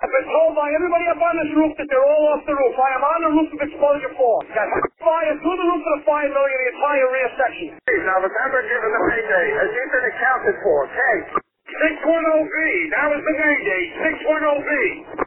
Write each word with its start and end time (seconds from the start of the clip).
I've 0.00 0.08
been 0.08 0.32
told 0.32 0.56
by 0.56 0.64
everybody 0.72 1.04
up 1.12 1.20
on 1.20 1.34
this 1.44 1.52
roof 1.52 1.76
that 1.76 1.84
they're 1.92 2.00
all 2.00 2.24
off 2.32 2.40
the 2.48 2.56
roof. 2.56 2.72
I 2.72 2.88
am 2.96 3.04
on 3.04 3.20
the 3.20 3.32
roof 3.36 3.48
of 3.52 3.60
exposure 3.60 4.12
four. 4.16 4.40
Got 4.48 4.64
fire 4.96 5.36
through 5.44 5.58
the 5.60 5.66
roof 5.68 5.82
of 5.84 5.92
the 6.00 6.02
fire 6.08 6.24
building 6.24 6.56
in 6.56 6.60
the 6.64 6.72
entire 6.72 7.08
rear 7.12 7.28
section. 7.36 7.68
Now 8.08 8.16
remember, 8.24 8.64
given 8.64 8.90
the 8.96 9.02
payday, 9.12 9.46
has 9.60 9.68
he 9.68 9.82
been 9.92 10.06
accounted 10.08 10.56
for? 10.64 10.78
Kate. 10.88 11.24
610B. 11.68 12.56
That 12.96 13.06
was 13.12 13.20
the 13.28 13.34
mayday. 13.44 13.82
610B. 14.00 14.72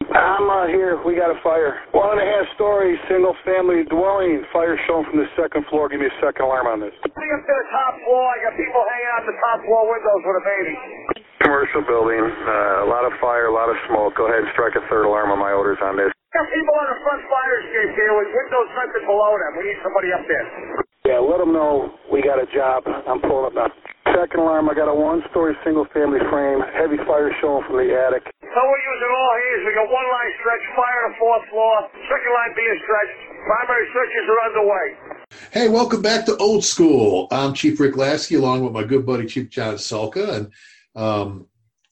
I'm 0.10 0.50
uh, 0.50 0.66
here. 0.74 0.98
We 1.06 1.22
got 1.22 1.30
a 1.30 1.38
fire. 1.46 1.78
One 1.94 2.18
and 2.18 2.26
a 2.26 2.28
half 2.34 2.50
story, 2.58 2.98
single 3.06 3.38
family 3.46 3.86
dwelling. 3.94 4.42
Fire 4.50 4.74
shown 4.90 5.06
from 5.06 5.22
the 5.22 5.30
second 5.38 5.70
floor. 5.70 5.86
Give 5.86 6.02
me 6.02 6.10
a 6.10 6.18
second 6.18 6.50
alarm 6.50 6.66
on 6.66 6.78
this. 6.82 6.98
Coming 7.14 7.30
up 7.30 7.46
to 7.46 7.54
the 7.62 7.68
top 7.70 7.94
floor. 8.10 8.26
I 8.26 8.38
got 8.50 8.58
people 8.58 8.82
hanging 8.82 9.12
out 9.14 9.24
the 9.30 9.38
top 9.38 9.58
floor 9.70 9.86
windows 9.86 10.22
with 10.26 10.42
a 10.42 10.46
baby. 10.50 10.76
Commercial 11.44 11.84
building. 11.84 12.24
Uh, 12.24 12.88
a 12.88 12.88
lot 12.88 13.04
of 13.04 13.12
fire, 13.20 13.52
a 13.52 13.56
lot 13.56 13.68
of 13.68 13.76
smoke. 13.92 14.16
Go 14.16 14.32
ahead 14.32 14.48
and 14.48 14.52
strike 14.56 14.74
a 14.80 14.84
third 14.88 15.06
alarm 15.06 15.30
on 15.30 15.40
my 15.40 15.52
orders 15.52 15.78
on 15.84 16.00
this. 16.00 16.10
Got 16.32 16.48
people 16.50 16.76
on 16.82 16.88
the 16.90 16.98
front 17.04 17.22
fire 17.30 17.56
escape 17.62 17.92
here 18.00 18.14
with 18.16 18.32
windows 18.32 18.70
vented 18.74 19.06
below 19.06 19.38
them. 19.38 19.52
We 19.60 19.70
need 19.70 19.80
somebody 19.84 20.10
up 20.16 20.24
there. 20.26 20.48
Yeah, 21.06 21.20
let 21.20 21.44
them 21.44 21.52
know 21.52 21.94
we 22.10 22.24
got 22.24 22.40
a 22.40 22.48
job. 22.48 22.88
I'm 22.88 23.20
pulling 23.22 23.52
up 23.52 23.56
now. 23.60 23.70
Second 24.16 24.40
alarm, 24.40 24.70
I 24.70 24.74
got 24.74 24.88
a 24.88 24.96
one-story 24.96 25.56
single-family 25.64 26.20
frame. 26.32 26.64
Heavy 26.74 26.98
fire 27.04 27.32
showing 27.42 27.64
from 27.68 27.76
the 27.76 27.92
attic. 27.92 28.24
So 28.24 28.60
we're 28.64 28.84
using 28.88 29.12
all 29.12 29.34
hands. 29.36 29.62
We 29.68 29.72
got 29.76 29.88
one 29.92 30.08
line 30.08 30.32
stretch, 30.40 30.64
fire 30.80 31.00
on 31.04 31.12
the 31.12 31.20
fourth 31.20 31.46
floor, 31.50 31.76
second 32.08 32.32
line 32.34 32.52
being 32.56 32.78
stretched. 32.88 33.20
Primary 33.44 33.88
searches 33.92 34.26
are 34.32 34.42
underway. 34.48 34.88
Hey, 35.52 35.68
welcome 35.68 36.02
back 36.02 36.26
to 36.28 36.38
Old 36.38 36.64
School. 36.64 37.28
I'm 37.32 37.54
Chief 37.54 37.80
Rick 37.80 37.98
Lasky, 37.98 38.36
along 38.36 38.64
with 38.64 38.74
my 38.74 38.84
good 38.84 39.06
buddy 39.06 39.26
Chief 39.26 39.50
John 39.50 39.76
Salka. 39.76 40.30
And 40.30 40.52
um, 40.96 41.48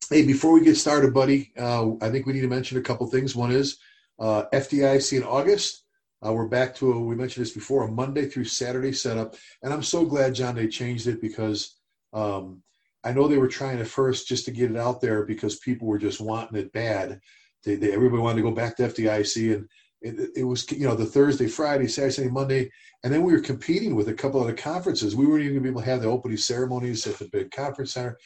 hey, 0.09 0.25
before 0.25 0.53
we 0.53 0.61
get 0.61 0.75
started, 0.75 1.13
buddy, 1.13 1.51
uh, 1.57 1.91
I 2.01 2.09
think 2.09 2.25
we 2.25 2.33
need 2.33 2.41
to 2.41 2.47
mention 2.47 2.77
a 2.77 2.81
couple 2.81 3.07
things. 3.07 3.35
One 3.35 3.51
is 3.51 3.77
uh, 4.19 4.43
FDIC 4.53 5.17
in 5.17 5.23
August. 5.23 5.85
Uh, 6.23 6.33
we're 6.33 6.47
back 6.47 6.75
to 6.75 6.93
a, 6.93 6.99
we 6.99 7.15
mentioned 7.15 7.45
this 7.45 7.53
before, 7.53 7.83
a 7.83 7.91
Monday 7.91 8.27
through 8.27 8.45
Saturday 8.45 8.91
setup, 8.91 9.35
and 9.63 9.73
I'm 9.73 9.81
so 9.81 10.05
glad 10.05 10.35
John 10.35 10.55
they 10.55 10.67
changed 10.67 11.07
it 11.07 11.19
because 11.19 11.77
um, 12.13 12.61
I 13.03 13.11
know 13.11 13.27
they 13.27 13.39
were 13.39 13.47
trying 13.47 13.79
at 13.79 13.87
first 13.87 14.27
just 14.27 14.45
to 14.45 14.51
get 14.51 14.69
it 14.69 14.77
out 14.77 15.01
there 15.01 15.25
because 15.25 15.57
people 15.57 15.87
were 15.87 15.97
just 15.97 16.21
wanting 16.21 16.59
it 16.59 16.71
bad. 16.73 17.19
They, 17.63 17.75
they 17.75 17.91
everybody 17.91 18.21
wanted 18.21 18.37
to 18.37 18.43
go 18.43 18.51
back 18.51 18.77
to 18.77 18.83
FDIC, 18.83 19.55
and 19.55 19.67
it, 20.01 20.29
it, 20.35 20.43
was 20.43 20.69
you 20.71 20.87
know 20.87 20.95
the 20.95 21.05
Thursday, 21.05 21.47
Friday, 21.47 21.87
Saturday, 21.87 22.29
Monday, 22.29 22.69
and 23.03 23.11
then 23.11 23.23
we 23.23 23.33
were 23.33 23.41
competing 23.41 23.95
with 23.95 24.09
a 24.09 24.13
couple 24.13 24.41
of 24.41 24.47
the 24.47 24.53
conferences. 24.53 25.15
We 25.15 25.25
weren't 25.25 25.43
even 25.43 25.55
going 25.55 25.63
to 25.63 25.69
be 25.69 25.73
able 25.73 25.81
to 25.81 25.89
have 25.89 26.01
the 26.01 26.07
opening 26.07 26.37
ceremonies 26.37 27.07
at 27.07 27.17
the 27.17 27.29
big 27.31 27.49
conference 27.51 27.93
center. 27.93 28.17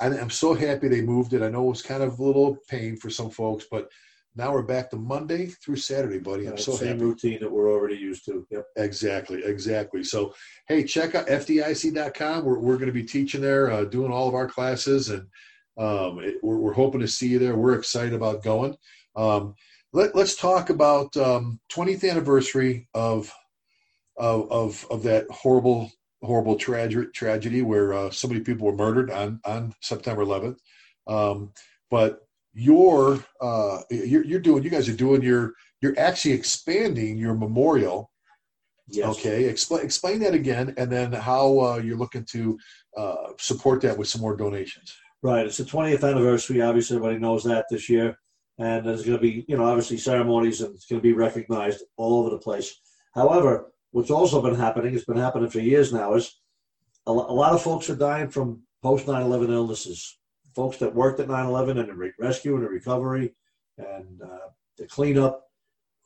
I, 0.00 0.06
I'm 0.06 0.30
so 0.30 0.54
happy 0.54 0.88
they 0.88 1.00
moved 1.02 1.32
it. 1.32 1.42
I 1.42 1.48
know 1.48 1.66
it 1.66 1.70
was 1.70 1.82
kind 1.82 2.02
of 2.02 2.18
a 2.18 2.22
little 2.22 2.58
pain 2.68 2.96
for 2.96 3.10
some 3.10 3.30
folks, 3.30 3.64
but 3.70 3.88
now 4.34 4.52
we're 4.52 4.62
back 4.62 4.90
to 4.90 4.96
Monday 4.96 5.46
through 5.46 5.76
Saturday, 5.76 6.18
buddy. 6.18 6.44
I'm 6.44 6.50
Right, 6.52 6.60
so 6.60 6.72
same 6.72 6.88
happy. 6.88 7.04
routine 7.04 7.40
that 7.40 7.50
we're 7.50 7.72
already 7.72 7.96
used 7.96 8.26
to. 8.26 8.46
Yep. 8.50 8.66
Exactly, 8.76 9.42
exactly. 9.44 10.04
So, 10.04 10.34
hey, 10.68 10.84
check 10.84 11.14
out 11.14 11.26
FDIC.com. 11.28 12.44
We're, 12.44 12.58
we're 12.58 12.76
going 12.76 12.86
to 12.88 12.92
be 12.92 13.02
teaching 13.04 13.40
there, 13.40 13.70
uh, 13.70 13.84
doing 13.84 14.12
all 14.12 14.28
of 14.28 14.34
our 14.34 14.46
classes, 14.46 15.08
and 15.08 15.26
um, 15.78 16.18
it, 16.18 16.34
we're, 16.42 16.58
we're 16.58 16.72
hoping 16.74 17.00
to 17.00 17.08
see 17.08 17.28
you 17.28 17.38
there. 17.38 17.56
We're 17.56 17.78
excited 17.78 18.12
about 18.12 18.42
going. 18.44 18.76
Um, 19.16 19.54
let, 19.94 20.14
let's 20.14 20.36
talk 20.36 20.68
about 20.68 21.16
um, 21.16 21.58
20th 21.72 22.06
anniversary 22.08 22.88
of, 22.92 23.32
of, 24.18 24.50
of, 24.52 24.86
of 24.90 25.02
that 25.04 25.26
horrible, 25.30 25.90
horrible 26.22 26.56
tragedy, 26.56 27.08
tragedy 27.14 27.62
where 27.62 27.92
uh, 27.92 28.10
so 28.10 28.28
many 28.28 28.40
people 28.40 28.66
were 28.66 28.76
murdered 28.76 29.10
on, 29.10 29.40
on 29.44 29.74
September 29.80 30.24
11th. 30.24 30.58
Um, 31.06 31.52
but 31.90 32.20
you're, 32.52 33.24
uh, 33.40 33.80
you're, 33.90 34.24
you're 34.24 34.40
doing, 34.40 34.62
you 34.62 34.70
guys 34.70 34.88
are 34.88 34.96
doing 34.96 35.22
your, 35.22 35.54
you're 35.80 35.98
actually 35.98 36.32
expanding 36.32 37.18
your 37.18 37.34
memorial 37.34 38.10
Yes. 38.88 39.18
Okay, 39.18 39.46
explain 39.46 39.84
explain 39.84 40.20
that 40.20 40.32
again, 40.32 40.72
and 40.76 40.90
then 40.92 41.12
how 41.12 41.58
uh, 41.58 41.76
you're 41.78 41.96
looking 41.96 42.24
to 42.26 42.56
uh, 42.96 43.30
support 43.36 43.80
that 43.80 43.98
with 43.98 44.06
some 44.06 44.20
more 44.20 44.36
donations. 44.36 44.94
Right. 45.22 45.44
It's 45.44 45.56
the 45.56 45.64
20th 45.64 46.08
anniversary. 46.08 46.62
Obviously, 46.62 46.96
everybody 46.96 47.18
knows 47.18 47.42
that 47.44 47.66
this 47.68 47.88
year. 47.88 48.16
And 48.58 48.86
there's 48.86 49.04
going 49.04 49.18
to 49.18 49.22
be, 49.22 49.44
you 49.48 49.56
know, 49.56 49.64
obviously 49.64 49.98
ceremonies 49.98 50.60
and 50.62 50.74
it's 50.74 50.86
going 50.86 51.00
to 51.00 51.02
be 51.02 51.12
recognized 51.12 51.82
all 51.96 52.20
over 52.20 52.30
the 52.30 52.38
place. 52.38 52.80
However, 53.14 53.72
what's 53.90 54.10
also 54.10 54.42
been 54.42 54.54
happening, 54.54 54.94
it's 54.94 55.04
been 55.04 55.16
happening 55.16 55.50
for 55.50 55.60
years 55.60 55.92
now, 55.92 56.14
is 56.14 56.40
a, 57.06 57.12
lot 57.12 57.52
of 57.52 57.62
folks 57.62 57.88
are 57.88 57.96
dying 57.96 58.28
from 58.28 58.62
post 58.82 59.06
9 59.06 59.22
11 59.22 59.50
illnesses. 59.50 60.18
Folks 60.54 60.78
that 60.78 60.94
worked 60.94 61.20
at 61.20 61.28
9 61.28 61.46
11 61.46 61.78
and 61.78 61.88
the 61.88 61.94
re- 61.94 62.12
rescue 62.18 62.54
and 62.56 62.64
the 62.64 62.68
recovery 62.68 63.34
and 63.78 64.22
uh, 64.22 64.48
the 64.78 64.86
cleanup. 64.86 65.42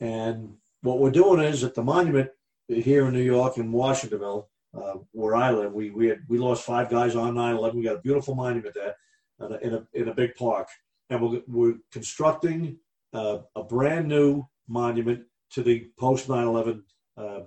And 0.01 0.55
what 0.83 0.99
we're 0.99 1.11
doing 1.11 1.41
is 1.41 1.63
at 1.65 1.75
the 1.75 1.83
monument 1.83 2.31
here 2.69 3.07
in 3.07 3.13
New 3.13 3.23
York 3.23 3.59
in 3.59 3.73
Washingtonville, 3.73 4.47
uh, 4.75 4.95
where 5.13 5.35
I 5.35 5.51
live, 5.51 5.73
we 5.73 5.91
we 5.91 6.07
had 6.07 6.21
we 6.29 6.39
lost 6.39 6.65
five 6.65 6.89
guys 6.89 7.17
on 7.17 7.35
9/11. 7.35 7.75
We 7.75 7.83
got 7.83 7.97
a 7.97 8.01
beautiful 8.01 8.35
monument 8.35 8.75
there 8.75 8.95
in 9.41 9.53
a 9.53 9.59
in 9.59 9.75
a, 9.75 9.87
in 9.95 10.09
a 10.09 10.15
big 10.15 10.35
park, 10.37 10.69
and 11.11 11.21
we're, 11.21 11.43
we're 11.49 11.79
constructing 11.91 12.79
uh, 13.13 13.39
a 13.57 13.65
brand 13.65 14.07
new 14.07 14.45
monument 14.69 15.25
to 15.51 15.63
the 15.63 15.91
post 15.99 16.29
9/11 16.29 16.83
uh, 17.17 17.41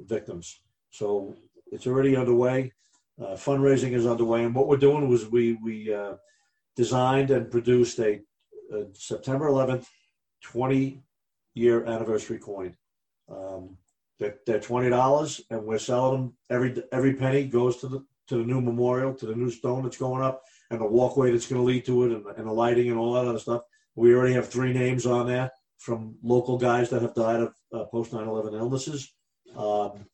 victims. 0.00 0.60
So 0.90 1.34
it's 1.70 1.86
already 1.86 2.16
underway. 2.16 2.72
Uh, 3.20 3.34
fundraising 3.34 3.92
is 3.92 4.06
underway, 4.06 4.44
and 4.44 4.54
what 4.54 4.68
we're 4.68 4.76
doing 4.76 5.08
was 5.08 5.28
we 5.28 5.54
we 5.54 5.92
uh, 5.92 6.14
designed 6.76 7.30
and 7.30 7.50
produced 7.50 7.98
a, 7.98 8.20
a 8.72 8.84
September 8.94 9.48
11th 9.50 9.86
20 10.44 11.02
year 11.54 11.84
anniversary 11.84 12.38
coin. 12.38 12.76
Um, 13.28 13.76
they're, 14.18 14.36
they're 14.46 14.60
twenty 14.60 14.88
dollars, 14.88 15.40
and 15.50 15.64
we're 15.64 15.78
selling 15.78 16.20
them. 16.20 16.36
Every 16.50 16.82
every 16.92 17.14
penny 17.14 17.44
goes 17.46 17.78
to 17.78 17.88
the 17.88 18.04
to 18.28 18.36
the 18.38 18.44
new 18.44 18.60
memorial, 18.60 19.14
to 19.14 19.26
the 19.26 19.34
new 19.34 19.50
stone 19.50 19.82
that's 19.82 19.96
going 19.96 20.22
up, 20.22 20.42
and 20.70 20.80
the 20.80 20.86
walkway 20.86 21.30
that's 21.30 21.46
going 21.46 21.60
to 21.60 21.66
lead 21.66 21.84
to 21.86 22.04
it, 22.04 22.12
and, 22.12 22.26
and 22.36 22.46
the 22.46 22.52
lighting 22.52 22.90
and 22.90 22.98
all 22.98 23.12
that 23.14 23.26
other 23.26 23.38
stuff. 23.38 23.62
We 23.94 24.14
already 24.14 24.34
have 24.34 24.48
three 24.48 24.72
names 24.72 25.06
on 25.06 25.26
there 25.26 25.50
from 25.78 26.16
local 26.22 26.58
guys 26.58 26.90
that 26.90 27.02
have 27.02 27.14
died 27.14 27.40
of 27.40 27.54
uh, 27.72 27.84
post 27.84 28.12
9/11 28.12 28.58
illnesses. 28.58 29.12
Um, 29.56 30.06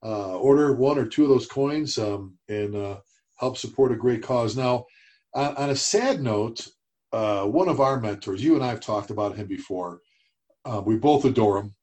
uh, 0.03 0.37
order 0.37 0.73
one 0.73 0.97
or 0.97 1.05
two 1.05 1.23
of 1.23 1.29
those 1.29 1.47
coins 1.47 1.97
um, 1.97 2.37
and 2.47 2.75
uh, 2.75 2.99
help 3.37 3.57
support 3.57 3.91
a 3.91 3.95
great 3.95 4.21
cause. 4.23 4.55
Now, 4.55 4.85
on, 5.33 5.55
on 5.55 5.69
a 5.71 5.75
sad 5.75 6.21
note, 6.21 6.67
uh, 7.11 7.45
one 7.45 7.69
of 7.69 7.79
our 7.79 7.99
mentors, 7.99 8.43
you 8.43 8.55
and 8.55 8.63
I 8.63 8.69
have 8.69 8.79
talked 8.79 9.09
about 9.09 9.35
him 9.35 9.47
before. 9.47 10.01
Uh, 10.63 10.81
we 10.85 10.95
both 10.95 11.25
adore 11.25 11.57
him. 11.57 11.75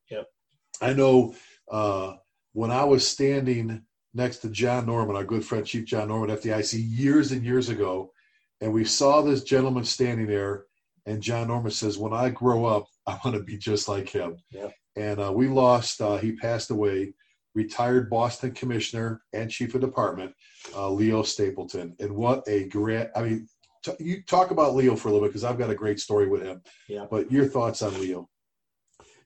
I 0.80 0.92
know 0.92 1.34
uh, 1.70 2.14
when 2.52 2.70
I 2.70 2.84
was 2.84 3.06
standing 3.06 3.82
next 4.14 4.38
to 4.38 4.48
John 4.48 4.86
Norman, 4.86 5.16
our 5.16 5.24
good 5.24 5.44
friend 5.44 5.66
Chief 5.66 5.84
John 5.84 6.08
Norman, 6.08 6.34
FDIC, 6.34 6.74
years 6.78 7.32
and 7.32 7.44
years 7.44 7.68
ago, 7.68 8.12
and 8.60 8.72
we 8.72 8.84
saw 8.84 9.20
this 9.20 9.42
gentleman 9.42 9.84
standing 9.84 10.26
there, 10.26 10.64
and 11.04 11.22
John 11.22 11.48
Norman 11.48 11.70
says, 11.70 11.98
"When 11.98 12.12
I 12.12 12.30
grow 12.30 12.64
up, 12.64 12.86
I 13.06 13.18
want 13.24 13.36
to 13.36 13.42
be 13.42 13.58
just 13.58 13.88
like 13.88 14.08
him." 14.08 14.38
Yep. 14.50 14.72
And 14.96 15.20
uh, 15.20 15.32
we 15.34 15.48
lost. 15.48 16.00
Uh, 16.00 16.16
he 16.16 16.32
passed 16.32 16.70
away. 16.70 17.14
Retired 17.54 18.10
Boston 18.10 18.52
Commissioner 18.52 19.22
and 19.32 19.50
Chief 19.50 19.74
of 19.74 19.80
Department, 19.80 20.34
uh, 20.74 20.90
Leo 20.90 21.22
Stapleton, 21.22 21.96
and 21.98 22.14
what 22.14 22.42
a 22.46 22.68
great! 22.68 23.08
I 23.16 23.22
mean, 23.22 23.48
t- 23.82 23.92
you 23.98 24.22
talk 24.24 24.50
about 24.50 24.74
Leo 24.74 24.94
for 24.94 25.08
a 25.08 25.12
little 25.12 25.26
bit 25.26 25.30
because 25.30 25.44
I've 25.44 25.58
got 25.58 25.70
a 25.70 25.74
great 25.74 25.98
story 25.98 26.28
with 26.28 26.42
him. 26.42 26.60
Yeah. 26.86 27.06
But 27.10 27.32
your 27.32 27.46
thoughts 27.46 27.80
on 27.80 27.98
Leo? 27.98 28.28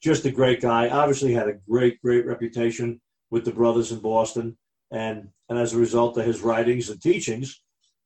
Just 0.02 0.25
a 0.25 0.31
great 0.31 0.61
guy. 0.61 0.88
Obviously, 0.88 1.32
had 1.32 1.49
a 1.49 1.58
great, 1.69 2.00
great 2.02 2.26
reputation 2.26 3.00
with 3.31 3.44
the 3.44 3.52
brothers 3.52 3.93
in 3.93 4.00
Boston, 4.00 4.56
and 4.91 5.29
and 5.49 5.58
as 5.58 5.73
a 5.73 5.79
result 5.79 6.17
of 6.19 6.25
his 6.25 6.41
writings 6.41 6.91
and 6.91 7.00
teachings 7.00 7.62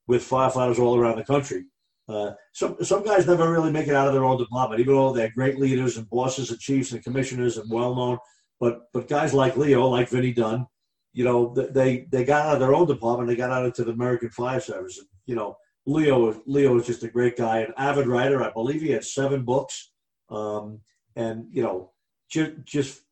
with 0.06 0.28
firefighters 0.28 0.78
all 0.78 0.96
around 0.96 1.18
the 1.18 1.24
country, 1.24 1.64
Uh, 2.08 2.32
some 2.52 2.76
some 2.82 3.02
guys 3.02 3.26
never 3.26 3.50
really 3.50 3.72
make 3.72 3.88
it 3.88 3.94
out 3.94 4.08
of 4.08 4.14
their 4.14 4.24
own 4.24 4.38
department, 4.38 4.80
even 4.80 4.94
though 4.94 5.12
they're 5.12 5.38
great 5.38 5.58
leaders 5.58 5.96
and 5.96 6.08
bosses 6.10 6.50
and 6.50 6.60
chiefs 6.60 6.92
and 6.92 7.02
commissioners 7.02 7.56
and 7.56 7.70
well 7.70 7.94
known. 7.94 8.18
But 8.60 8.74
but 8.92 9.08
guys 9.08 9.32
like 9.32 9.56
Leo, 9.56 9.88
like 9.88 10.10
Vinny 10.10 10.32
Dunn, 10.32 10.66
you 11.14 11.24
know, 11.24 11.54
they 11.78 12.06
they 12.12 12.24
got 12.24 12.46
out 12.46 12.54
of 12.54 12.60
their 12.60 12.74
own 12.74 12.86
department. 12.86 13.28
They 13.28 13.36
got 13.36 13.50
out 13.50 13.64
into 13.64 13.84
the 13.84 13.92
American 13.92 14.30
Fire 14.30 14.60
Service. 14.60 14.98
And, 14.98 15.08
you 15.26 15.34
know, 15.34 15.56
Leo 15.86 16.42
Leo 16.46 16.76
is 16.78 16.86
just 16.86 17.04
a 17.04 17.14
great 17.16 17.36
guy, 17.36 17.60
an 17.60 17.72
avid 17.78 18.06
writer. 18.06 18.42
I 18.42 18.50
believe 18.58 18.82
he 18.82 18.90
had 18.90 19.04
seven 19.04 19.42
books, 19.44 19.92
um, 20.28 20.80
and 21.16 21.46
you 21.50 21.62
know, 21.62 21.90
just, 22.28 22.52
just 22.64 23.02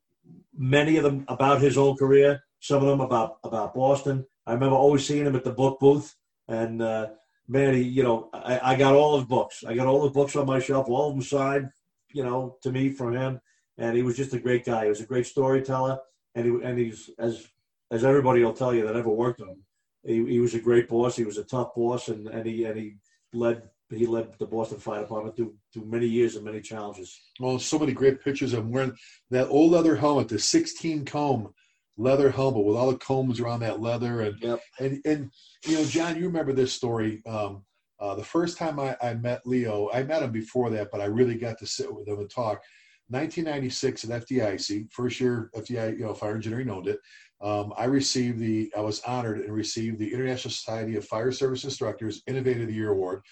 many 0.56 0.96
of 0.96 1.04
them 1.04 1.24
about 1.28 1.60
his 1.60 1.78
own 1.78 1.96
career. 1.96 2.42
Some 2.60 2.82
of 2.82 2.88
them 2.88 3.00
about 3.00 3.38
about 3.44 3.74
Boston. 3.74 4.24
I 4.46 4.52
remember 4.52 4.76
always 4.76 5.06
seeing 5.06 5.26
him 5.26 5.36
at 5.36 5.44
the 5.44 5.52
book 5.52 5.80
booth, 5.80 6.14
and 6.48 6.80
uh, 6.80 7.08
man, 7.48 7.74
he, 7.74 7.82
you 7.82 8.02
know, 8.02 8.30
I, 8.32 8.72
I 8.72 8.76
got 8.76 8.94
all 8.94 9.18
his 9.18 9.26
books. 9.26 9.64
I 9.66 9.74
got 9.74 9.86
all 9.86 10.02
the 10.02 10.10
books 10.10 10.36
on 10.36 10.46
my 10.46 10.60
shelf, 10.60 10.88
all 10.88 11.10
of 11.10 11.14
them 11.14 11.22
signed, 11.22 11.70
you 12.12 12.22
know, 12.22 12.56
to 12.62 12.70
me 12.70 12.90
from 12.90 13.16
him. 13.16 13.40
And 13.78 13.96
he 13.96 14.02
was 14.02 14.16
just 14.16 14.34
a 14.34 14.38
great 14.38 14.64
guy. 14.64 14.84
He 14.84 14.88
was 14.90 15.00
a 15.00 15.06
great 15.06 15.26
storyteller, 15.26 15.98
and 16.34 16.46
he 16.46 16.52
and 16.62 16.78
he's 16.78 17.10
as 17.18 17.46
as 17.90 18.04
everybody 18.04 18.44
will 18.44 18.52
tell 18.52 18.74
you 18.74 18.86
that 18.86 18.96
ever 18.96 19.10
worked 19.10 19.40
with 19.40 19.50
him 19.50 19.64
he, 20.04 20.24
he 20.26 20.40
was 20.40 20.54
a 20.54 20.60
great 20.60 20.88
boss. 20.88 21.16
He 21.16 21.24
was 21.24 21.38
a 21.38 21.44
tough 21.44 21.74
boss, 21.74 22.08
and, 22.08 22.28
and 22.28 22.46
he 22.46 22.64
and 22.64 22.78
he 22.78 22.94
led 23.32 23.62
he 23.98 24.06
led 24.06 24.28
the 24.38 24.46
Boston 24.46 24.78
Fire 24.78 25.00
Department 25.00 25.36
through 25.36 25.54
through 25.72 25.84
many 25.84 26.06
years 26.06 26.36
and 26.36 26.44
many 26.44 26.60
challenges. 26.60 27.20
Well, 27.40 27.58
so 27.58 27.78
many 27.78 27.92
great 27.92 28.22
pictures 28.22 28.52
of 28.52 28.60
him 28.60 28.70
wearing 28.70 28.96
that 29.30 29.48
old 29.48 29.72
leather 29.72 29.96
helmet, 29.96 30.28
the 30.28 30.38
16 30.38 31.04
comb 31.04 31.52
leather 31.96 32.30
helmet 32.30 32.64
with 32.64 32.76
all 32.76 32.90
the 32.90 32.98
combs 32.98 33.40
around 33.40 33.60
that 33.60 33.80
leather, 33.80 34.22
and 34.22 34.36
yep. 34.40 34.60
and 34.78 35.00
and 35.04 35.30
you 35.66 35.76
know, 35.76 35.84
John, 35.84 36.16
you 36.16 36.26
remember 36.26 36.52
this 36.52 36.72
story. 36.72 37.22
Um, 37.26 37.64
uh, 38.00 38.16
the 38.16 38.24
first 38.24 38.58
time 38.58 38.80
I, 38.80 38.96
I 39.00 39.14
met 39.14 39.46
Leo, 39.46 39.88
I 39.92 40.02
met 40.02 40.22
him 40.22 40.32
before 40.32 40.70
that, 40.70 40.90
but 40.90 41.00
I 41.00 41.04
really 41.04 41.36
got 41.36 41.58
to 41.58 41.66
sit 41.66 41.92
with 41.94 42.08
him 42.08 42.18
and 42.18 42.28
talk. 42.28 42.60
1996 43.08 44.04
at 44.04 44.26
FDIC, 44.26 44.90
first 44.90 45.20
year 45.20 45.50
FDI, 45.54 45.98
you 45.98 46.04
know, 46.04 46.14
fire 46.14 46.34
engineering 46.34 46.70
owned 46.70 46.88
it 46.88 46.98
um, 47.42 47.74
I 47.76 47.84
received 47.84 48.38
the, 48.38 48.72
I 48.76 48.80
was 48.80 49.00
honored 49.00 49.40
and 49.40 49.52
received 49.52 49.98
the 49.98 50.12
International 50.12 50.52
Society 50.52 50.96
of 50.96 51.04
Fire 51.04 51.32
Service 51.32 51.64
Instructors 51.64 52.22
Innovator 52.28 52.62
of 52.62 52.68
the 52.68 52.74
Year 52.74 52.92
Award 52.92 53.22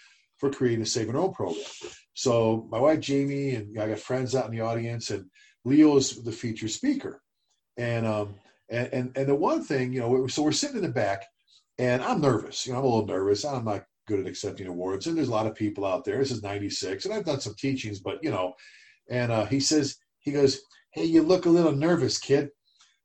for 0.40 0.50
creating 0.50 0.80
the 0.80 0.86
Saving 0.86 1.14
Our 1.14 1.22
Own 1.22 1.32
program. 1.32 1.64
So 2.14 2.66
my 2.70 2.80
wife 2.80 3.00
Jamie 3.00 3.54
and 3.54 3.78
I 3.78 3.88
got 3.88 3.98
friends 4.00 4.34
out 4.34 4.46
in 4.46 4.50
the 4.50 4.62
audience, 4.62 5.10
and 5.10 5.26
Leo 5.64 5.96
is 5.96 6.22
the 6.22 6.32
featured 6.32 6.70
speaker. 6.70 7.22
And 7.76 8.06
um, 8.06 8.34
and 8.70 8.88
and, 8.92 9.16
and 9.16 9.28
the 9.28 9.34
one 9.34 9.62
thing, 9.62 9.92
you 9.92 10.00
know, 10.00 10.26
so 10.26 10.42
we're 10.42 10.52
sitting 10.52 10.76
in 10.76 10.82
the 10.82 10.88
back, 10.88 11.24
and 11.78 12.02
I'm 12.02 12.20
nervous. 12.20 12.66
You 12.66 12.72
know, 12.72 12.80
I'm 12.80 12.84
a 12.84 12.88
little 12.88 13.06
nervous. 13.06 13.44
I'm 13.44 13.64
not 13.64 13.84
good 14.08 14.20
at 14.20 14.26
accepting 14.26 14.66
awards, 14.66 15.06
and 15.06 15.16
there's 15.16 15.28
a 15.28 15.32
lot 15.32 15.46
of 15.46 15.54
people 15.54 15.84
out 15.84 16.04
there. 16.04 16.18
This 16.18 16.32
is 16.32 16.42
'96, 16.42 17.04
and 17.04 17.14
I've 17.14 17.24
done 17.24 17.40
some 17.40 17.54
teachings, 17.58 18.00
but 18.00 18.18
you 18.22 18.30
know, 18.30 18.54
and 19.08 19.30
uh, 19.30 19.44
he 19.44 19.60
says, 19.60 19.96
he 20.20 20.32
goes, 20.32 20.60
"Hey, 20.92 21.04
you 21.04 21.22
look 21.22 21.46
a 21.46 21.50
little 21.50 21.72
nervous, 21.72 22.18
kid." 22.18 22.50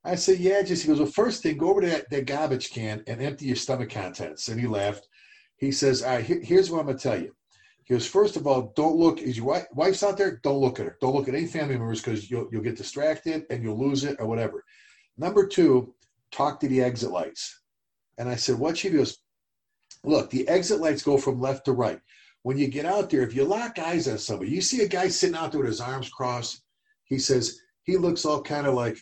I 0.06 0.14
said, 0.14 0.38
yeah, 0.38 0.62
just, 0.62 0.84
he 0.84 0.88
goes, 0.88 1.00
well, 1.00 1.10
first 1.10 1.42
thing, 1.42 1.58
go 1.58 1.72
over 1.72 1.82
to 1.82 1.88
that, 1.88 2.08
that 2.12 2.28
garbage 2.28 2.70
can 2.70 3.04
and 3.08 3.24
empty 3.24 3.46
your 3.46 3.56
stomach 3.56 3.90
contents. 3.90 4.50
And 4.50 4.60
he 4.60 4.68
laughed. 4.68 5.08
He 5.58 5.72
says, 5.72 6.04
all 6.04 6.16
right, 6.16 6.26
here, 6.26 6.42
here's 6.42 6.70
what 6.70 6.80
I'm 6.80 6.86
going 6.86 6.98
to 6.98 7.04
tell 7.04 7.20
you. 7.20 7.36
He 7.84 7.94
goes, 7.94 8.08
first 8.08 8.36
of 8.36 8.48
all, 8.48 8.74
don't 8.76 8.98
look, 8.98 9.20
is 9.20 9.38
your 9.38 9.46
wife, 9.46 9.66
wife's 9.74 10.04
out 10.04 10.18
there? 10.18 10.40
Don't 10.44 10.60
look 10.60 10.80
at 10.80 10.88
her. 10.88 10.98
Don't 11.02 11.16
look 11.16 11.28
at 11.28 11.36
any 11.36 11.46
family 11.46 11.78
members 11.78 12.02
because 12.02 12.30
you'll, 12.32 12.48
you'll 12.52 12.64
get 12.64 12.78
distracted 12.78 13.46
and 13.50 13.64
you'll 13.64 13.80
lose 13.80 14.04
it 14.04 14.18
or 14.20 14.26
whatever. 14.26 14.64
Number 15.18 15.46
two, 15.48 15.94
talk 16.32 16.60
to 16.60 16.68
the 16.68 16.82
exit 16.82 17.12
lights. 17.12 17.62
And 18.18 18.28
I 18.28 18.36
said, 18.36 18.58
what? 18.58 18.78
She 18.78 18.90
goes, 18.90 19.20
look, 20.04 20.30
the 20.30 20.48
exit 20.48 20.80
lights 20.80 21.04
go 21.04 21.18
from 21.18 21.40
left 21.40 21.66
to 21.66 21.74
right. 21.74 22.00
When 22.42 22.58
you 22.58 22.68
get 22.68 22.86
out 22.86 23.10
there, 23.10 23.22
if 23.22 23.36
you 23.36 23.44
lock 23.44 23.80
eyes 23.80 24.08
on 24.08 24.18
somebody, 24.18 24.52
you 24.52 24.62
see 24.62 24.84
a 24.84 24.88
guy 24.88 25.08
sitting 25.08 25.36
out 25.36 25.52
there 25.52 25.62
with 25.62 25.70
his 25.70 25.82
arms 25.82 26.10
crossed, 26.10 26.62
he 27.06 27.18
says, 27.18 27.60
he 27.84 27.98
looks 27.98 28.26
all 28.26 28.42
kind 28.42 28.68
of 28.68 28.74
like, 28.74 28.98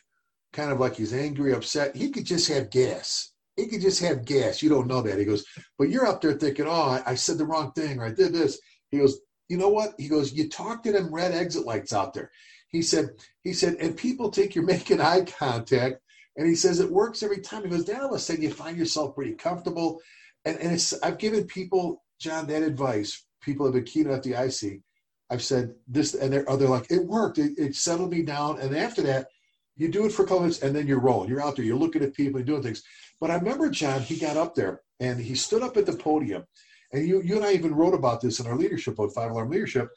kind 0.51 0.71
of 0.71 0.79
like 0.79 0.95
he's 0.95 1.13
angry, 1.13 1.53
upset. 1.53 1.95
He 1.95 2.09
could 2.09 2.25
just 2.25 2.47
have 2.49 2.69
gas. 2.69 3.32
He 3.55 3.67
could 3.67 3.81
just 3.81 4.01
have 4.01 4.25
gas. 4.25 4.61
You 4.61 4.69
don't 4.69 4.87
know 4.87 5.01
that. 5.01 5.19
He 5.19 5.25
goes, 5.25 5.45
but 5.77 5.89
you're 5.89 6.07
up 6.07 6.21
there 6.21 6.33
thinking, 6.33 6.65
oh, 6.67 7.01
I, 7.05 7.15
said 7.15 7.37
the 7.37 7.45
wrong 7.45 7.71
thing 7.73 7.99
or 7.99 8.05
I 8.05 8.11
did 8.11 8.33
this. 8.33 8.59
He 8.89 8.97
goes, 8.97 9.19
you 9.47 9.57
know 9.57 9.69
what? 9.69 9.93
He 9.99 10.07
goes, 10.07 10.33
you 10.33 10.49
talk 10.49 10.83
to 10.83 10.91
them 10.91 11.13
red 11.13 11.33
exit 11.33 11.65
lights 11.65 11.93
out 11.93 12.13
there. 12.13 12.31
He 12.69 12.81
said, 12.81 13.09
he 13.43 13.53
said, 13.53 13.75
and 13.75 13.95
people 13.95 14.31
think 14.31 14.55
you're 14.55 14.63
making 14.65 15.01
eye 15.01 15.25
contact. 15.25 15.99
And 16.35 16.47
he 16.47 16.55
says 16.55 16.79
it 16.79 16.91
works 16.91 17.21
every 17.21 17.41
time. 17.41 17.63
He 17.63 17.69
goes, 17.69 17.85
then 17.85 18.01
all 18.01 18.07
of 18.07 18.13
a 18.13 18.19
sudden 18.19 18.41
you 18.41 18.51
find 18.51 18.75
yourself 18.75 19.13
pretty 19.13 19.33
comfortable. 19.33 20.01
And, 20.45 20.57
and 20.57 20.73
it's 20.73 20.99
I've 21.03 21.19
given 21.19 21.45
people, 21.45 22.03
John, 22.19 22.47
that 22.47 22.63
advice. 22.63 23.23
People 23.41 23.65
have 23.67 23.75
been 23.75 23.83
keen 23.83 24.09
at 24.09 24.23
the 24.23 24.33
IC. 24.33 24.81
I've 25.29 25.43
said 25.43 25.75
this, 25.87 26.15
and 26.15 26.33
they're, 26.33 26.45
oh, 26.47 26.57
they're 26.57 26.67
like, 26.67 26.91
it 26.91 27.05
worked. 27.05 27.37
It, 27.37 27.53
it 27.57 27.75
settled 27.75 28.11
me 28.11 28.23
down. 28.23 28.59
And 28.59 28.75
after 28.75 29.01
that, 29.03 29.27
you 29.75 29.89
do 29.89 30.05
it 30.05 30.11
for 30.11 30.25
comments 30.25 30.61
and 30.61 30.75
then 30.75 30.87
you're 30.87 30.99
rolling. 30.99 31.29
You're 31.29 31.43
out 31.43 31.55
there, 31.55 31.65
you're 31.65 31.75
looking 31.75 32.03
at 32.03 32.13
people 32.13 32.39
you're 32.39 32.45
doing 32.45 32.63
things. 32.63 32.83
But 33.19 33.31
I 33.31 33.35
remember 33.35 33.69
John, 33.69 34.01
he 34.01 34.17
got 34.17 34.37
up 34.37 34.55
there 34.55 34.81
and 34.99 35.19
he 35.19 35.35
stood 35.35 35.63
up 35.63 35.77
at 35.77 35.85
the 35.85 35.93
podium. 35.93 36.43
And 36.91 37.07
you, 37.07 37.21
you 37.23 37.37
and 37.37 37.45
I 37.45 37.53
even 37.53 37.73
wrote 37.73 37.95
about 37.95 38.21
this 38.21 38.39
in 38.39 38.45
our 38.45 38.55
leadership 38.55 38.95
book, 38.95 39.11
Five 39.13 39.31
Alarm 39.31 39.49
Leadership. 39.49 39.89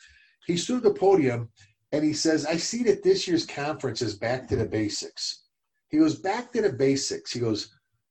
He 0.46 0.56
stood 0.56 0.78
at 0.78 0.82
the 0.82 0.94
podium 0.94 1.50
and 1.92 2.02
he 2.02 2.12
says, 2.12 2.46
I 2.46 2.56
see 2.56 2.82
that 2.84 3.02
this 3.02 3.28
year's 3.28 3.44
conference 3.44 4.00
is 4.00 4.16
back 4.16 4.48
to 4.48 4.56
the 4.56 4.64
basics. 4.64 5.42
He 5.90 5.98
goes, 5.98 6.16
back 6.16 6.52
to 6.52 6.62
the 6.62 6.72
basics. 6.72 7.32
He 7.32 7.40
goes, 7.40 7.70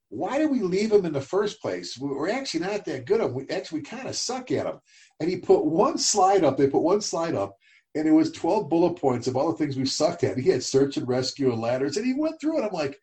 why 0.09 0.37
did 0.37 0.51
we 0.51 0.61
leave 0.61 0.91
them 0.91 1.05
in 1.05 1.13
the 1.13 1.19
first 1.19 1.61
place? 1.61 1.97
We're 1.97 2.29
actually 2.29 2.61
not 2.61 2.85
that 2.85 3.05
good 3.05 3.21
at. 3.21 3.33
We 3.33 3.49
actually 3.49 3.81
kind 3.81 4.07
of 4.07 4.15
suck 4.15 4.51
at 4.51 4.65
them. 4.65 4.79
And 5.19 5.29
he 5.29 5.37
put 5.37 5.65
one 5.65 5.97
slide 5.97 6.43
up. 6.43 6.57
They 6.57 6.67
put 6.67 6.83
one 6.83 7.01
slide 7.01 7.35
up 7.35 7.57
and 7.95 8.07
it 8.07 8.11
was 8.11 8.31
12 8.31 8.69
bullet 8.69 8.99
points 8.99 9.25
of 9.25 9.37
all 9.37 9.51
the 9.51 9.57
things 9.57 9.77
we 9.77 9.85
sucked 9.85 10.23
at. 10.23 10.37
He 10.37 10.49
had 10.49 10.63
search 10.63 10.97
and 10.97 11.07
rescue 11.07 11.51
and 11.51 11.61
ladders, 11.61 11.95
and 11.95 12.05
he 12.05 12.13
went 12.13 12.39
through 12.39 12.59
it. 12.59 12.65
I'm 12.65 12.73
like, 12.73 12.99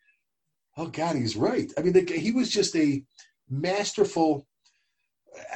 oh 0.77 0.87
God, 0.87 1.17
he's 1.17 1.37
right. 1.37 1.73
I 1.77 1.83
mean, 1.83 1.95
the, 1.95 2.05
he 2.05 2.31
was 2.31 2.51
just 2.51 2.77
a 2.77 3.03
masterful. 3.49 4.47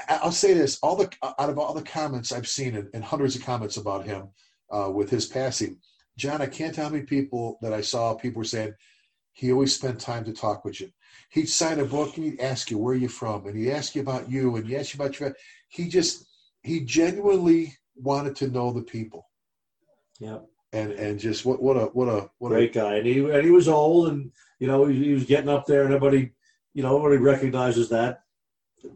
I'll 0.08 0.32
say 0.32 0.54
this: 0.54 0.78
all 0.82 0.96
the 0.96 1.10
out 1.22 1.50
of 1.50 1.58
all 1.58 1.74
the 1.74 1.82
comments 1.82 2.32
I've 2.32 2.48
seen, 2.48 2.76
and, 2.76 2.88
and 2.94 3.04
hundreds 3.04 3.36
of 3.36 3.44
comments 3.44 3.76
about 3.76 4.06
him 4.06 4.28
uh, 4.70 4.90
with 4.92 5.10
his 5.10 5.26
passing, 5.26 5.78
John, 6.16 6.40
I 6.40 6.46
can't 6.46 6.74
tell 6.74 6.86
how 6.86 6.90
many 6.90 7.04
people 7.04 7.58
that 7.60 7.74
I 7.74 7.82
saw. 7.82 8.14
People 8.14 8.38
were 8.38 8.44
saying 8.44 8.72
he 9.34 9.52
always 9.52 9.74
spent 9.74 10.00
time 10.00 10.24
to 10.24 10.32
talk 10.32 10.64
with 10.64 10.80
you. 10.80 10.90
He'd 11.28 11.50
sign 11.50 11.78
a 11.78 11.84
book 11.84 12.16
and 12.16 12.24
he'd 12.24 12.40
ask 12.40 12.70
you 12.70 12.78
where 12.78 12.94
you're 12.94 13.10
from, 13.10 13.46
and 13.46 13.56
he'd 13.56 13.72
ask 13.72 13.94
you 13.94 14.00
about 14.00 14.30
you, 14.30 14.56
and 14.56 14.66
he 14.66 14.76
asked 14.76 14.94
you 14.94 14.98
about 14.98 15.20
your. 15.20 15.36
He 15.68 15.90
just 15.90 16.24
he 16.62 16.80
genuinely 16.80 17.76
wanted 17.96 18.36
to 18.36 18.48
know 18.48 18.72
the 18.72 18.82
people. 18.82 19.26
Yeah. 20.18 20.38
And 20.72 20.92
and 20.92 21.18
just 21.18 21.44
what 21.44 21.62
what 21.62 21.76
a 21.76 21.86
what 21.86 22.08
a 22.08 22.28
what 22.38 22.52
a 22.52 22.54
great 22.54 22.76
a, 22.76 22.80
guy. 22.80 22.94
And 22.96 23.06
he 23.06 23.18
and 23.18 23.44
he 23.44 23.50
was 23.50 23.68
old 23.68 24.08
and 24.08 24.30
you 24.58 24.66
know 24.66 24.86
he, 24.86 25.04
he 25.04 25.12
was 25.14 25.24
getting 25.24 25.48
up 25.48 25.66
there 25.66 25.84
and 25.84 25.94
everybody 25.94 26.32
you 26.74 26.82
know 26.82 26.96
everybody 26.96 27.22
recognizes 27.22 27.88
that. 27.90 28.20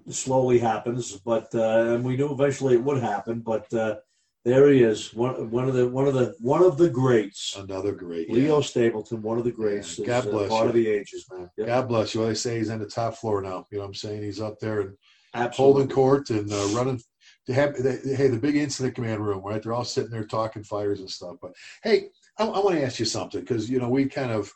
It 0.06 0.14
slowly 0.14 0.58
happens, 0.58 1.16
but 1.16 1.48
uh, 1.54 1.94
and 1.94 2.04
we 2.04 2.16
knew 2.16 2.32
eventually 2.32 2.74
it 2.74 2.84
would 2.84 3.02
happen. 3.02 3.40
But 3.40 3.72
uh, 3.72 3.96
there 4.44 4.70
he 4.70 4.82
is, 4.82 5.12
one 5.14 5.50
one 5.50 5.68
of 5.68 5.74
the 5.74 5.88
one 5.88 6.06
of 6.06 6.14
the 6.14 6.34
one 6.40 6.62
of 6.62 6.78
the 6.78 6.88
greats. 6.88 7.56
Another 7.56 7.92
great, 7.92 8.30
Leo 8.30 8.56
yeah. 8.56 8.62
Stapleton, 8.62 9.22
one 9.22 9.38
of 9.38 9.44
the 9.44 9.50
greats. 9.50 9.98
Yeah. 9.98 10.06
God 10.06 10.30
bless 10.30 10.46
uh, 10.46 10.48
part 10.48 10.62
you. 10.64 10.68
of 10.68 10.74
the 10.74 10.88
ages, 10.88 11.26
man. 11.30 11.50
Yep. 11.56 11.66
God 11.66 11.88
bless 11.88 12.14
you. 12.14 12.20
Well, 12.20 12.28
they 12.28 12.34
say 12.34 12.58
he's 12.58 12.70
on 12.70 12.78
the 12.78 12.86
top 12.86 13.16
floor 13.16 13.42
now. 13.42 13.66
You 13.70 13.78
know 13.78 13.84
what 13.84 13.88
I'm 13.88 13.94
saying? 13.94 14.22
He's 14.22 14.40
up 14.40 14.58
there 14.60 14.80
and 14.80 14.96
Absolutely. 15.34 15.56
holding 15.56 15.94
court 15.94 16.30
and 16.30 16.52
uh, 16.52 16.66
running 16.74 17.00
to 17.50 17.54
have 17.54 17.74
the, 17.74 18.14
hey 18.16 18.28
the 18.28 18.38
big 18.38 18.56
incident 18.56 18.94
command 18.94 19.24
room 19.24 19.42
right 19.42 19.62
they're 19.62 19.72
all 19.72 19.84
sitting 19.84 20.10
there 20.10 20.24
talking 20.24 20.62
fires 20.62 21.00
and 21.00 21.10
stuff 21.10 21.36
but 21.42 21.52
hey 21.82 22.08
i, 22.38 22.44
I 22.44 22.58
want 22.60 22.76
to 22.76 22.84
ask 22.84 22.98
you 22.98 23.04
something 23.04 23.40
because 23.40 23.68
you 23.68 23.78
know 23.78 23.88
we 23.88 24.06
kind 24.06 24.30
of 24.30 24.52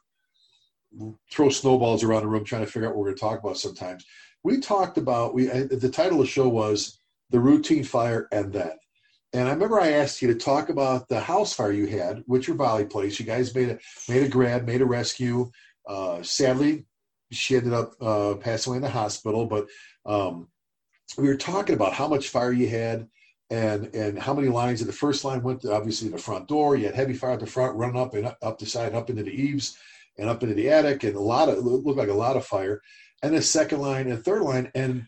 throw 1.30 1.48
snowballs 1.48 2.04
around 2.04 2.22
the 2.22 2.28
room 2.28 2.44
trying 2.44 2.64
to 2.64 2.70
figure 2.70 2.88
out 2.88 2.94
what 2.94 3.00
we're 3.00 3.06
going 3.06 3.16
to 3.16 3.20
talk 3.20 3.40
about 3.40 3.58
sometimes 3.58 4.04
we 4.44 4.60
talked 4.60 4.98
about 4.98 5.34
we 5.34 5.46
the 5.46 5.90
title 5.92 6.20
of 6.20 6.26
the 6.26 6.30
show 6.30 6.48
was 6.48 7.00
the 7.30 7.40
routine 7.40 7.84
fire 7.84 8.28
and 8.32 8.52
then 8.52 8.72
and 9.34 9.48
I 9.48 9.52
remember 9.52 9.80
I 9.80 9.90
asked 9.90 10.22
you 10.22 10.28
to 10.28 10.38
talk 10.38 10.68
about 10.68 11.08
the 11.08 11.18
house 11.18 11.52
fire 11.52 11.72
you 11.72 11.86
had, 11.86 12.22
with 12.28 12.46
your 12.46 12.56
volley 12.56 12.84
place. 12.84 13.18
You 13.18 13.26
guys 13.26 13.52
made 13.52 13.68
a 13.68 13.78
made 14.08 14.22
a 14.22 14.28
grab, 14.28 14.64
made 14.64 14.80
a 14.80 14.86
rescue. 14.86 15.50
Uh, 15.88 16.22
sadly, 16.22 16.86
she 17.32 17.56
ended 17.56 17.72
up 17.72 17.94
uh, 18.00 18.34
passing 18.36 18.70
away 18.70 18.76
in 18.76 18.82
the 18.82 18.88
hospital. 18.88 19.46
But 19.46 19.66
um, 20.06 20.46
we 21.18 21.28
were 21.28 21.36
talking 21.36 21.74
about 21.74 21.92
how 21.92 22.08
much 22.08 22.28
fire 22.28 22.52
you 22.52 22.68
had 22.68 23.08
and 23.50 23.94
and 23.94 24.18
how 24.18 24.34
many 24.34 24.48
lines 24.48 24.80
in 24.80 24.86
the 24.86 24.92
first 24.92 25.24
line 25.24 25.42
went 25.42 25.60
to 25.62 25.72
obviously 25.72 26.08
the 26.08 26.18
front 26.18 26.48
door. 26.48 26.76
You 26.76 26.86
had 26.86 26.94
heavy 26.94 27.14
fire 27.14 27.32
at 27.32 27.40
the 27.40 27.46
front 27.46 27.76
running 27.76 28.00
up 28.00 28.14
and 28.14 28.34
up 28.42 28.58
the 28.58 28.66
side 28.66 28.94
up 28.94 29.10
into 29.10 29.22
the 29.22 29.30
eaves 29.30 29.76
and 30.18 30.28
up 30.28 30.42
into 30.42 30.54
the 30.54 30.70
attic 30.70 31.04
and 31.04 31.16
a 31.16 31.20
lot 31.20 31.48
of 31.48 31.58
looked 31.58 31.98
like 31.98 32.08
a 32.08 32.14
lot 32.14 32.36
of 32.36 32.46
fire. 32.46 32.80
And 33.22 33.34
the 33.34 33.42
second 33.42 33.80
line 33.80 34.10
and 34.10 34.22
third 34.22 34.42
line 34.42 34.70
and 34.74 35.06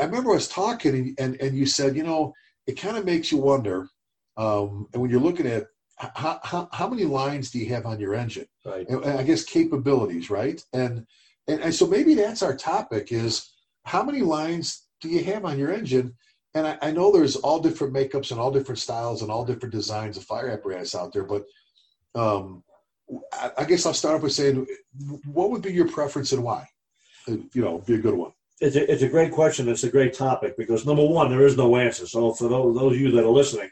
i 0.00 0.04
remember 0.04 0.32
i 0.32 0.34
was 0.34 0.48
talking 0.48 0.96
and 0.96 1.14
and, 1.20 1.40
and 1.40 1.56
you 1.56 1.64
said 1.64 1.94
you 1.94 2.02
know 2.02 2.34
it 2.66 2.72
kind 2.72 2.96
of 2.96 3.04
makes 3.04 3.30
you 3.30 3.38
wonder 3.38 3.88
um, 4.36 4.88
and 4.92 5.00
when 5.00 5.10
you're 5.10 5.20
looking 5.20 5.46
at 5.46 5.66
how, 6.14 6.40
how, 6.42 6.68
how 6.72 6.88
many 6.88 7.04
lines 7.04 7.50
do 7.50 7.58
you 7.58 7.68
have 7.74 7.84
on 7.84 8.00
your 8.00 8.14
engine? 8.14 8.46
Right. 8.64 8.88
And, 8.88 9.04
and 9.04 9.18
i 9.18 9.22
guess 9.22 9.44
capabilities 9.44 10.30
right? 10.30 10.62
And, 10.72 11.06
and 11.46 11.60
and 11.60 11.74
so 11.74 11.86
maybe 11.86 12.14
that's 12.14 12.42
our 12.42 12.56
topic 12.56 13.12
is 13.12 13.52
how 13.84 14.02
many 14.02 14.20
lines 14.20 14.86
do 15.00 15.08
you 15.08 15.24
have 15.24 15.44
on 15.44 15.58
your 15.58 15.72
engine? 15.72 16.14
and 16.54 16.66
I, 16.66 16.78
I 16.82 16.90
know 16.90 17.12
there's 17.12 17.36
all 17.36 17.60
different 17.60 17.92
makeups 17.92 18.30
and 18.30 18.40
all 18.40 18.50
different 18.50 18.78
styles 18.78 19.22
and 19.22 19.30
all 19.30 19.44
different 19.44 19.72
designs 19.72 20.16
of 20.16 20.24
fire 20.24 20.50
apparatus 20.50 20.94
out 20.94 21.12
there, 21.12 21.24
but 21.24 21.44
um, 22.14 22.64
I, 23.32 23.50
I 23.58 23.64
guess 23.64 23.86
I'll 23.86 23.94
start 23.94 24.16
off 24.16 24.22
by 24.22 24.28
saying, 24.28 24.66
what 25.26 25.50
would 25.50 25.62
be 25.62 25.72
your 25.72 25.88
preference 25.88 26.32
and 26.32 26.42
why? 26.42 26.66
Uh, 27.28 27.36
You 27.54 27.62
know, 27.62 27.78
be 27.78 27.94
a 27.94 27.98
good 27.98 28.14
one. 28.14 28.32
It's 28.60 28.76
a, 28.76 28.90
it's 28.90 29.02
a 29.02 29.08
great 29.08 29.32
question. 29.32 29.68
It's 29.68 29.84
a 29.84 29.90
great 29.90 30.12
topic 30.12 30.56
because 30.56 30.84
number 30.84 31.04
one, 31.04 31.30
there 31.30 31.46
is 31.46 31.56
no 31.56 31.76
answer. 31.76 32.06
So 32.06 32.32
for 32.32 32.48
those, 32.48 32.76
those 32.76 32.94
of 32.94 33.00
you 33.00 33.10
that 33.12 33.24
are 33.24 33.30
listening, 33.30 33.70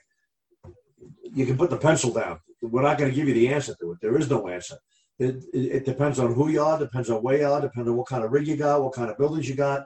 you 1.35 1.45
can 1.45 1.59
put 1.59 1.71
the 1.71 1.77
pencil 1.77 2.13
down. 2.13 2.39
We're 2.63 2.83
not 2.83 2.97
going 2.97 3.11
to 3.11 3.15
give 3.15 3.29
you 3.29 3.35
the 3.35 3.49
answer 3.49 3.75
to 3.81 3.93
it. 3.93 3.99
There 4.01 4.17
is 4.17 4.31
no 4.31 4.49
answer. 4.49 4.77
It, 5.19 5.45
it, 5.53 5.59
it 5.59 5.85
depends 5.85 6.19
on 6.21 6.33
who 6.33 6.49
you 6.49 6.63
are, 6.63 6.79
depends 6.79 7.11
on 7.11 7.23
where 7.23 7.39
you 7.39 7.47
are, 7.47 7.61
depends 7.61 7.89
on 7.89 7.97
what 7.97 8.07
kind 8.07 8.25
of 8.25 8.33
rig 8.33 8.47
you 8.47 8.57
got, 8.57 8.83
what 8.83 8.95
kind 8.95 9.11
of 9.11 9.19
buildings 9.19 9.49
you 9.49 9.57
got, 9.57 9.85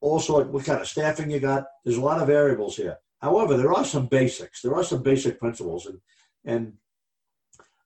also 0.00 0.44
what 0.44 0.64
kind 0.64 0.80
of 0.80 0.88
staffing 0.88 1.30
you 1.30 1.40
got. 1.40 1.64
There's 1.84 1.96
a 1.96 2.02
lot 2.02 2.20
of 2.20 2.26
variables 2.26 2.76
here. 2.76 2.98
However, 3.20 3.56
there 3.56 3.72
are 3.72 3.84
some 3.84 4.06
basics. 4.06 4.62
There 4.62 4.74
are 4.74 4.84
some 4.84 5.02
basic 5.02 5.38
principles, 5.38 5.86
and 5.86 6.00
and 6.44 6.72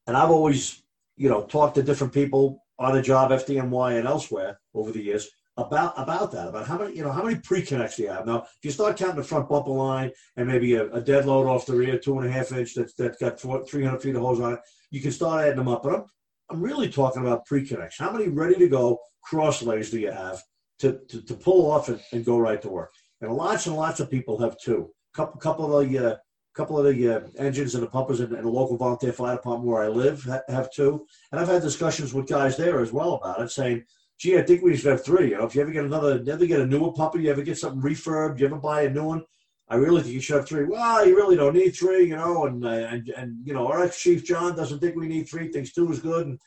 and 0.07 0.16
I've 0.16 0.31
always, 0.31 0.83
you 1.16 1.28
know, 1.28 1.45
talked 1.45 1.76
to 1.76 1.83
different 1.83 2.12
people 2.12 2.62
on 2.78 2.95
the 2.95 3.02
job, 3.02 3.31
FDNY 3.31 3.99
and 3.99 4.09
elsewhere 4.09 4.59
over 4.75 4.90
the 4.90 5.02
years 5.02 5.28
about 5.57 5.95
about 5.97 6.33
that, 6.33 6.49
about 6.49 6.66
how 6.66 6.78
many, 6.78 6.97
you 6.97 7.02
know, 7.02 7.12
how 7.12 7.23
many 7.23 7.38
pre-connects 7.38 7.97
do 7.97 8.04
you 8.04 8.09
have. 8.09 8.26
Now, 8.26 8.42
if 8.42 8.64
you 8.64 8.71
start 8.71 8.97
counting 8.97 9.16
the 9.16 9.25
front 9.25 9.49
bumper 9.49 9.71
line 9.71 10.11
and 10.37 10.49
maybe 10.49 10.75
a, 10.75 10.90
a 10.92 11.00
dead 11.00 11.26
load 11.26 11.47
off 11.47 11.66
the 11.66 11.76
rear, 11.76 11.99
two 11.99 12.19
and 12.19 12.28
a 12.28 12.33
half 12.33 12.52
inch 12.52 12.75
that's 12.75 12.95
that's 12.95 13.19
got 13.19 13.38
300 13.38 14.00
feet 14.00 14.16
of 14.16 14.23
hose 14.23 14.40
on 14.40 14.54
it, 14.54 14.61
you 14.90 15.00
can 15.00 15.12
start 15.12 15.45
adding 15.45 15.57
them 15.57 15.69
up. 15.69 15.83
But 15.83 15.95
I'm 15.95 16.04
I'm 16.50 16.61
really 16.61 16.88
talking 16.88 17.23
about 17.23 17.47
pre-connects. 17.47 17.99
How 17.99 18.11
many 18.11 18.28
ready 18.28 18.57
to 18.57 18.69
go 18.69 18.99
cross 19.23 19.62
lays 19.62 19.90
do 19.90 20.00
you 20.00 20.11
have 20.11 20.42
to, 20.82 21.00
to, 21.08 21.22
to 21.22 21.34
pull 21.34 21.70
off 21.70 21.88
and, 21.88 22.00
and, 22.12 22.24
go 22.24 22.38
right 22.38 22.60
to 22.60 22.68
work? 22.68 22.92
And 23.20 23.32
lots 23.32 23.66
and 23.66 23.76
lots 23.76 24.00
of 24.00 24.10
people 24.10 24.38
have 24.38 24.56
two. 24.58 24.90
Couple 25.14 25.40
couple 25.40 25.78
of 25.78 25.88
the 25.88 25.98
uh, 25.98 26.16
couple 26.54 26.78
of 26.78 26.84
the 26.84 27.08
uh, 27.08 27.20
engines 27.38 27.74
and 27.74 27.82
the 27.82 27.88
pumpers 27.88 28.20
in, 28.20 28.34
in, 28.34 28.42
the 28.42 28.50
local 28.50 28.76
volunteer 28.76 29.12
fire 29.12 29.36
department 29.36 29.68
where 29.68 29.82
I 29.82 29.88
live 29.88 30.24
ha- 30.24 30.42
have 30.48 30.72
two. 30.72 31.06
And 31.30 31.40
I've 31.40 31.48
had 31.48 31.62
discussions 31.62 32.12
with 32.12 32.28
guys 32.28 32.56
there 32.56 32.80
as 32.80 32.92
well 32.92 33.14
about 33.14 33.40
it, 33.40 33.50
saying, 33.50 33.84
"Gee, 34.18 34.38
I 34.38 34.42
think 34.42 34.62
we 34.62 34.76
should 34.76 34.90
have 34.90 35.04
three. 35.04 35.30
You 35.30 35.38
know, 35.38 35.44
if 35.44 35.54
you 35.54 35.62
ever 35.62 35.70
get 35.70 35.84
another, 35.84 36.22
you 36.22 36.32
ever 36.32 36.46
get 36.46 36.60
a 36.60 36.66
newer 36.66 36.92
pumper, 36.92 37.18
you 37.18 37.30
ever 37.30 37.42
get 37.42 37.58
something 37.58 37.82
refurbed, 37.82 38.40
you 38.40 38.46
ever 38.46 38.56
buy 38.56 38.82
a 38.82 38.90
new 38.90 39.04
one." 39.04 39.24
I 39.68 39.76
really 39.76 40.02
think 40.02 40.14
you 40.14 40.20
should 40.20 40.36
have 40.36 40.48
three. 40.48 40.64
Well, 40.64 41.06
you 41.06 41.16
really 41.16 41.36
don't 41.36 41.54
need 41.54 41.70
three, 41.70 42.04
you 42.04 42.16
know, 42.16 42.46
and 42.46 42.64
uh, 42.64 42.68
and 42.68 43.08
and 43.16 43.36
you 43.46 43.54
know, 43.54 43.68
our 43.68 43.84
ex 43.84 44.02
chief 44.02 44.24
John 44.24 44.56
doesn't 44.56 44.80
think 44.80 44.96
we 44.96 45.08
need 45.08 45.28
three. 45.28 45.48
Thinks 45.48 45.72
two 45.72 45.90
is 45.92 46.00
good, 46.00 46.26
and, 46.26 46.38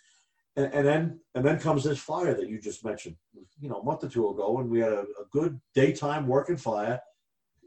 and 0.55 0.73
and 0.73 0.87
then 0.87 1.19
and 1.33 1.45
then 1.45 1.59
comes 1.59 1.83
this 1.83 1.99
fire 1.99 2.33
that 2.33 2.49
you 2.49 2.59
just 2.59 2.85
mentioned, 2.85 3.15
you 3.59 3.69
know, 3.69 3.79
a 3.79 3.83
month 3.83 4.03
or 4.03 4.09
two 4.09 4.29
ago, 4.29 4.59
and 4.59 4.69
we 4.69 4.79
had 4.79 4.93
a, 4.93 5.01
a 5.01 5.25
good 5.31 5.59
daytime 5.73 6.27
working 6.27 6.57
fire. 6.57 6.99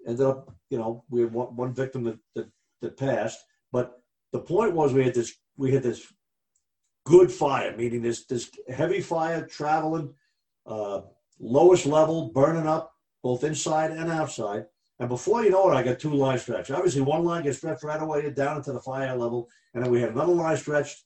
Ended 0.07 0.26
up, 0.26 0.54
you 0.71 0.78
know, 0.78 1.04
we 1.11 1.21
had 1.23 1.33
one, 1.33 1.54
one 1.57 1.75
victim 1.75 2.04
that, 2.04 2.18
that 2.35 2.49
that 2.80 2.97
passed, 2.97 3.38
but 3.73 4.00
the 4.33 4.38
point 4.38 4.73
was 4.75 4.92
we 4.92 5.04
had 5.04 5.14
this 5.14 5.35
we 5.57 5.73
had 5.73 5.83
this 5.83 6.07
good 7.04 7.30
fire, 7.30 7.76
meaning 7.76 8.02
this 8.02 8.25
this 8.26 8.50
heavy 8.68 9.00
fire 9.00 9.47
traveling, 9.47 10.14
uh, 10.66 11.02
lowest 11.38 11.87
level, 11.87 12.30
burning 12.30 12.66
up 12.66 12.92
both 13.23 13.45
inside 13.45 13.90
and 13.90 14.11
outside 14.11 14.64
and 14.99 15.09
before 15.09 15.45
you 15.45 15.50
know 15.50 15.71
it, 15.71 15.75
I 15.75 15.83
got 15.83 16.00
two 16.00 16.12
line 16.12 16.38
stretch. 16.38 16.71
Obviously, 16.71 17.02
one 17.02 17.25
line 17.25 17.45
gets 17.45 17.59
stretched 17.59 17.85
right 17.85 18.02
away 18.02 18.28
down 18.30 18.57
into 18.57 18.73
the 18.73 18.80
fire 18.80 19.14
level, 19.14 19.49
and 19.75 19.85
then 19.85 19.90
we 19.92 20.00
had 20.00 20.11
another 20.11 20.33
line 20.33 20.57
stretched 20.57 21.04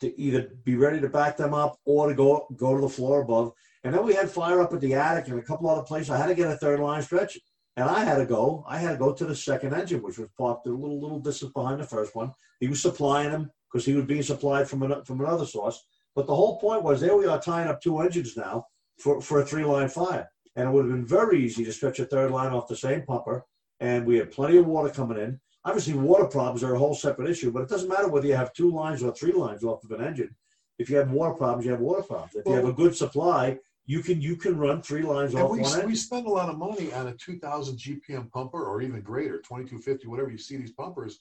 to 0.00 0.20
either 0.20 0.50
be 0.64 0.76
ready 0.76 1.00
to 1.00 1.08
back 1.08 1.36
them 1.36 1.54
up 1.54 1.78
or 1.84 2.08
to 2.08 2.14
go 2.14 2.46
go 2.56 2.74
to 2.74 2.80
the 2.80 2.88
floor 2.88 3.22
above. 3.22 3.52
And 3.84 3.94
then 3.94 4.04
we 4.04 4.14
had 4.14 4.30
fire 4.30 4.60
up 4.60 4.72
at 4.72 4.80
the 4.80 4.94
attic 4.94 5.28
and 5.28 5.38
a 5.38 5.42
couple 5.42 5.68
other 5.68 5.82
places. 5.82 6.10
I 6.10 6.18
had 6.18 6.26
to 6.26 6.34
get 6.34 6.50
a 6.50 6.56
third 6.56 6.80
line 6.80 7.02
stretch, 7.02 7.38
and 7.76 7.88
I 7.88 8.04
had 8.04 8.16
to 8.16 8.26
go. 8.26 8.64
I 8.68 8.78
had 8.78 8.92
to 8.92 8.96
go 8.96 9.12
to 9.12 9.24
the 9.24 9.34
second 9.34 9.74
engine, 9.74 10.02
which 10.02 10.18
was 10.18 10.28
parked 10.38 10.66
a 10.66 10.70
little 10.70 11.00
little 11.00 11.20
distance 11.20 11.52
behind 11.52 11.80
the 11.80 11.86
first 11.86 12.14
one. 12.14 12.32
He 12.60 12.68
was 12.68 12.80
supplying 12.80 13.32
them 13.32 13.50
because 13.70 13.84
he 13.84 13.94
was 13.94 14.04
being 14.04 14.22
supplied 14.22 14.68
from 14.68 14.82
an, 14.82 15.04
from 15.04 15.20
another 15.20 15.46
source. 15.46 15.84
But 16.14 16.26
the 16.26 16.36
whole 16.36 16.60
point 16.60 16.82
was 16.82 17.00
there 17.00 17.16
we 17.16 17.26
are 17.26 17.40
tying 17.40 17.68
up 17.68 17.80
two 17.80 18.00
engines 18.00 18.36
now 18.36 18.66
for, 18.98 19.20
for 19.20 19.40
a 19.40 19.44
three 19.44 19.64
line 19.64 19.88
fire. 19.88 20.28
And 20.56 20.68
it 20.68 20.72
would 20.72 20.84
have 20.84 20.94
been 20.94 21.06
very 21.06 21.42
easy 21.42 21.64
to 21.64 21.72
stretch 21.72 21.98
a 21.98 22.04
third 22.04 22.30
line 22.30 22.52
off 22.52 22.68
the 22.68 22.76
same 22.76 23.02
pumper. 23.02 23.44
And 23.80 24.06
we 24.06 24.16
had 24.18 24.30
plenty 24.30 24.58
of 24.58 24.66
water 24.66 24.90
coming 24.90 25.18
in. 25.18 25.40
Obviously, 25.64 25.94
water 25.94 26.24
problems 26.24 26.64
are 26.64 26.74
a 26.74 26.78
whole 26.78 26.94
separate 26.94 27.30
issue, 27.30 27.52
but 27.52 27.62
it 27.62 27.68
doesn't 27.68 27.88
matter 27.88 28.08
whether 28.08 28.26
you 28.26 28.34
have 28.34 28.52
two 28.52 28.70
lines 28.70 29.02
or 29.02 29.12
three 29.12 29.32
lines 29.32 29.62
off 29.62 29.84
of 29.84 29.92
an 29.92 30.04
engine. 30.04 30.34
If 30.78 30.90
you 30.90 30.96
have 30.96 31.10
water 31.10 31.34
problems, 31.34 31.64
you 31.64 31.70
have 31.70 31.80
water 31.80 32.02
problems. 32.02 32.34
If 32.34 32.46
you 32.46 32.52
have 32.52 32.64
a 32.64 32.72
good 32.72 32.96
supply, 32.96 33.58
you 33.86 34.00
can 34.02 34.20
you 34.20 34.36
can 34.36 34.58
run 34.58 34.82
three 34.82 35.02
lines 35.02 35.34
off 35.34 35.50
we, 35.50 35.60
one 35.60 35.72
engine. 35.72 35.86
we 35.86 35.94
spend 35.94 36.26
a 36.26 36.30
lot 36.30 36.48
of 36.48 36.58
money 36.58 36.92
on 36.92 37.08
a 37.08 37.14
2000 37.14 37.76
GPM 37.76 38.30
pumper 38.30 38.64
or 38.64 38.82
even 38.82 39.00
greater, 39.00 39.38
2250, 39.38 40.08
whatever 40.08 40.30
you 40.30 40.38
see 40.38 40.56
these 40.56 40.72
pumpers. 40.72 41.20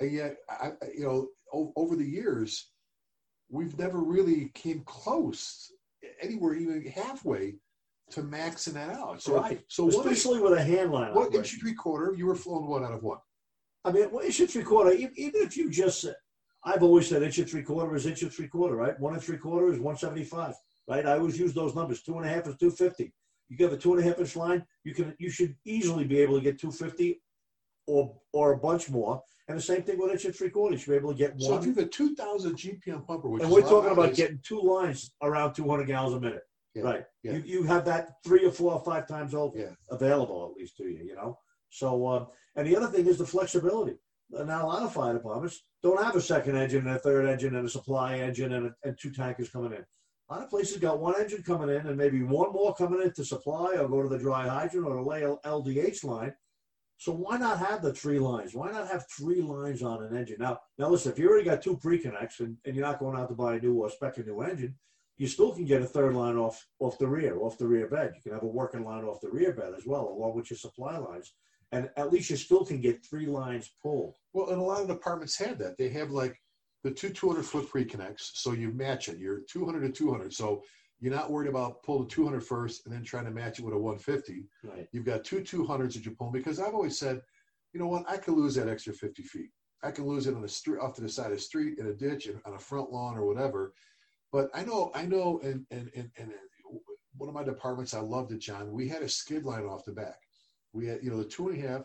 And 0.00 0.12
yet, 0.12 0.36
I, 0.48 0.72
you 0.96 1.04
know, 1.04 1.28
o- 1.52 1.72
over 1.76 1.96
the 1.96 2.04
years, 2.04 2.70
we've 3.48 3.78
never 3.78 4.00
really 4.00 4.50
came 4.54 4.80
close 4.80 5.72
anywhere 6.20 6.54
even 6.54 6.84
halfway 6.86 7.54
to 8.10 8.22
maxing 8.22 8.74
that 8.74 8.90
out. 8.90 9.22
So, 9.22 9.36
right. 9.36 9.60
so 9.68 9.84
what, 9.84 9.94
Especially 9.94 10.40
with 10.40 10.52
a 10.52 10.62
hand 10.62 10.92
line. 10.92 11.14
what 11.14 11.28
operation. 11.28 11.38
inch 11.38 11.52
and 11.54 11.62
three 11.62 11.74
quarter? 11.74 12.14
You 12.14 12.26
were 12.26 12.36
flowing 12.36 12.66
one 12.66 12.84
out 12.84 12.92
of 12.92 13.02
one. 13.02 13.18
I 13.86 13.92
mean, 13.92 14.10
well, 14.10 14.24
inch 14.24 14.40
and 14.40 14.50
three 14.50 14.64
quarter. 14.64 14.90
Even 14.92 15.12
if 15.16 15.56
you 15.56 15.70
just, 15.70 16.04
I've 16.64 16.82
always 16.82 17.08
said 17.08 17.22
inch 17.22 17.38
and 17.38 17.48
three 17.48 17.62
quarter 17.62 17.94
is 17.94 18.04
inch 18.04 18.22
and 18.22 18.32
three 18.32 18.48
quarter, 18.48 18.74
right? 18.74 18.98
One 18.98 19.14
and 19.14 19.22
three 19.22 19.38
quarter 19.38 19.72
is 19.72 19.78
one 19.78 19.96
seventy 19.96 20.24
five, 20.24 20.54
right? 20.88 21.06
I 21.06 21.12
always 21.18 21.38
use 21.38 21.54
those 21.54 21.74
numbers. 21.76 22.02
Two 22.02 22.16
and 22.18 22.26
a 22.26 22.28
half 22.28 22.48
is 22.48 22.56
two 22.56 22.72
fifty. 22.72 23.12
You 23.48 23.56
give 23.56 23.72
a 23.72 23.76
two 23.76 23.94
and 23.94 24.02
a 24.02 24.08
half 24.08 24.18
inch 24.18 24.34
line, 24.34 24.66
you 24.82 24.92
can 24.92 25.14
you 25.20 25.30
should 25.30 25.54
easily 25.64 26.04
be 26.04 26.18
able 26.18 26.34
to 26.36 26.40
get 26.42 26.58
two 26.58 26.72
fifty, 26.72 27.22
or 27.86 28.12
or 28.32 28.52
a 28.54 28.58
bunch 28.58 28.90
more. 28.90 29.22
And 29.48 29.56
the 29.56 29.62
same 29.62 29.84
thing 29.84 30.00
with 30.00 30.10
inch 30.10 30.24
and 30.24 30.34
three 30.34 30.50
quarter. 30.50 30.74
You 30.74 30.80
should 30.80 30.90
be 30.90 30.96
able 30.96 31.12
to 31.12 31.18
get 31.18 31.30
one. 31.36 31.40
So 31.42 31.54
if 31.58 31.64
you 31.66 31.74
have 31.74 31.84
a 31.84 31.88
2000 31.88 32.56
GPM 32.56 33.06
pumper, 33.06 33.28
which 33.28 33.44
and 33.44 33.52
is 33.52 33.54
we're 33.54 33.62
talking 33.62 33.92
about 33.92 33.96
nowadays- 34.06 34.16
getting 34.16 34.40
two 34.42 34.60
lines 34.60 35.12
around 35.22 35.54
two 35.54 35.68
hundred 35.70 35.86
gallons 35.86 36.16
a 36.16 36.20
minute, 36.20 36.42
Yeah, 36.74 36.82
right? 36.82 37.04
yeah. 37.22 37.34
You 37.34 37.42
you 37.46 37.62
have 37.62 37.84
that 37.84 38.14
three 38.24 38.44
or 38.44 38.50
four 38.50 38.72
or 38.72 38.80
five 38.84 39.06
times 39.06 39.32
over 39.32 39.56
Yeah. 39.56 39.74
available 39.90 40.50
at 40.50 40.56
least 40.60 40.76
to 40.78 40.82
you, 40.88 41.04
you 41.04 41.14
know. 41.14 41.38
So 41.70 42.06
uh, 42.06 42.24
and 42.54 42.66
the 42.66 42.76
other 42.76 42.88
thing 42.88 43.06
is 43.06 43.18
the 43.18 43.26
flexibility. 43.26 43.96
Now 44.30 44.64
a 44.64 44.66
lot 44.66 44.82
of 44.82 44.92
fire 44.92 45.14
departments 45.14 45.62
don't 45.82 46.02
have 46.02 46.16
a 46.16 46.20
second 46.20 46.56
engine 46.56 46.86
and 46.86 46.96
a 46.96 46.98
third 46.98 47.26
engine 47.26 47.54
and 47.54 47.66
a 47.66 47.70
supply 47.70 48.16
engine 48.18 48.52
and, 48.52 48.66
a, 48.66 48.74
and 48.84 48.98
two 48.98 49.12
tankers 49.12 49.50
coming 49.50 49.72
in. 49.72 49.84
A 50.28 50.34
lot 50.34 50.42
of 50.42 50.50
places 50.50 50.78
got 50.78 50.98
one 50.98 51.14
engine 51.20 51.42
coming 51.44 51.68
in 51.68 51.86
and 51.86 51.96
maybe 51.96 52.22
one 52.22 52.52
more 52.52 52.74
coming 52.74 53.00
in 53.02 53.12
to 53.12 53.24
supply 53.24 53.76
or 53.76 53.88
go 53.88 54.02
to 54.02 54.08
the 54.08 54.18
dry 54.18 54.48
hydrant 54.48 54.86
or 54.86 55.02
lay 55.04 55.20
LDH 55.20 56.02
line. 56.02 56.34
So 56.98 57.12
why 57.12 57.36
not 57.36 57.58
have 57.58 57.82
the 57.82 57.92
three 57.92 58.18
lines? 58.18 58.54
Why 58.54 58.70
not 58.72 58.88
have 58.88 59.04
three 59.08 59.42
lines 59.42 59.82
on 59.82 60.02
an 60.02 60.16
engine? 60.16 60.38
Now, 60.40 60.58
now 60.78 60.88
listen, 60.88 61.12
if 61.12 61.18
you 61.18 61.28
already 61.28 61.44
got 61.44 61.62
two 61.62 61.76
pre-connects 61.76 62.40
and, 62.40 62.56
and 62.64 62.74
you're 62.74 62.86
not 62.86 62.98
going 62.98 63.16
out 63.16 63.28
to 63.28 63.34
buy 63.34 63.56
a 63.56 63.60
new 63.60 63.74
or 63.74 63.90
spec 63.90 64.16
a 64.16 64.22
new 64.22 64.40
engine, 64.40 64.74
you 65.18 65.28
still 65.28 65.52
can 65.52 65.64
get 65.64 65.82
a 65.82 65.86
third 65.86 66.14
line 66.14 66.36
off 66.36 66.66
off 66.78 66.98
the 66.98 67.06
rear, 67.06 67.38
off 67.40 67.58
the 67.58 67.66
rear 67.66 67.88
bed. 67.88 68.12
You 68.16 68.22
can 68.22 68.32
have 68.32 68.42
a 68.42 68.46
working 68.46 68.84
line 68.84 69.04
off 69.04 69.20
the 69.20 69.30
rear 69.30 69.52
bed 69.52 69.72
as 69.76 69.86
well, 69.86 70.08
along 70.08 70.34
with 70.34 70.50
your 70.50 70.58
supply 70.58 70.96
lines. 70.98 71.32
And 71.72 71.90
at 71.96 72.12
least 72.12 72.30
you 72.30 72.36
still 72.36 72.64
can 72.64 72.80
get 72.80 73.04
three 73.04 73.26
lines 73.26 73.70
pulled. 73.82 74.16
Well, 74.32 74.50
and 74.50 74.60
a 74.60 74.62
lot 74.62 74.82
of 74.82 74.88
departments 74.88 75.36
have 75.38 75.58
that. 75.58 75.76
They 75.76 75.88
have 75.90 76.10
like 76.10 76.40
the 76.84 76.90
two 76.90 77.10
200 77.10 77.44
foot 77.44 77.68
pre 77.68 77.84
connects. 77.84 78.32
So 78.34 78.52
you 78.52 78.70
match 78.70 79.08
it. 79.08 79.18
You're 79.18 79.40
200 79.50 79.80
to 79.80 79.90
200. 79.90 80.32
So 80.32 80.62
you're 81.00 81.14
not 81.14 81.30
worried 81.30 81.48
about 81.48 81.82
pull 81.82 82.02
the 82.02 82.08
200 82.08 82.40
first 82.40 82.86
and 82.86 82.94
then 82.94 83.02
trying 83.02 83.24
to 83.24 83.30
match 83.30 83.58
it 83.58 83.64
with 83.64 83.74
a 83.74 83.78
150. 83.78 84.44
Right. 84.62 84.88
You've 84.92 85.04
got 85.04 85.24
two 85.24 85.40
200s 85.40 85.94
that 85.94 86.06
you 86.06 86.12
pull 86.12 86.30
because 86.30 86.60
I've 86.60 86.74
always 86.74 86.98
said, 86.98 87.20
you 87.72 87.80
know 87.80 87.88
what, 87.88 88.08
I 88.08 88.16
could 88.16 88.34
lose 88.34 88.54
that 88.54 88.68
extra 88.68 88.92
50 88.92 89.22
feet. 89.22 89.50
I 89.82 89.90
can 89.90 90.06
lose 90.06 90.26
it 90.26 90.34
on 90.34 90.42
the 90.42 90.48
street, 90.48 90.80
off 90.80 90.94
to 90.94 91.02
the 91.02 91.08
side 91.08 91.26
of 91.26 91.32
the 91.32 91.38
street, 91.38 91.78
in 91.78 91.86
a 91.88 91.92
ditch, 91.92 92.28
on 92.44 92.54
a 92.54 92.58
front 92.58 92.90
lawn, 92.90 93.16
or 93.16 93.26
whatever. 93.26 93.74
But 94.32 94.48
I 94.54 94.64
know, 94.64 94.90
I 94.94 95.04
know, 95.04 95.40
and 95.42 95.66
and 95.70 95.90
and, 95.94 96.10
and 96.16 96.30
uh, 96.30 96.78
one 97.16 97.28
of 97.28 97.34
my 97.34 97.44
departments, 97.44 97.94
I 97.94 98.00
loved 98.00 98.32
it, 98.32 98.38
John. 98.38 98.72
We 98.72 98.88
had 98.88 99.02
a 99.02 99.08
skid 99.08 99.44
line 99.44 99.64
off 99.64 99.84
the 99.84 99.92
back. 99.92 100.18
We 100.76 100.86
had, 100.86 101.02
you 101.02 101.10
know, 101.10 101.18
the 101.18 101.24
two 101.24 101.48
and 101.48 101.64
a 101.64 101.68
half 101.68 101.82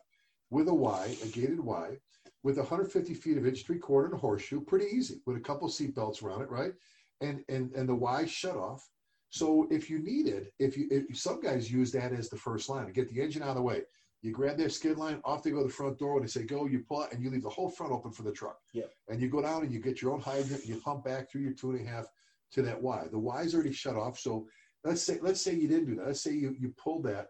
with 0.49 0.67
a 0.67 0.73
Y, 0.73 1.17
a 1.23 1.27
gated 1.27 1.59
Y, 1.59 1.97
with 2.43 2.57
150 2.57 3.13
feet 3.13 3.37
of 3.37 3.47
inch 3.47 3.65
three 3.65 3.79
quarter 3.79 4.07
and 4.07 4.15
a 4.15 4.17
horseshoe, 4.17 4.61
pretty 4.61 4.85
easy, 4.85 5.21
with 5.25 5.37
a 5.37 5.41
couple 5.41 5.67
seat 5.69 5.95
belts 5.95 6.21
around 6.21 6.41
it, 6.41 6.49
right? 6.49 6.73
And 7.21 7.43
and 7.49 7.71
and 7.73 7.87
the 7.87 7.95
Y 7.95 8.25
shut 8.25 8.57
off. 8.57 8.87
So 9.29 9.67
if 9.71 9.89
you 9.89 9.99
needed, 9.99 10.51
if 10.59 10.77
you 10.77 10.87
if 10.91 11.17
some 11.17 11.39
guys 11.39 11.71
use 11.71 11.91
that 11.93 12.11
as 12.11 12.29
the 12.29 12.37
first 12.37 12.67
line 12.67 12.85
to 12.85 12.91
get 12.91 13.09
the 13.09 13.21
engine 13.21 13.43
out 13.43 13.49
of 13.49 13.55
the 13.55 13.61
way, 13.61 13.83
you 14.21 14.31
grab 14.31 14.57
their 14.57 14.69
skid 14.69 14.97
line, 14.97 15.21
off 15.23 15.41
they 15.41 15.51
go 15.51 15.57
to 15.57 15.67
the 15.67 15.73
front 15.73 15.97
door. 15.97 16.15
When 16.15 16.23
they 16.23 16.27
say 16.27 16.43
go, 16.43 16.65
you 16.65 16.79
pull 16.79 17.03
out, 17.03 17.13
and 17.13 17.23
you 17.23 17.29
leave 17.31 17.43
the 17.43 17.49
whole 17.49 17.69
front 17.69 17.91
open 17.91 18.11
for 18.11 18.23
the 18.23 18.31
truck. 18.31 18.57
Yeah. 18.73 18.85
And 19.07 19.21
you 19.21 19.29
go 19.29 19.41
down 19.41 19.63
and 19.63 19.71
you 19.71 19.79
get 19.79 20.01
your 20.01 20.13
own 20.13 20.21
hydrant, 20.21 20.61
and 20.61 20.69
you 20.69 20.81
pump 20.81 21.05
back 21.05 21.31
through 21.31 21.41
your 21.41 21.53
two 21.53 21.71
and 21.71 21.87
a 21.87 21.89
half 21.89 22.07
to 22.53 22.61
that 22.63 22.81
Y. 22.81 23.07
The 23.09 23.19
Y 23.19 23.41
is 23.41 23.55
already 23.55 23.71
shut 23.71 23.95
off. 23.95 24.19
So 24.19 24.47
let's 24.83 25.01
say 25.01 25.19
let's 25.21 25.41
say 25.41 25.55
you 25.55 25.67
didn't 25.67 25.85
do 25.85 25.95
that. 25.95 26.07
Let's 26.07 26.21
say 26.21 26.33
you 26.33 26.55
you 26.59 26.73
pulled 26.77 27.03
that 27.05 27.27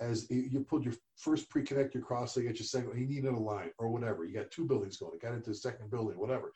as 0.00 0.28
you 0.30 0.60
pulled 0.60 0.84
your 0.84 0.94
first 1.16 1.48
pre-connect 1.48 1.94
your 1.94 2.02
cross, 2.02 2.36
you 2.36 2.42
get 2.42 2.58
your 2.58 2.66
second, 2.66 2.98
you 2.98 3.06
needed 3.06 3.32
a 3.32 3.38
line 3.38 3.70
or 3.78 3.88
whatever. 3.88 4.24
You 4.24 4.34
got 4.34 4.50
two 4.50 4.64
buildings 4.64 4.96
going, 4.96 5.14
it 5.14 5.22
got 5.22 5.34
into 5.34 5.50
the 5.50 5.56
second 5.56 5.90
building, 5.90 6.18
whatever. 6.18 6.52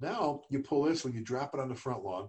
Now 0.00 0.42
you 0.50 0.60
pull 0.60 0.84
this 0.84 1.04
when 1.04 1.14
you 1.14 1.22
drop 1.22 1.54
it 1.54 1.60
on 1.60 1.68
the 1.68 1.74
front 1.74 2.04
lawn, 2.04 2.28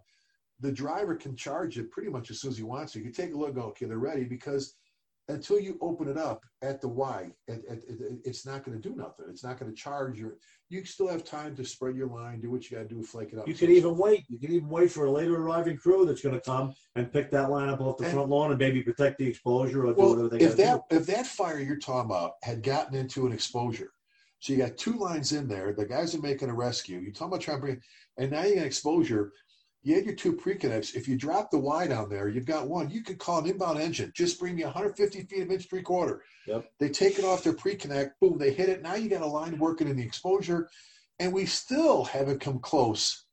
the 0.60 0.72
driver 0.72 1.16
can 1.16 1.36
charge 1.36 1.78
it 1.78 1.92
pretty 1.92 2.10
much 2.10 2.32
as 2.32 2.40
soon 2.40 2.52
as 2.52 2.58
he 2.58 2.64
wants 2.64 2.94
to. 2.94 3.00
You 3.00 3.06
can 3.06 3.14
take 3.14 3.34
a 3.34 3.38
look, 3.38 3.56
go, 3.56 3.64
okay, 3.64 3.86
they're 3.86 3.98
ready 3.98 4.24
because 4.24 4.76
until 5.30 5.60
you 5.60 5.78
open 5.82 6.08
it 6.10 6.18
up 6.18 6.44
at 6.62 6.82
the 6.82 6.88
Y, 6.88 7.32
it, 7.48 7.64
it, 7.70 7.84
it, 7.88 8.20
it's 8.26 8.46
not 8.46 8.64
going 8.64 8.80
to 8.80 8.90
do 8.90 8.96
nothing. 8.96 9.26
It's 9.30 9.44
not 9.44 9.58
going 9.58 9.72
to 9.72 9.76
charge 9.78 10.20
your. 10.20 10.36
You 10.70 10.84
still 10.86 11.08
have 11.08 11.24
time 11.24 11.56
to 11.56 11.64
spread 11.66 11.96
your 11.96 12.08
line, 12.08 12.42
do 12.42 12.50
what 12.52 12.70
you 12.70 12.78
got 12.78 12.90
to 12.90 12.96
do, 12.96 13.04
flake 13.04 13.32
it 13.32 13.40
up. 13.40 13.48
You 13.48 13.54
can 13.54 13.70
even 13.70 13.98
wait. 13.98 14.26
You 14.28 14.40
can 14.40 14.52
even 14.52 14.70
wait 14.70 14.92
for 14.92 15.06
a 15.06 15.12
later 15.12 15.36
arriving 15.36 15.78
crew 15.78 16.06
that's 16.06 16.22
going 16.22 16.36
to 16.36 16.42
come 16.42 16.74
and 16.96 17.12
pick 17.12 17.32
that 17.32 17.50
line 17.50 17.70
up 17.70 17.80
off 17.80 17.98
the 17.98 18.06
And- 18.06 18.14
front 18.14 18.30
lawn 18.30 18.50
and 18.52 18.60
maybe 18.60 18.82
protect 18.82 19.18
the 19.20 19.28
exposure 19.28 19.86
or 19.86 19.94
do 19.94 20.02
whatever 20.02 20.30
they 20.30 20.38
if 20.44 20.58
got 20.58 20.58
to 20.58 20.64
that 20.64 20.90
do. 20.90 20.96
if 20.98 21.06
that 21.08 21.28
fire 21.28 21.60
you're 21.60 21.78
talking 21.78 22.10
about 22.12 22.34
had 22.44 22.62
gotten 22.64 22.96
into 22.96 23.26
an 23.26 23.32
exposure, 23.32 23.92
so 24.40 24.52
you 24.52 24.60
got 24.60 24.76
two 24.78 24.94
lines 24.94 25.32
in 25.32 25.48
there, 25.48 25.74
the 25.74 25.86
guys 25.86 26.14
are 26.16 26.22
making 26.22 26.50
a 26.50 26.54
rescue. 26.54 27.00
You're 27.00 27.14
talking 27.14 27.28
about 27.30 27.42
trying 27.42 27.58
to 27.58 27.62
bring, 27.62 27.82
and 28.18 28.32
now 28.32 28.44
you 28.44 28.56
got 28.56 28.66
exposure. 28.66 29.32
You 29.84 29.96
had 29.96 30.06
your 30.06 30.16
two 30.16 30.32
pre-connects. 30.34 30.94
If 30.96 31.10
you 31.10 31.18
drop 31.18 31.52
the 31.52 31.60
Y 31.60 31.88
down 31.88 32.10
there, 32.10 32.30
you've 32.30 32.46
got 32.46 32.70
one. 32.70 32.90
You 32.90 33.04
could 33.04 33.18
call 33.20 33.40
an 33.40 33.50
inbound 33.50 33.80
engine. 33.80 34.14
Just 34.16 34.40
bring 34.40 34.56
me 34.56 34.64
150 34.64 35.24
feet 35.24 35.42
of 35.42 35.52
inch 35.52 35.68
three 35.70 35.82
quarter. 35.82 36.24
Yep. 36.48 36.72
They 36.80 36.90
take 36.90 37.20
it 37.20 37.26
off 37.26 37.44
their 37.44 37.54
pre-connect. 37.54 38.18
Boom, 38.22 38.38
they 38.38 38.54
hit 38.54 38.70
it. 38.70 38.82
Now 38.82 38.96
you 38.96 39.10
got 39.10 39.22
a 39.22 39.28
line 39.28 39.58
working 39.60 39.90
in 39.90 39.98
the 39.98 40.04
exposure, 40.04 40.70
and 41.20 41.34
we 41.34 41.46
still 41.46 42.06
haven't 42.06 42.40
come 42.40 42.60
close. 42.60 43.26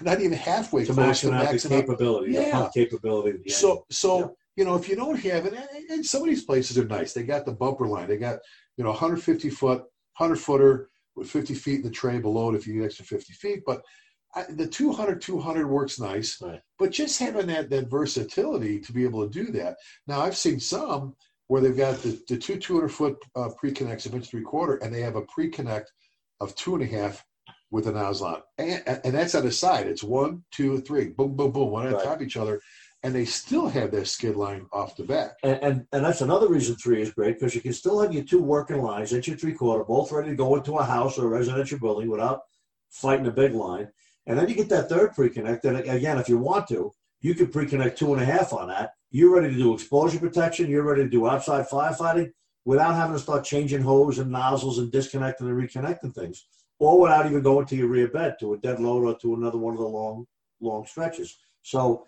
Not 0.00 0.20
even 0.20 0.32
halfway 0.32 0.86
To 0.86 0.94
close 0.94 1.20
to 1.20 1.26
maxing 1.26 1.30
the 1.30 1.44
maxing 1.44 1.64
out 1.76 1.80
capability, 1.80 2.32
Yeah. 2.32 2.70
capability. 2.72 3.48
so, 3.50 3.84
so 3.90 4.18
Yeah. 4.18 4.26
you 4.56 4.64
know, 4.64 4.74
if 4.76 4.88
you 4.88 4.96
don't 4.96 5.16
have 5.20 5.44
it, 5.44 5.52
and, 5.52 5.90
and 5.90 6.06
some 6.06 6.22
of 6.22 6.28
these 6.28 6.44
places 6.44 6.78
are 6.78 6.84
nice. 6.86 7.12
They 7.12 7.24
got 7.24 7.44
the 7.44 7.52
bumper 7.52 7.86
line. 7.86 8.08
They 8.08 8.16
got 8.16 8.38
you 8.78 8.84
know 8.84 8.90
150 8.90 9.50
foot, 9.50 9.80
100 10.16 10.36
footer 10.36 10.88
with 11.14 11.28
50 11.28 11.52
feet 11.52 11.76
in 11.76 11.82
the 11.82 11.90
tray 11.90 12.18
below 12.18 12.50
it 12.50 12.56
if 12.56 12.66
you 12.66 12.72
need 12.74 12.86
extra 12.86 13.04
50 13.04 13.34
feet. 13.34 13.60
But 13.66 13.82
I, 14.34 14.44
the 14.48 14.66
200 14.66 15.20
200 15.20 15.66
works 15.66 16.00
nice. 16.00 16.40
Right. 16.40 16.60
But 16.78 16.90
just 16.90 17.18
having 17.18 17.46
that 17.48 17.70
that 17.70 17.90
versatility 17.90 18.80
to 18.80 18.92
be 18.92 19.04
able 19.04 19.28
to 19.28 19.44
do 19.44 19.52
that. 19.52 19.76
Now 20.06 20.20
I've 20.20 20.36
seen 20.36 20.60
some 20.60 21.14
where 21.48 21.60
they've 21.60 21.76
got 21.76 21.98
the, 21.98 22.18
the 22.28 22.36
two 22.38 22.56
200 22.56 22.88
foot 22.88 23.16
uh, 23.36 23.50
pre-connects 23.58 24.06
of 24.06 24.14
inch 24.14 24.30
three 24.30 24.42
quarter, 24.42 24.76
and 24.76 24.94
they 24.94 25.02
have 25.02 25.16
a 25.16 25.22
pre-connect 25.22 25.92
of 26.40 26.54
two 26.54 26.74
and 26.74 26.82
a 26.82 26.86
half 26.86 27.24
with 27.70 27.86
an 27.86 27.94
nozzle 27.94 28.26
on, 28.26 28.42
and, 28.58 28.82
and 29.04 29.14
that's 29.14 29.34
on 29.34 29.44
the 29.44 29.50
side. 29.50 29.86
It's 29.86 30.02
one, 30.02 30.44
two, 30.50 30.80
three, 30.82 31.08
boom, 31.08 31.36
boom, 31.36 31.52
boom, 31.52 31.70
one 31.70 31.86
on 31.86 32.02
top 32.02 32.16
of 32.16 32.22
each 32.22 32.36
other, 32.36 32.60
and 33.02 33.14
they 33.14 33.24
still 33.24 33.68
have 33.68 33.90
that 33.92 34.06
skid 34.06 34.36
line 34.36 34.66
off 34.72 34.96
the 34.96 35.04
back. 35.04 35.32
And, 35.42 35.58
and 35.62 35.86
and 35.92 36.04
that's 36.04 36.20
another 36.20 36.48
reason 36.48 36.76
three 36.76 37.00
is 37.00 37.12
great 37.12 37.38
because 37.38 37.54
you 37.54 37.60
can 37.60 37.72
still 37.72 38.00
have 38.00 38.12
your 38.12 38.24
two 38.24 38.42
working 38.42 38.82
lines, 38.82 39.12
inch 39.12 39.28
and 39.28 39.40
three 39.40 39.54
quarter, 39.54 39.84
both 39.84 40.12
ready 40.12 40.30
to 40.30 40.36
go 40.36 40.54
into 40.54 40.78
a 40.78 40.84
house 40.84 41.18
or 41.18 41.26
a 41.26 41.28
residential 41.28 41.78
building 41.78 42.10
without 42.10 42.40
fighting 42.90 43.26
a 43.26 43.30
big 43.30 43.54
line. 43.54 43.88
And 44.26 44.38
then 44.38 44.48
you 44.48 44.54
get 44.54 44.68
that 44.68 44.88
third 44.88 45.14
pre-connect. 45.14 45.64
And 45.64 45.78
again, 45.78 46.18
if 46.18 46.28
you 46.28 46.38
want 46.38 46.68
to, 46.68 46.92
you 47.20 47.34
can 47.34 47.48
pre-connect 47.48 47.98
two 47.98 48.12
and 48.12 48.22
a 48.22 48.24
half 48.24 48.52
on 48.52 48.68
that. 48.68 48.94
You're 49.10 49.34
ready 49.34 49.52
to 49.52 49.58
do 49.58 49.74
exposure 49.74 50.18
protection. 50.18 50.70
You're 50.70 50.84
ready 50.84 51.02
to 51.02 51.08
do 51.08 51.28
outside 51.28 51.68
firefighting 51.68 52.32
without 52.64 52.94
having 52.94 53.14
to 53.14 53.22
start 53.22 53.44
changing 53.44 53.82
hose 53.82 54.18
and 54.18 54.30
nozzles 54.30 54.78
and 54.78 54.90
disconnecting 54.90 55.48
and 55.48 55.56
reconnecting 55.56 56.14
things, 56.14 56.46
or 56.78 57.00
without 57.00 57.26
even 57.26 57.42
going 57.42 57.66
to 57.66 57.76
your 57.76 57.88
rear 57.88 58.08
bed 58.08 58.36
to 58.40 58.54
a 58.54 58.58
dead 58.58 58.80
load 58.80 59.04
or 59.04 59.18
to 59.18 59.34
another 59.34 59.58
one 59.58 59.74
of 59.74 59.80
the 59.80 59.86
long 59.86 60.26
long 60.60 60.86
stretches. 60.86 61.38
So 61.62 62.06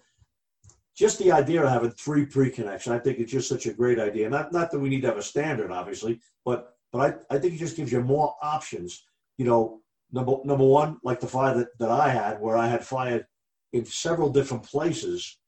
just 0.96 1.18
the 1.18 1.32
idea 1.32 1.62
of 1.62 1.68
having 1.68 1.90
three 1.90 2.24
pre-connects, 2.24 2.86
I 2.86 2.98
think 3.00 3.18
it's 3.18 3.32
just 3.32 3.48
such 3.48 3.66
a 3.66 3.72
great 3.72 3.98
idea. 3.98 4.30
Not 4.30 4.52
not 4.52 4.70
that 4.70 4.78
we 4.78 4.88
need 4.88 5.02
to 5.02 5.08
have 5.08 5.18
a 5.18 5.22
standard, 5.22 5.72
obviously, 5.72 6.20
but 6.44 6.76
but 6.92 7.00
I, 7.30 7.34
I 7.34 7.38
think 7.38 7.54
it 7.54 7.58
just 7.58 7.76
gives 7.76 7.92
you 7.92 8.00
more 8.00 8.34
options. 8.40 9.04
You 9.36 9.44
know, 9.44 9.80
number 10.12 10.36
number 10.44 10.64
one, 10.64 10.98
like 11.02 11.20
the 11.20 11.26
fire 11.26 11.56
that, 11.56 11.68
that 11.78 11.90
I 11.90 12.08
had, 12.08 12.40
where 12.40 12.56
I 12.56 12.68
had 12.68 12.84
fire 12.84 13.26
in 13.72 13.84
several 13.84 14.30
different 14.30 14.64
places 14.64 15.38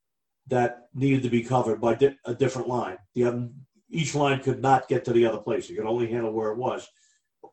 that 0.48 0.88
needed 0.94 1.22
to 1.22 1.30
be 1.30 1.42
covered 1.42 1.80
by 1.80 1.94
di- 1.94 2.16
a 2.25 2.34
different 2.34 2.68
line. 2.68 2.98
The 3.14 3.25
other, 3.25 3.48
each 3.90 4.14
line 4.14 4.40
could 4.40 4.60
not 4.60 4.88
get 4.88 5.04
to 5.04 5.12
the 5.12 5.26
other 5.26 5.38
place. 5.38 5.68
You 5.68 5.76
could 5.76 5.86
only 5.86 6.10
handle 6.10 6.32
where 6.32 6.50
it 6.50 6.58
was. 6.58 6.88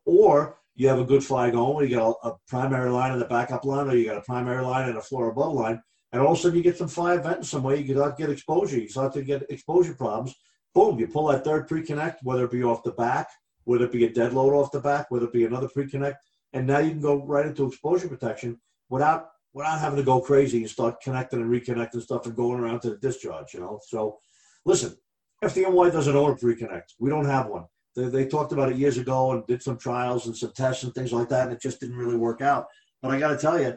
Or 0.04 0.58
you 0.76 0.88
have 0.88 0.98
a 0.98 1.04
good 1.04 1.24
fire 1.24 1.50
going, 1.50 1.74
where 1.74 1.84
you 1.84 1.96
got 1.96 2.16
a, 2.22 2.28
a 2.28 2.36
primary 2.48 2.90
line 2.90 3.12
and 3.12 3.22
a 3.22 3.26
backup 3.26 3.64
line, 3.64 3.88
or 3.88 3.96
you 3.96 4.06
got 4.06 4.16
a 4.16 4.22
primary 4.22 4.62
line 4.62 4.88
and 4.88 4.98
a 4.98 5.02
floor 5.02 5.30
above 5.30 5.54
line 5.54 5.80
and 6.14 6.22
all 6.22 6.34
of 6.34 6.38
a 6.38 6.42
sudden 6.42 6.56
you 6.56 6.62
get 6.62 6.78
some 6.78 6.86
fire 6.86 7.20
venting 7.20 7.42
somewhere, 7.42 7.74
you 7.74 7.92
start 7.92 8.16
to 8.16 8.22
get 8.22 8.30
exposure. 8.30 8.78
You 8.78 8.88
start 8.88 9.12
to 9.14 9.22
get 9.22 9.50
exposure 9.50 9.94
problems. 9.94 10.36
Boom, 10.72 10.96
you 11.00 11.08
pull 11.08 11.26
that 11.26 11.42
third 11.42 11.66
pre-connect, 11.66 12.22
whether 12.22 12.44
it 12.44 12.52
be 12.52 12.62
off 12.62 12.84
the 12.84 12.92
back, 12.92 13.28
whether 13.64 13.86
it 13.86 13.90
be 13.90 14.04
a 14.04 14.12
dead 14.12 14.32
load 14.32 14.54
off 14.54 14.70
the 14.70 14.78
back, 14.78 15.10
whether 15.10 15.26
it 15.26 15.32
be 15.32 15.44
another 15.44 15.68
pre-connect, 15.68 16.18
and 16.54 16.66
now 16.66 16.78
you 16.78 16.90
can 16.90 17.00
go 17.00 17.22
right 17.26 17.46
into 17.46 17.66
exposure 17.66 18.08
protection 18.08 18.58
without 18.88 19.28
without 19.52 19.78
having 19.78 19.98
to 19.98 20.02
go 20.02 20.20
crazy 20.20 20.62
and 20.62 20.70
start 20.70 21.00
connecting 21.00 21.40
and 21.40 21.50
reconnecting 21.50 22.02
stuff 22.02 22.26
and 22.26 22.34
going 22.34 22.58
around 22.58 22.80
to 22.80 22.90
the 22.90 22.96
discharge. 22.96 23.54
You 23.54 23.60
know, 23.60 23.80
so 23.86 24.18
listen, 24.64 24.96
FDNY 25.44 25.92
doesn't 25.92 26.16
own 26.16 26.32
a 26.32 26.36
pre-connect. 26.36 26.94
We 26.98 27.10
don't 27.10 27.26
have 27.26 27.46
one. 27.46 27.66
They, 27.94 28.06
they 28.06 28.26
talked 28.26 28.52
about 28.52 28.72
it 28.72 28.78
years 28.78 28.98
ago 28.98 29.32
and 29.32 29.46
did 29.46 29.62
some 29.62 29.78
trials 29.78 30.26
and 30.26 30.36
some 30.36 30.52
tests 30.56 30.82
and 30.82 30.94
things 30.94 31.12
like 31.12 31.28
that, 31.28 31.46
and 31.46 31.52
it 31.52 31.62
just 31.62 31.80
didn't 31.80 31.96
really 31.96 32.16
work 32.16 32.40
out. 32.40 32.66
But 33.02 33.12
I 33.12 33.20
got 33.20 33.28
to 33.28 33.36
tell 33.36 33.60
you, 33.60 33.76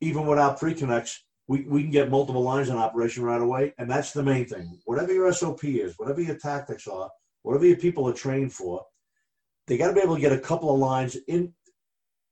even 0.00 0.26
without 0.26 0.58
pre-connects, 0.58 1.24
we, 1.46 1.62
we 1.62 1.82
can 1.82 1.90
get 1.90 2.10
multiple 2.10 2.42
lines 2.42 2.68
in 2.68 2.76
operation 2.76 3.22
right 3.22 3.40
away. 3.40 3.74
And 3.78 3.90
that's 3.90 4.12
the 4.12 4.22
main 4.22 4.46
thing. 4.46 4.78
Whatever 4.84 5.12
your 5.12 5.32
SOP 5.32 5.64
is, 5.64 5.94
whatever 5.98 6.20
your 6.20 6.36
tactics 6.36 6.86
are, 6.86 7.10
whatever 7.42 7.66
your 7.66 7.76
people 7.76 8.08
are 8.08 8.14
trained 8.14 8.52
for, 8.52 8.84
they 9.66 9.78
got 9.78 9.88
to 9.88 9.94
be 9.94 10.00
able 10.00 10.16
to 10.16 10.20
get 10.20 10.32
a 10.32 10.38
couple 10.38 10.72
of 10.72 10.80
lines 10.80 11.16
in 11.28 11.52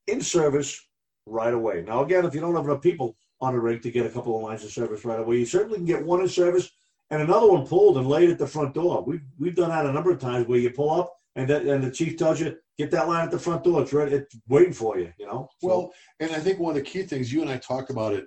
in 0.07 0.21
service 0.21 0.81
right 1.27 1.55
away. 1.55 1.85
Now, 1.87 2.03
again, 2.05 2.25
if 2.25 2.35
you 2.35 2.41
don't 2.41 2.55
have 2.55 2.65
enough 2.65 2.83
people 2.83 3.17
on 3.41 3.55
a 3.55 3.59
rig 3.61 3.83
to 3.83 3.91
get 3.91 4.07
a 4.07 4.11
couple 4.11 4.37
of 4.37 4.43
lines 4.43 4.63
in 4.63 4.69
service 4.69 5.05
right 5.05 5.21
away, 5.21 5.39
you 5.39 5.47
certainly 5.47 5.77
can 5.79 5.85
get 5.87 6.05
one 6.05 6.21
in 6.21 6.29
service 6.29 6.71
and 7.11 7.23
another 7.23 7.49
one 7.49 7.67
pulled 7.67 7.99
and 7.99 8.09
laid 8.09 8.31
at 8.31 8.39
the 8.39 8.47
front 8.47 8.75
door. 8.75 9.03
We've, 9.05 9.23
we've 9.39 9.55
done 9.55 9.71
that 9.71 9.87
a 9.87 9.93
number 9.93 10.11
of 10.11 10.19
times 10.21 10.47
where 10.47 10.59
you 10.59 10.71
pull 10.71 10.91
up 10.91 11.13
and, 11.37 11.49
that, 11.49 11.63
and 11.63 11.83
the 11.85 11.91
chief 11.91 12.17
tells 12.17 12.41
you, 12.41 12.57
get 12.79 12.91
that 12.91 13.09
line 13.09 13.25
at 13.25 13.31
the 13.31 13.39
front 13.39 13.65
door. 13.65 13.83
It's 13.83 13.93
ready. 13.93 14.15
It's 14.17 14.35
waiting 14.49 14.73
for 14.73 14.99
you, 14.99 15.13
you 15.19 15.27
know? 15.27 15.49
So- 15.61 15.69
Well, 15.69 15.93
and 16.21 16.31
I 16.33 16.39
think 16.41 16.59
one 16.59 16.71
of 16.71 16.77
the 16.77 16.89
key 16.91 17.03
things 17.03 17.33
you 17.33 17.43
and 17.43 17.51
I 17.51 17.59
talked 17.59 17.91
about 17.91 18.15
it. 18.15 18.25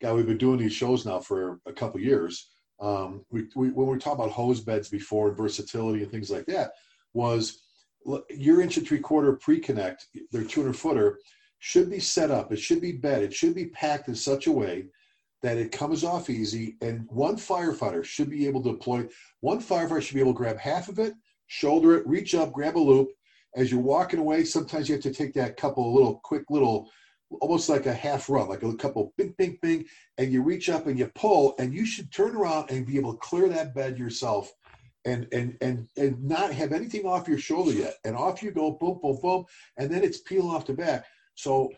guy, 0.00 0.12
we've 0.12 0.26
been 0.26 0.38
doing 0.38 0.58
these 0.58 0.72
shows 0.72 1.04
now 1.06 1.20
for 1.20 1.60
a 1.66 1.72
couple 1.72 2.00
years. 2.00 2.48
Um, 2.80 3.24
we, 3.30 3.46
we 3.56 3.70
when 3.70 3.88
we 3.88 3.98
talking 3.98 4.20
about 4.20 4.30
hose 4.30 4.60
beds 4.60 4.88
before 4.88 5.28
and 5.28 5.36
versatility 5.36 6.02
and 6.04 6.12
things 6.12 6.30
like 6.30 6.46
that, 6.46 6.70
was 7.12 7.60
your 8.30 8.60
inch 8.60 8.76
and 8.76 8.86
three 8.86 9.00
quarter 9.00 9.34
pre-connect, 9.34 10.06
their 10.32 10.44
200 10.44 10.74
footer, 10.74 11.18
should 11.58 11.90
be 11.90 12.00
set 12.00 12.30
up. 12.30 12.52
It 12.52 12.58
should 12.58 12.80
be 12.80 12.92
bed. 12.92 13.22
It 13.22 13.34
should 13.34 13.54
be 13.54 13.66
packed 13.66 14.08
in 14.08 14.14
such 14.14 14.46
a 14.46 14.52
way 14.52 14.86
that 15.42 15.58
it 15.58 15.72
comes 15.72 16.04
off 16.04 16.30
easy. 16.30 16.76
And 16.80 17.06
one 17.08 17.36
firefighter 17.36 18.04
should 18.04 18.30
be 18.30 18.46
able 18.46 18.62
to 18.62 18.72
deploy. 18.72 19.08
One 19.40 19.60
firefighter 19.60 20.02
should 20.02 20.14
be 20.14 20.20
able 20.20 20.34
to 20.34 20.38
grab 20.38 20.58
half 20.58 20.88
of 20.88 20.98
it, 20.98 21.14
shoulder 21.46 21.96
it, 21.96 22.06
reach 22.06 22.34
up, 22.34 22.52
grab 22.52 22.76
a 22.76 22.80
loop. 22.80 23.08
As 23.56 23.70
you're 23.70 23.80
walking 23.80 24.20
away, 24.20 24.44
sometimes 24.44 24.88
you 24.88 24.94
have 24.94 25.02
to 25.02 25.12
take 25.12 25.34
that 25.34 25.56
couple 25.56 25.92
little 25.92 26.20
quick 26.22 26.44
little 26.50 26.90
almost 27.40 27.68
like 27.68 27.86
a 27.86 27.92
half 27.92 28.30
run, 28.30 28.48
like 28.48 28.62
a 28.62 28.74
couple 28.74 29.12
bing, 29.16 29.34
bing, 29.36 29.58
bing, 29.60 29.84
and 30.16 30.32
you 30.32 30.42
reach 30.42 30.70
up 30.70 30.86
and 30.86 30.98
you 30.98 31.10
pull, 31.14 31.54
and 31.58 31.74
you 31.74 31.84
should 31.84 32.10
turn 32.12 32.34
around 32.34 32.70
and 32.70 32.86
be 32.86 32.96
able 32.96 33.12
to 33.12 33.18
clear 33.18 33.48
that 33.48 33.74
bed 33.74 33.98
yourself, 33.98 34.52
and 35.08 35.26
and 35.32 35.56
and 35.60 35.88
and 35.96 36.22
not 36.22 36.52
have 36.52 36.72
anything 36.72 37.06
off 37.06 37.28
your 37.28 37.38
shoulder 37.38 37.72
yet, 37.72 37.94
and 38.04 38.14
off 38.16 38.42
you 38.42 38.50
go, 38.50 38.72
boom, 38.72 38.98
boom, 39.02 39.18
boom, 39.22 39.44
and 39.76 39.90
then 39.90 40.02
it's 40.04 40.18
peeling 40.20 40.50
off 40.54 40.66
the 40.66 40.74
back. 40.74 41.04
So 41.34 41.72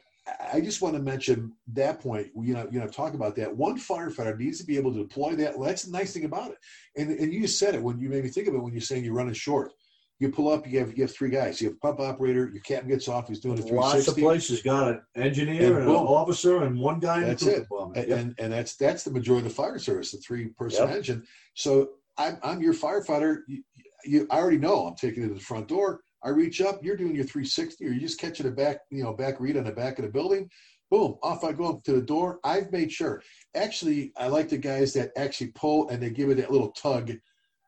I- 0.52 0.60
just 0.60 0.82
want 0.82 0.94
to 0.96 1.02
mention 1.02 1.52
that 1.72 2.00
point. 2.00 2.28
You 2.36 2.54
know, 2.54 2.68
you 2.70 2.78
know, 2.78 2.86
talk 2.86 3.14
about 3.14 3.34
that. 3.36 3.56
One 3.56 3.78
firefighter 3.78 4.38
needs 4.38 4.58
to 4.60 4.66
be 4.66 4.76
able 4.76 4.92
to 4.92 4.98
deploy 4.98 5.34
that. 5.36 5.54
That's 5.60 5.84
the 5.84 5.92
nice 5.92 6.12
thing 6.12 6.24
about 6.24 6.50
it. 6.52 6.58
And 6.96 7.10
and 7.18 7.32
you 7.32 7.46
said 7.46 7.74
it 7.74 7.82
when 7.82 7.98
you 7.98 8.08
made 8.08 8.24
me 8.24 8.30
think 8.30 8.48
of 8.48 8.54
it 8.54 8.58
when 8.62 8.72
you're 8.72 8.80
saying 8.80 9.04
you're 9.04 9.14
running 9.14 9.34
short. 9.34 9.72
You 10.18 10.28
pull 10.30 10.50
up, 10.50 10.66
you 10.68 10.78
have 10.80 10.94
you 10.96 11.04
have 11.04 11.14
three 11.14 11.30
guys. 11.30 11.60
You 11.62 11.68
have 11.68 11.76
a 11.76 11.80
pump 11.80 11.98
operator. 12.00 12.50
Your 12.52 12.60
captain 12.62 12.90
gets 12.90 13.08
off. 13.08 13.28
He's 13.28 13.40
doing 13.40 13.54
a 13.58 13.62
Lots 13.62 14.06
of 14.06 14.14
360. 14.16 14.20
places 14.22 14.62
got 14.62 14.88
an 14.88 15.00
engineer 15.16 15.78
And 15.78 15.78
and, 15.78 15.90
an 15.90 15.96
officer 15.96 16.62
and 16.64 16.78
one 16.78 17.00
guy 17.00 17.22
in 17.22 17.28
That's 17.28 17.42
the 17.42 17.56
it. 17.56 17.60
department. 17.60 17.96
and, 18.00 18.08
Yep. 18.08 18.18
and 18.18 18.34
and 18.38 18.52
that's 18.52 18.76
that's 18.76 19.02
the 19.02 19.10
majority 19.12 19.46
of 19.46 19.50
the 19.52 19.56
fire 19.62 19.78
service, 19.78 20.12
the 20.12 20.18
three 20.18 20.48
person 20.48 20.86
Yep. 20.88 20.96
engine. 20.98 21.26
So 21.54 21.92
I'm 22.18 22.38
I'm 22.42 22.62
your 22.62 22.74
firefighter. 22.74 23.38
You, 23.48 23.62
you 24.04 24.26
I 24.30 24.38
already 24.38 24.58
know 24.58 24.86
I'm 24.86 24.94
taking 24.94 25.24
it 25.24 25.28
to 25.28 25.34
the 25.34 25.40
front 25.40 25.68
door. 25.68 26.00
I 26.22 26.30
reach 26.30 26.60
up, 26.60 26.84
you're 26.84 26.96
doing 26.96 27.14
your 27.14 27.24
360, 27.24 27.84
or 27.84 27.90
you're 27.90 28.00
just 28.00 28.20
catching 28.20 28.46
a 28.46 28.50
back, 28.50 28.80
you 28.90 29.02
know, 29.02 29.14
back 29.14 29.40
read 29.40 29.56
on 29.56 29.64
the 29.64 29.72
back 29.72 29.98
of 29.98 30.04
the 30.04 30.10
building. 30.10 30.50
Boom, 30.90 31.16
off 31.22 31.44
I 31.44 31.52
go 31.52 31.70
up 31.70 31.84
to 31.84 31.92
the 31.92 32.02
door. 32.02 32.40
I've 32.44 32.72
made 32.72 32.92
sure. 32.92 33.22
Actually, 33.54 34.12
I 34.16 34.26
like 34.26 34.48
the 34.48 34.58
guys 34.58 34.92
that 34.94 35.12
actually 35.16 35.52
pull 35.52 35.88
and 35.88 36.02
they 36.02 36.10
give 36.10 36.30
it 36.30 36.36
that 36.38 36.50
little 36.50 36.72
tug 36.72 37.12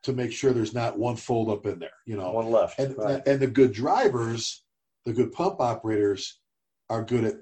to 0.03 0.13
make 0.13 0.31
sure 0.31 0.51
there's 0.51 0.73
not 0.73 0.99
one 0.99 1.15
fold 1.15 1.49
up 1.49 1.65
in 1.65 1.79
there. 1.79 1.89
You 2.05 2.17
know, 2.17 2.31
one 2.31 2.51
left. 2.51 2.77
and 2.79 2.97
right. 2.97 3.25
and 3.25 3.39
the 3.39 3.47
good 3.47 3.71
drivers, 3.71 4.63
the 5.05 5.13
good 5.13 5.31
pump 5.31 5.61
operators, 5.61 6.39
are 6.89 7.03
good 7.03 7.23
at. 7.23 7.35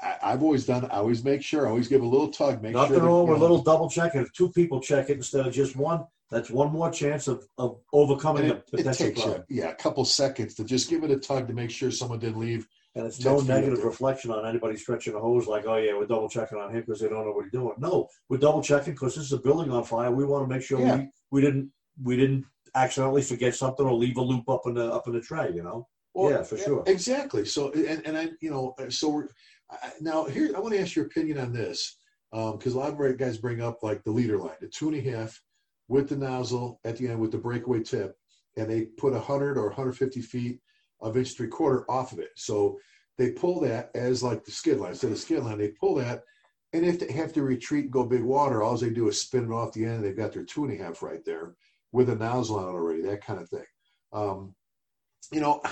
I, 0.00 0.16
I've 0.22 0.42
always 0.42 0.64
done. 0.66 0.84
I 0.86 0.96
always 0.98 1.24
make 1.24 1.42
sure. 1.42 1.66
I 1.66 1.70
always 1.70 1.88
give 1.88 2.02
a 2.02 2.06
little 2.06 2.28
tug. 2.28 2.62
Make 2.62 2.74
Nothing 2.74 2.94
sure. 2.96 3.00
that, 3.00 3.06
wrong 3.06 3.26
with 3.28 3.38
a 3.38 3.40
little 3.40 3.62
double 3.62 3.88
checking. 3.90 4.20
If 4.20 4.32
two 4.32 4.50
people 4.50 4.80
check 4.80 5.10
it 5.10 5.16
instead 5.16 5.46
of 5.46 5.52
just 5.52 5.76
one, 5.76 6.04
that's 6.30 6.50
one 6.50 6.70
more 6.72 6.90
chance 6.90 7.26
of, 7.26 7.46
of 7.56 7.80
overcoming 7.92 8.44
and 8.44 8.52
a 8.52 8.56
it, 8.72 8.86
it 8.86 8.92
takes 8.94 9.20
problem. 9.22 9.44
yeah, 9.48 9.70
a 9.70 9.74
couple 9.74 10.04
seconds 10.04 10.54
to 10.56 10.64
just 10.64 10.88
give 10.90 11.02
it 11.04 11.10
a 11.10 11.16
tug 11.18 11.48
to 11.48 11.54
make 11.54 11.70
sure 11.70 11.90
someone 11.90 12.18
didn't 12.18 12.38
leave. 12.40 12.68
And 12.94 13.06
it's 13.06 13.24
no 13.24 13.40
negative 13.40 13.84
reflection 13.84 14.30
on 14.30 14.44
anybody 14.46 14.76
stretching 14.76 15.14
a 15.14 15.20
hose 15.20 15.46
like, 15.46 15.66
oh 15.66 15.76
yeah, 15.76 15.94
we're 15.94 16.06
double 16.06 16.28
checking 16.28 16.58
on 16.58 16.74
him 16.74 16.80
because 16.80 17.00
they 17.00 17.08
don't 17.08 17.24
know 17.24 17.32
what 17.32 17.44
he's 17.44 17.52
doing. 17.52 17.74
No, 17.78 18.08
we're 18.28 18.38
double 18.38 18.62
checking 18.62 18.94
because 18.94 19.14
this 19.14 19.24
is 19.24 19.32
a 19.32 19.38
building 19.38 19.70
on 19.70 19.84
fire. 19.84 20.10
We 20.10 20.24
want 20.24 20.48
to 20.48 20.52
make 20.54 20.64
sure 20.64 20.80
Yeah. 20.80 20.96
we, 20.96 21.08
we 21.30 21.40
didn't 21.40 21.70
we 22.02 22.16
didn't 22.16 22.44
accidentally 22.74 23.22
forget 23.22 23.54
something 23.54 23.86
or 23.86 23.94
leave 23.94 24.16
a 24.16 24.22
loop 24.22 24.48
up 24.48 24.62
in 24.66 24.74
the 24.74 24.92
up 24.92 25.06
in 25.06 25.12
the 25.12 25.20
tray. 25.20 25.50
You 25.54 25.62
know. 25.62 25.86
Well, 26.14 26.30
yeah, 26.32 26.42
for 26.42 26.56
sure. 26.56 26.82
Exactly. 26.86 27.44
So, 27.44 27.70
and, 27.72 28.04
and 28.04 28.18
I, 28.18 28.30
you 28.40 28.50
know, 28.50 28.74
so 28.88 29.08
we're 29.10 29.28
I, 29.70 29.90
now 30.00 30.24
here. 30.24 30.52
I 30.56 30.60
want 30.60 30.74
to 30.74 30.80
ask 30.80 30.96
your 30.96 31.06
opinion 31.06 31.38
on 31.38 31.52
this 31.52 31.96
because 32.30 32.74
um, 32.74 32.78
a 32.78 32.78
lot 32.78 33.00
of 33.00 33.18
guys 33.18 33.38
bring 33.38 33.62
up 33.62 33.82
like 33.82 34.04
the 34.04 34.10
leader 34.10 34.38
line, 34.38 34.56
the 34.60 34.68
two 34.68 34.88
and 34.88 34.96
a 34.96 35.10
half 35.10 35.40
with 35.88 36.08
the 36.08 36.16
nozzle 36.16 36.80
at 36.84 36.96
the 36.96 37.08
end 37.08 37.20
with 37.20 37.32
the 37.32 37.38
breakaway 37.38 37.82
tip, 37.82 38.16
and 38.56 38.68
they 38.68 38.82
put 38.82 39.12
100 39.12 39.56
or 39.56 39.66
150 39.66 40.20
feet 40.20 40.60
of 41.00 41.16
inch 41.16 41.36
three 41.36 41.48
quarter 41.48 41.90
off 41.90 42.12
of 42.12 42.18
it. 42.18 42.30
So 42.36 42.78
they 43.16 43.32
pull 43.32 43.60
that 43.60 43.90
as 43.94 44.22
like 44.22 44.44
the 44.44 44.50
skid 44.50 44.78
line. 44.78 44.90
Instead 44.90 45.12
of 45.12 45.18
skid 45.18 45.42
line, 45.42 45.58
they 45.58 45.68
pull 45.68 45.94
that, 45.96 46.22
and 46.72 46.84
if 46.84 47.00
they 47.00 47.12
have 47.12 47.32
to 47.34 47.42
retreat 47.42 47.84
and 47.84 47.92
go 47.92 48.04
big 48.04 48.22
water, 48.22 48.62
all 48.62 48.76
they 48.76 48.90
do 48.90 49.08
is 49.08 49.20
spin 49.20 49.44
it 49.44 49.50
off 49.50 49.72
the 49.72 49.84
end. 49.84 49.96
And 49.96 50.04
they've 50.04 50.16
got 50.16 50.32
their 50.32 50.44
two 50.44 50.64
and 50.64 50.78
a 50.78 50.82
half 50.82 51.02
right 51.02 51.24
there 51.24 51.54
with 51.92 52.10
a 52.10 52.14
nozzle 52.14 52.58
on 52.58 52.68
it 52.68 52.78
already. 52.78 53.02
That 53.02 53.24
kind 53.24 53.40
of 53.40 53.48
thing. 53.48 53.64
Um, 54.12 54.54
you 55.32 55.40
know, 55.40 55.62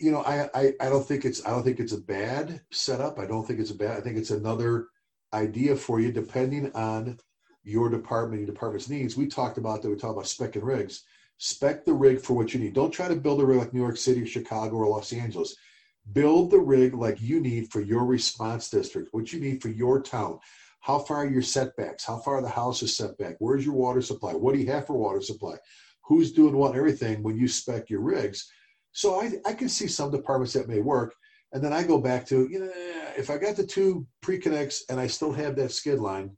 you 0.00 0.10
know, 0.10 0.22
I, 0.22 0.48
I 0.54 0.72
I 0.80 0.88
don't 0.88 1.06
think 1.06 1.24
it's 1.24 1.44
I 1.46 1.50
don't 1.50 1.62
think 1.62 1.80
it's 1.80 1.92
a 1.92 2.00
bad 2.00 2.60
setup. 2.70 3.18
I 3.18 3.26
don't 3.26 3.46
think 3.46 3.60
it's 3.60 3.70
a 3.70 3.76
bad. 3.76 3.98
I 3.98 4.00
think 4.00 4.16
it's 4.16 4.30
another 4.30 4.88
idea 5.32 5.76
for 5.76 6.00
you, 6.00 6.12
depending 6.12 6.72
on 6.74 7.18
your 7.64 7.90
department, 7.90 8.40
your 8.40 8.50
department's 8.50 8.88
needs. 8.88 9.16
We 9.16 9.26
talked 9.26 9.58
about 9.58 9.82
that. 9.82 9.90
We 9.90 9.96
talked 9.96 10.14
about 10.14 10.26
spec 10.26 10.56
and 10.56 10.64
rigs. 10.64 11.04
Spec 11.38 11.84
the 11.84 11.92
rig 11.92 12.20
for 12.20 12.34
what 12.34 12.52
you 12.52 12.60
need. 12.60 12.74
Don't 12.74 12.90
try 12.90 13.08
to 13.08 13.16
build 13.16 13.40
a 13.40 13.46
rig 13.46 13.58
like 13.58 13.74
New 13.74 13.80
York 13.80 13.96
City, 13.96 14.22
or 14.22 14.26
Chicago, 14.26 14.76
or 14.76 14.88
Los 14.88 15.12
Angeles. 15.12 15.54
Build 16.12 16.50
the 16.50 16.58
rig 16.58 16.94
like 16.94 17.20
you 17.20 17.40
need 17.40 17.70
for 17.70 17.80
your 17.80 18.04
response 18.04 18.70
district, 18.70 19.08
what 19.12 19.32
you 19.32 19.40
need 19.40 19.60
for 19.60 19.68
your 19.68 20.02
town. 20.02 20.38
How 20.80 20.98
far 20.98 21.18
are 21.18 21.28
your 21.28 21.42
setbacks? 21.42 22.04
How 22.04 22.18
far 22.18 22.40
the 22.40 22.48
house 22.48 22.82
is 22.82 22.96
set 22.96 23.18
back? 23.18 23.36
Where's 23.40 23.64
your 23.64 23.74
water 23.74 24.00
supply? 24.00 24.32
What 24.32 24.54
do 24.54 24.60
you 24.60 24.70
have 24.72 24.86
for 24.86 24.94
water 24.94 25.20
supply? 25.20 25.56
Who's 26.02 26.32
doing 26.32 26.56
what 26.56 26.70
and 26.70 26.78
everything 26.78 27.22
when 27.22 27.36
you 27.36 27.46
spec 27.46 27.90
your 27.90 28.00
rigs? 28.00 28.50
So 28.98 29.20
I, 29.20 29.30
I 29.46 29.52
can 29.52 29.68
see 29.68 29.86
some 29.86 30.10
departments 30.10 30.54
that 30.54 30.66
may 30.66 30.80
work. 30.80 31.14
And 31.52 31.62
then 31.62 31.72
I 31.72 31.84
go 31.84 32.00
back 32.00 32.26
to, 32.26 32.48
you 32.50 32.58
know, 32.58 32.70
if 33.16 33.30
I 33.30 33.38
got 33.38 33.54
the 33.54 33.64
two 33.64 34.04
pre-connects 34.22 34.86
and 34.90 34.98
I 34.98 35.06
still 35.06 35.30
have 35.30 35.54
that 35.54 35.70
skid 35.70 36.00
line, 36.00 36.36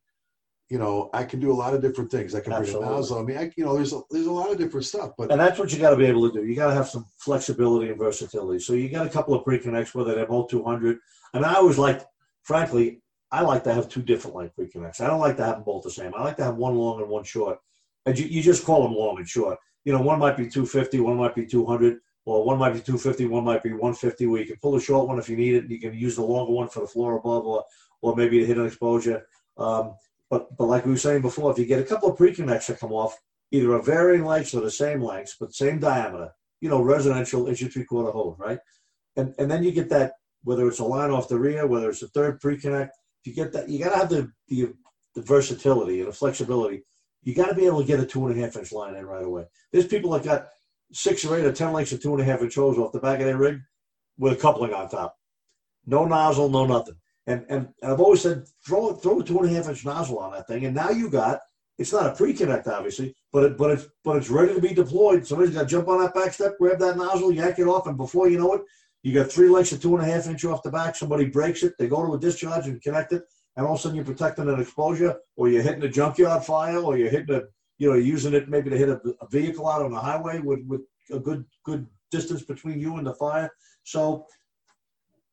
you 0.68 0.77
know, 0.79 1.09
I 1.14 1.25
can 1.25 1.40
do 1.40 1.53
a 1.53 1.55
lot 1.55 1.73
of 1.73 1.81
different 1.81 2.11
things. 2.11 2.35
I 2.35 2.40
can 2.40 2.53
Absolutely. 2.53 2.81
bring 2.83 2.92
a 2.92 2.96
nozzle. 2.96 3.18
I 3.18 3.23
mean, 3.23 3.38
I, 3.38 3.51
you 3.57 3.64
know, 3.64 3.75
there's 3.75 3.94
a, 3.94 4.03
there's 4.11 4.27
a 4.27 4.31
lot 4.31 4.51
of 4.51 4.59
different 4.59 4.85
stuff. 4.85 5.12
But 5.16 5.33
and 5.33 5.40
that's 5.40 5.59
what 5.59 5.73
you 5.73 5.79
got 5.79 5.90
to 5.90 5.96
be 5.96 6.05
able 6.05 6.31
to 6.31 6.38
do. 6.38 6.46
You 6.46 6.55
got 6.55 6.66
to 6.66 6.75
have 6.75 6.87
some 6.87 7.07
flexibility 7.16 7.88
and 7.88 7.99
versatility. 7.99 8.59
So 8.59 8.75
you 8.75 8.90
got 8.90 9.07
a 9.07 9.11
couple 9.11 9.33
of 9.33 9.42
pre-connects, 9.42 9.94
whether 9.94 10.14
they're 10.14 10.27
both 10.27 10.51
200. 10.51 10.99
I 11.33 11.38
mean, 11.38 11.46
I 11.46 11.55
always 11.55 11.79
like, 11.79 12.03
frankly, 12.42 13.01
I 13.33 13.40
like 13.40 13.64
to 13.64 13.73
have 13.73 13.88
two 13.88 14.03
different 14.03 14.37
length 14.37 14.55
pre-connects. 14.55 15.01
I 15.01 15.07
don't 15.07 15.20
like 15.20 15.38
to 15.38 15.46
have 15.46 15.55
them 15.55 15.64
both 15.64 15.85
the 15.85 15.90
same. 15.90 16.12
I 16.14 16.25
like 16.25 16.37
to 16.37 16.44
have 16.44 16.57
one 16.57 16.75
long 16.75 17.01
and 17.01 17.09
one 17.09 17.25
short. 17.25 17.59
And 18.05 18.18
you, 18.18 18.27
you 18.27 18.42
just 18.42 18.66
call 18.66 18.83
them 18.83 18.94
long 18.94 19.16
and 19.16 19.27
short. 19.27 19.57
You 19.87 19.94
know, 19.94 20.03
one 20.03 20.18
might 20.18 20.37
be 20.37 20.42
250, 20.42 21.01
one 21.01 21.16
might 21.16 21.35
be 21.35 21.46
200 21.46 22.01
well, 22.31 22.45
one 22.45 22.59
might 22.59 22.75
be 22.75 22.79
250, 22.79 23.27
one 23.27 23.43
might 23.43 23.61
be 23.61 23.71
150, 23.71 24.27
where 24.29 24.40
you 24.40 24.47
can 24.47 24.57
pull 24.62 24.77
a 24.77 24.81
short 24.81 25.09
one 25.09 25.19
if 25.19 25.29
you 25.29 25.37
need 25.37 25.55
it. 25.55 25.62
And 25.64 25.71
you 25.73 25.81
can 25.81 25.93
use 25.93 26.14
the 26.14 26.23
longer 26.23 26.53
one 26.53 26.69
for 26.69 26.79
the 26.79 26.87
floor 26.87 27.16
above 27.16 27.45
or, 27.45 27.64
or 28.03 28.14
maybe 28.14 28.38
to 28.38 28.47
hit 28.47 28.57
an 28.57 28.66
exposure. 28.66 29.27
Um, 29.59 29.97
but, 30.31 30.57
but 30.57 30.66
like 30.66 30.85
we 30.85 30.93
were 30.93 30.97
saying 30.97 31.23
before, 31.23 31.51
if 31.51 31.59
you 31.59 31.66
get 31.66 31.81
a 31.81 31.85
couple 31.85 32.09
of 32.09 32.16
pre-connects 32.16 32.69
that 32.69 32.79
come 32.79 32.93
off, 32.93 33.19
either 33.51 33.73
a 33.73 33.83
varying 33.83 34.25
lengths 34.25 34.55
or 34.55 34.61
the 34.61 34.71
same 34.71 35.03
lengths, 35.03 35.35
but 35.40 35.53
same 35.53 35.81
diameter, 35.81 36.31
you 36.61 36.71
know, 36.71 36.81
residential 36.81 37.49
inch 37.49 37.62
and 37.62 37.73
three 37.73 37.85
quarter 37.85 38.12
hole, 38.12 38.37
right? 38.38 38.61
And, 39.16 39.35
and 39.40 39.51
then 39.51 39.64
you 39.64 39.73
get 39.73 39.88
that, 39.88 40.12
whether 40.45 40.69
it's 40.69 40.79
a 40.79 40.85
line 40.85 41.11
off 41.11 41.29
the 41.29 41.37
rear, 41.37 41.66
whether 41.66 41.90
it's 41.90 42.03
a 42.03 42.09
third 42.09 42.40
pre-connect, 42.40 42.97
you 43.25 43.35
get 43.35 43.53
that, 43.55 43.69
you 43.69 43.83
got 43.83 43.90
to 43.90 43.97
have 43.97 44.09
the, 44.09 44.31
the, 44.47 44.73
the 45.16 45.23
versatility 45.23 45.99
and 45.99 46.09
the 46.09 46.12
flexibility. 46.12 46.85
You 47.25 47.35
got 47.35 47.49
to 47.49 47.57
be 47.57 47.66
able 47.66 47.81
to 47.81 47.87
get 47.87 47.99
a 47.99 48.07
two 48.07 48.25
and 48.29 48.38
a 48.38 48.40
half 48.40 48.57
inch 48.57 48.71
line 48.71 48.95
in 48.95 49.05
right 49.05 49.25
away. 49.25 49.47
There's 49.73 49.88
people 49.88 50.12
that 50.12 50.23
got 50.23 50.47
six 50.92 51.24
or 51.24 51.37
eight 51.38 51.44
or 51.44 51.53
ten 51.53 51.72
lengths 51.72 51.92
of 51.92 52.03
two 52.03 52.12
and 52.12 52.20
a 52.20 52.24
half 52.24 52.42
inch 52.42 52.55
hose 52.55 52.79
off 52.79 52.92
the 52.92 53.00
back 53.00 53.20
of 53.20 53.26
their 53.26 53.37
rig 53.37 53.61
with 54.18 54.33
a 54.33 54.37
coupling 54.37 54.72
on 54.72 54.88
top. 54.88 55.16
No 55.87 56.05
nozzle, 56.05 56.48
no 56.48 56.66
nothing. 56.66 56.96
And 57.26 57.44
and 57.48 57.68
I've 57.83 58.00
always 58.00 58.22
said 58.22 58.44
throw 58.66 58.94
throw 58.94 59.20
a 59.20 59.24
two 59.24 59.38
and 59.38 59.50
a 59.50 59.55
half 59.55 59.68
inch 59.68 59.85
nozzle 59.85 60.18
on 60.18 60.33
that 60.33 60.46
thing, 60.46 60.64
and 60.64 60.74
now 60.74 60.90
you 60.90 61.11
got 61.11 61.40
it's 61.79 61.92
not 61.92 62.07
a 62.07 62.14
pre-connect 62.14 62.68
obviously, 62.68 63.14
but 63.33 63.44
it 63.44 63.57
but 63.57 63.70
it's 63.70 63.87
but 64.05 64.16
it's 64.16 64.29
ready 64.31 64.55
to 64.55 64.61
be 64.61 64.74
deployed. 64.74 65.26
Somebody's 65.26 65.55
got 65.55 65.62
to 65.62 65.66
jump 65.66 65.88
on 65.88 66.00
that 66.00 66.14
back 66.14 66.33
step, 66.33 66.59
grab 66.59 66.79
that 66.81 66.96
nozzle, 66.96 67.33
yank 67.33 67.59
it 67.59 67.66
off, 67.66 67.87
and 67.87 67.96
before 67.96 68.29
you 68.29 68.38
know 68.38 68.53
it, 68.55 68.62
you 69.03 69.14
got 69.14 69.31
three 69.31 69.48
lengths 69.48 69.72
of 69.72 69.81
two 69.81 69.96
and 69.96 70.05
a 70.05 70.11
half 70.12 70.26
inch 70.26 70.44
off 70.44 70.62
the 70.62 70.70
back. 70.70 70.96
Somebody 70.96 71.26
breaks 71.26 71.62
it, 71.62 71.74
they 71.79 71.88
go 71.88 72.05
to 72.05 72.14
a 72.14 72.20
discharge 72.20 72.66
and 72.66 72.83
connect 72.83 73.12
it, 73.12 73.22
and 73.57 73.66
all 73.66 73.74
of 73.74 73.79
a 73.79 73.83
sudden 73.83 73.96
you're 73.96 74.05
protecting 74.05 74.48
an 74.48 74.61
exposure, 74.61 75.16
or 75.37 75.48
you're 75.48 75.62
hitting 75.62 75.83
a 75.83 75.88
junkyard 75.88 76.44
fire, 76.44 76.79
or 76.79 76.98
you're 76.98 77.11
hitting 77.11 77.35
a 77.35 77.42
you 77.81 77.88
know, 77.88 77.97
using 77.97 78.35
it 78.35 78.49
maybe 78.49 78.69
to 78.71 78.77
hit 78.77 78.90
a, 78.90 79.01
a 79.23 79.29
vehicle 79.29 79.66
out 79.66 79.83
on 79.83 79.90
the 79.90 79.99
highway 79.99 80.38
with, 80.38 80.61
with 80.66 80.83
a 81.11 81.19
good 81.19 81.45
good 81.64 81.87
distance 82.11 82.43
between 82.43 82.79
you 82.79 82.97
and 82.99 83.07
the 83.07 83.14
fire. 83.14 83.51
So 83.85 84.27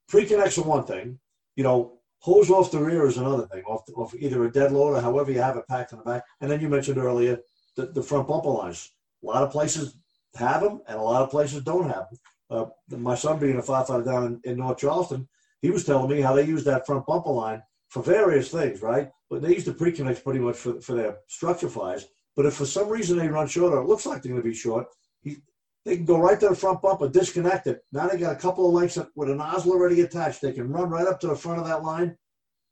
pre-connects 0.08 0.58
are 0.58 0.64
one 0.64 0.86
thing. 0.86 1.20
You 1.58 1.66
know, 1.66 2.00
hose 2.20 2.50
off 2.50 2.72
the 2.72 2.80
rear 2.80 3.06
is 3.06 3.18
another 3.18 3.48
thing, 3.48 3.64
off, 3.68 3.82
off 3.96 4.16
either 4.18 4.46
a 4.46 4.52
dead 4.52 4.72
load 4.72 4.96
or 4.96 5.02
however 5.02 5.32
you 5.32 5.42
have 5.42 5.58
it 5.58 5.68
packed 5.68 5.92
in 5.92 5.98
the 5.98 6.06
back. 6.06 6.24
And 6.40 6.50
then 6.50 6.62
you 6.62 6.70
mentioned 6.70 6.98
earlier 6.98 7.40
the, 7.76 7.88
the 7.88 8.02
front 8.02 8.28
bumper 8.30 8.50
lines. 8.50 8.92
A 9.24 9.26
lot 9.26 9.44
of 9.44 9.52
places 9.52 9.98
have 10.36 10.62
them 10.62 10.80
and 10.88 10.98
a 10.98 11.02
lot 11.02 11.24
of 11.24 11.30
places 11.30 11.64
don't 11.64 11.90
have 11.90 12.06
them. 12.10 12.20
Uh, 12.50 12.96
my 12.98 13.16
son 13.16 13.40
being 13.40 13.58
a 13.58 13.62
firefighter 13.62 14.06
down 14.06 14.26
in, 14.26 14.52
in 14.52 14.58
North 14.58 14.78
Charleston, 14.78 15.28
he 15.62 15.70
was 15.70 15.84
telling 15.84 16.10
me 16.10 16.22
how 16.22 16.34
they 16.34 16.46
use 16.46 16.64
that 16.64 16.86
front 16.86 17.06
bumper 17.06 17.32
line 17.32 17.62
for 17.90 18.02
various 18.02 18.50
things, 18.50 18.82
right? 18.82 19.12
But 19.30 19.42
they 19.42 19.54
use 19.54 19.66
the 19.66 19.74
pre-connects 19.74 20.22
pretty 20.22 20.40
much 20.40 20.56
for, 20.56 20.80
for 20.80 20.94
their 20.94 21.18
structure 21.28 21.68
fires. 21.68 22.06
But 22.38 22.45
if 22.45 22.54
for 22.54 22.65
some 22.65 22.88
reason 22.88 23.17
they 23.17 23.28
run 23.28 23.47
short, 23.47 23.73
or 23.73 23.82
it 23.82 23.88
looks 23.88 24.06
like 24.06 24.21
they're 24.21 24.32
going 24.32 24.43
to 24.43 24.47
be 24.47 24.56
short, 24.56 24.86
he, 25.21 25.38
they 25.84 25.95
can 25.97 26.06
go 26.06 26.19
right 26.19 26.39
to 26.39 26.50
the 26.50 26.56
front 26.56 26.84
bumper, 26.84 27.10
disconnect 27.10 27.65
it. 27.65 27.82
Now 27.91 28.08
they 28.08 28.17
got 28.17 28.36
a 28.36 28.39
couple 28.39 28.67
of 28.67 28.73
lengths 28.73 29.00
with 29.15 29.32
a 29.32 29.36
nozzle 29.36 29.71
already 29.73 30.02
attached. 30.02 30.41
They 30.41 30.54
can 30.54 30.71
run 30.71 30.91
right 30.91 31.08
up 31.08 31.19
to 31.21 31.28
the 31.28 31.36
front 31.36 31.60
of 31.60 31.65
that 31.65 31.84
line, 31.84 32.15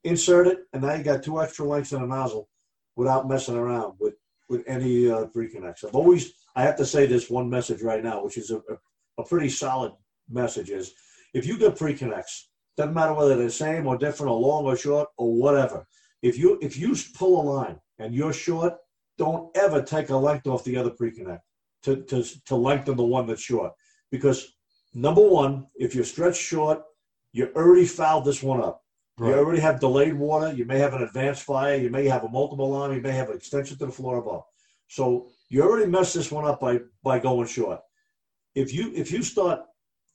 insert 0.04 0.46
it, 0.46 0.60
and 0.72 0.82
now 0.82 0.94
you 0.94 1.02
got 1.02 1.24
two 1.24 1.42
extra 1.42 1.66
lengths 1.66 1.92
in 1.92 2.00
a 2.00 2.06
nozzle 2.06 2.48
without 2.94 3.28
messing 3.28 3.56
around 3.56 3.94
with 3.98 4.14
with 4.48 4.62
any 4.68 5.10
uh, 5.10 5.26
pre-connects. 5.26 5.82
I've 5.82 5.96
always, 5.96 6.32
I 6.54 6.62
have 6.62 6.76
to 6.76 6.86
say 6.86 7.06
this 7.06 7.28
one 7.28 7.50
message 7.50 7.82
right 7.82 8.04
now, 8.04 8.22
which 8.22 8.38
is 8.38 8.52
a, 8.52 8.62
a 9.18 9.24
pretty 9.24 9.48
solid 9.48 9.92
message 10.30 10.70
is 10.70 10.94
if 11.34 11.44
you 11.44 11.58
get 11.58 11.76
pre-connects, 11.76 12.50
doesn't 12.76 12.94
matter 12.94 13.12
whether 13.12 13.34
they're 13.34 13.46
the 13.46 13.50
same 13.50 13.88
or 13.88 13.98
different 13.98 14.30
or 14.30 14.38
long 14.38 14.64
or 14.64 14.76
short 14.76 15.08
or 15.18 15.34
whatever. 15.34 15.84
If 16.22 16.38
you 16.38 16.58
if 16.62 16.76
you 16.76 16.94
pull 17.14 17.40
a 17.40 17.44
line 17.50 17.80
and 17.98 18.14
you're 18.14 18.32
short 18.32 18.74
don't 19.18 19.56
ever 19.56 19.82
take 19.82 20.10
a 20.10 20.16
length 20.16 20.46
off 20.46 20.64
the 20.64 20.76
other 20.76 20.90
pre-connect 20.90 21.42
to, 21.84 22.02
to, 22.02 22.24
to 22.46 22.56
lengthen 22.56 22.96
the 22.96 23.04
one 23.04 23.26
that's 23.26 23.42
short. 23.42 23.72
Because 24.10 24.56
number 24.94 25.22
one, 25.22 25.66
if 25.74 25.94
you're 25.94 26.04
stretched 26.04 26.40
short, 26.40 26.82
you 27.32 27.50
already 27.54 27.86
fouled 27.86 28.24
this 28.24 28.42
one 28.42 28.62
up. 28.62 28.82
Right. 29.18 29.30
You 29.30 29.36
already 29.36 29.60
have 29.60 29.80
delayed 29.80 30.14
water. 30.14 30.52
You 30.52 30.66
may 30.66 30.78
have 30.78 30.92
an 30.94 31.02
advanced 31.02 31.42
fire. 31.42 31.76
You 31.76 31.90
may 31.90 32.06
have 32.06 32.24
a 32.24 32.28
multiple 32.28 32.74
arm. 32.74 32.94
You 32.94 33.00
may 33.00 33.12
have 33.12 33.30
an 33.30 33.36
extension 33.36 33.78
to 33.78 33.86
the 33.86 33.92
floor 33.92 34.18
above. 34.18 34.42
So 34.88 35.28
you 35.48 35.62
already 35.62 35.90
messed 35.90 36.14
this 36.14 36.30
one 36.30 36.44
up 36.44 36.60
by 36.60 36.80
by 37.02 37.18
going 37.18 37.46
short. 37.46 37.80
If 38.54 38.74
you 38.74 38.92
if 38.94 39.10
you 39.10 39.22
start 39.22 39.60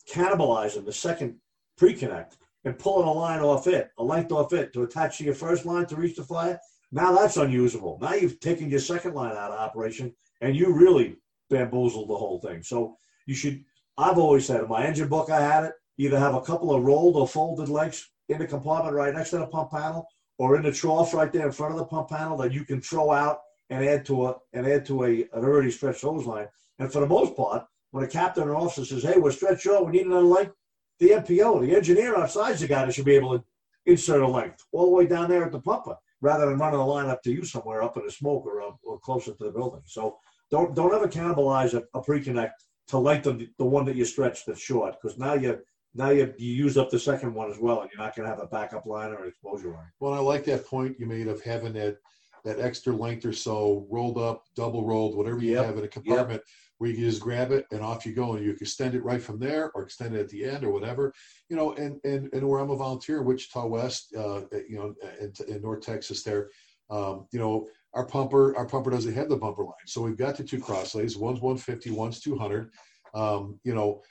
cannibalizing 0.09 0.85
the 0.85 0.93
second 0.93 1.37
pre-connect 1.77 2.37
and 2.63 2.77
pulling 2.77 3.07
a 3.07 3.11
line 3.11 3.39
off 3.39 3.67
it, 3.67 3.89
a 3.97 4.03
length 4.03 4.31
off 4.31 4.53
it 4.53 4.71
to 4.73 4.83
attach 4.83 5.17
to 5.17 5.23
your 5.23 5.35
first 5.35 5.65
line 5.65 5.85
to 5.87 5.95
reach 5.95 6.15
the 6.15 6.23
fire, 6.23 6.59
now 6.91 7.13
that's 7.13 7.37
unusable. 7.37 7.97
Now 8.01 8.13
you've 8.13 8.39
taken 8.39 8.69
your 8.69 8.79
second 8.79 9.13
line 9.13 9.31
out 9.35 9.51
of 9.51 9.59
operation 9.59 10.13
and 10.41 10.55
you 10.55 10.73
really 10.73 11.17
bamboozled 11.49 12.09
the 12.09 12.15
whole 12.15 12.39
thing. 12.39 12.63
So 12.63 12.97
you 13.25 13.35
should, 13.35 13.63
I've 13.97 14.17
always 14.17 14.45
said 14.45 14.61
in 14.61 14.67
my 14.67 14.85
engine 14.85 15.07
book, 15.07 15.29
I 15.29 15.39
had 15.39 15.63
it 15.65 15.73
either 15.97 16.19
have 16.19 16.35
a 16.35 16.41
couple 16.41 16.73
of 16.73 16.83
rolled 16.83 17.15
or 17.15 17.27
folded 17.27 17.69
legs 17.69 18.09
in 18.27 18.39
the 18.39 18.47
compartment 18.47 18.95
right 18.95 19.13
next 19.13 19.29
to 19.29 19.37
the 19.37 19.47
pump 19.47 19.71
panel 19.71 20.05
or 20.37 20.55
in 20.55 20.63
the 20.63 20.71
trough 20.71 21.13
right 21.13 21.31
there 21.31 21.45
in 21.45 21.51
front 21.51 21.73
of 21.73 21.79
the 21.79 21.85
pump 21.85 22.09
panel 22.09 22.37
that 22.37 22.51
you 22.51 22.65
can 22.65 22.81
throw 22.81 23.11
out 23.11 23.39
and 23.69 23.85
add 23.85 24.05
to 24.05 24.27
a 24.27 24.35
and 24.53 24.67
add 24.67 24.85
to 24.85 25.05
a 25.05 25.21
an 25.33 25.45
already 25.45 25.71
stretched 25.71 26.01
hose 26.01 26.25
line. 26.25 26.47
And 26.79 26.91
for 26.91 26.99
the 26.99 27.07
most 27.07 27.37
part, 27.37 27.65
when 27.91 28.03
a 28.03 28.07
captain 28.07 28.49
or 28.49 28.55
officer 28.55 28.83
says, 28.83 29.03
"Hey, 29.03 29.19
we're 29.19 29.31
stretched 29.31 29.61
short, 29.61 29.85
we 29.85 29.91
need 29.93 30.07
another 30.07 30.23
length," 30.23 30.55
the 30.99 31.11
MPO, 31.11 31.61
the 31.61 31.75
engineer 31.75 32.17
outside 32.17 32.57
the 32.57 32.67
guy 32.67 32.85
that 32.85 32.93
should 32.93 33.05
be 33.05 33.15
able 33.15 33.37
to 33.37 33.45
insert 33.85 34.21
a 34.21 34.27
length 34.27 34.65
all 34.71 34.85
the 34.85 34.91
way 34.91 35.05
down 35.05 35.29
there 35.29 35.45
at 35.45 35.51
the 35.51 35.59
pumper 35.59 35.97
rather 36.21 36.45
than 36.45 36.57
running 36.57 36.79
a 36.79 36.85
line 36.85 37.07
up 37.07 37.21
to 37.23 37.31
you 37.31 37.43
somewhere 37.43 37.83
up 37.83 37.97
in 37.97 38.05
the 38.05 38.11
smoke 38.11 38.45
or, 38.45 38.61
uh, 38.61 38.71
or 38.83 38.99
closer 38.99 39.33
to 39.33 39.43
the 39.43 39.51
building. 39.51 39.81
So 39.85 40.17
don't 40.49 40.75
don't 40.75 40.93
ever 40.93 41.07
cannibalize 41.07 41.73
a, 41.73 41.83
a 41.97 42.01
pre-connect 42.01 42.63
to 42.87 42.97
lengthen 42.97 43.37
the, 43.39 43.49
the 43.57 43.65
one 43.65 43.85
that 43.85 43.95
you 43.95 44.05
stretch 44.05 44.45
that's 44.45 44.61
short 44.61 44.95
because 45.01 45.17
now 45.17 45.33
you 45.33 45.59
now 45.93 46.09
you, 46.09 46.33
you 46.37 46.53
use 46.53 46.77
up 46.77 46.89
the 46.89 46.99
second 46.99 47.33
one 47.33 47.51
as 47.51 47.57
well 47.59 47.81
and 47.81 47.89
you're 47.91 48.01
not 48.01 48.15
going 48.15 48.27
to 48.27 48.33
have 48.33 48.43
a 48.43 48.47
backup 48.47 48.85
line 48.85 49.11
or 49.11 49.23
an 49.23 49.29
exposure 49.29 49.69
line. 49.69 49.91
Well, 49.99 50.13
I 50.13 50.19
like 50.19 50.45
that 50.45 50.65
point 50.65 50.97
you 50.99 51.05
made 51.05 51.27
of 51.27 51.41
having 51.43 51.73
that 51.73 51.97
that 52.43 52.59
extra 52.59 52.93
length 52.93 53.25
or 53.25 53.33
so 53.33 53.85
rolled 53.89 54.17
up, 54.17 54.45
double 54.55 54.85
rolled, 54.85 55.15
whatever 55.15 55.39
you 55.39 55.53
yep. 55.53 55.65
have 55.65 55.77
in 55.77 55.83
a 55.83 55.87
compartment. 55.87 56.41
Yep 56.41 56.47
where 56.81 56.89
you 56.89 56.95
can 56.95 57.05
just 57.05 57.21
grab 57.21 57.51
it 57.51 57.67
and 57.71 57.81
off 57.81 58.07
you 58.07 58.13
go 58.13 58.33
and 58.33 58.43
you 58.43 58.53
can 58.53 58.63
extend 58.63 58.95
it 58.95 59.03
right 59.03 59.21
from 59.21 59.37
there 59.37 59.71
or 59.75 59.83
extend 59.83 60.15
it 60.15 60.19
at 60.19 60.29
the 60.29 60.43
end 60.43 60.63
or 60.63 60.71
whatever 60.71 61.13
you 61.47 61.55
know 61.55 61.73
and 61.73 61.99
and, 62.03 62.27
and 62.33 62.47
where 62.47 62.59
i'm 62.59 62.71
a 62.71 62.75
volunteer 62.75 63.19
in 63.19 63.25
wichita 63.25 63.67
west 63.67 64.15
uh, 64.17 64.41
you 64.67 64.77
know 64.77 64.95
in, 65.19 65.31
in 65.47 65.61
north 65.61 65.81
texas 65.81 66.23
there 66.23 66.49
Um, 66.91 67.27
you 67.31 67.39
know, 67.39 67.67
our 67.93 68.05
pumper, 68.05 68.55
our 68.57 68.65
pumper 68.65 68.91
doesn't 68.91 69.13
have 69.13 69.29
the 69.29 69.37
bumper 69.37 69.63
line, 69.63 69.87
so 69.87 70.01
we've 70.01 70.17
got 70.17 70.35
the 70.35 70.43
two 70.43 70.59
crosslays. 70.59 71.17
One's 71.17 71.39
150, 71.39 71.91
one's 71.91 72.19
200. 72.19 72.69
Um, 73.13 73.59
you 73.63 73.73
know, 73.73 74.01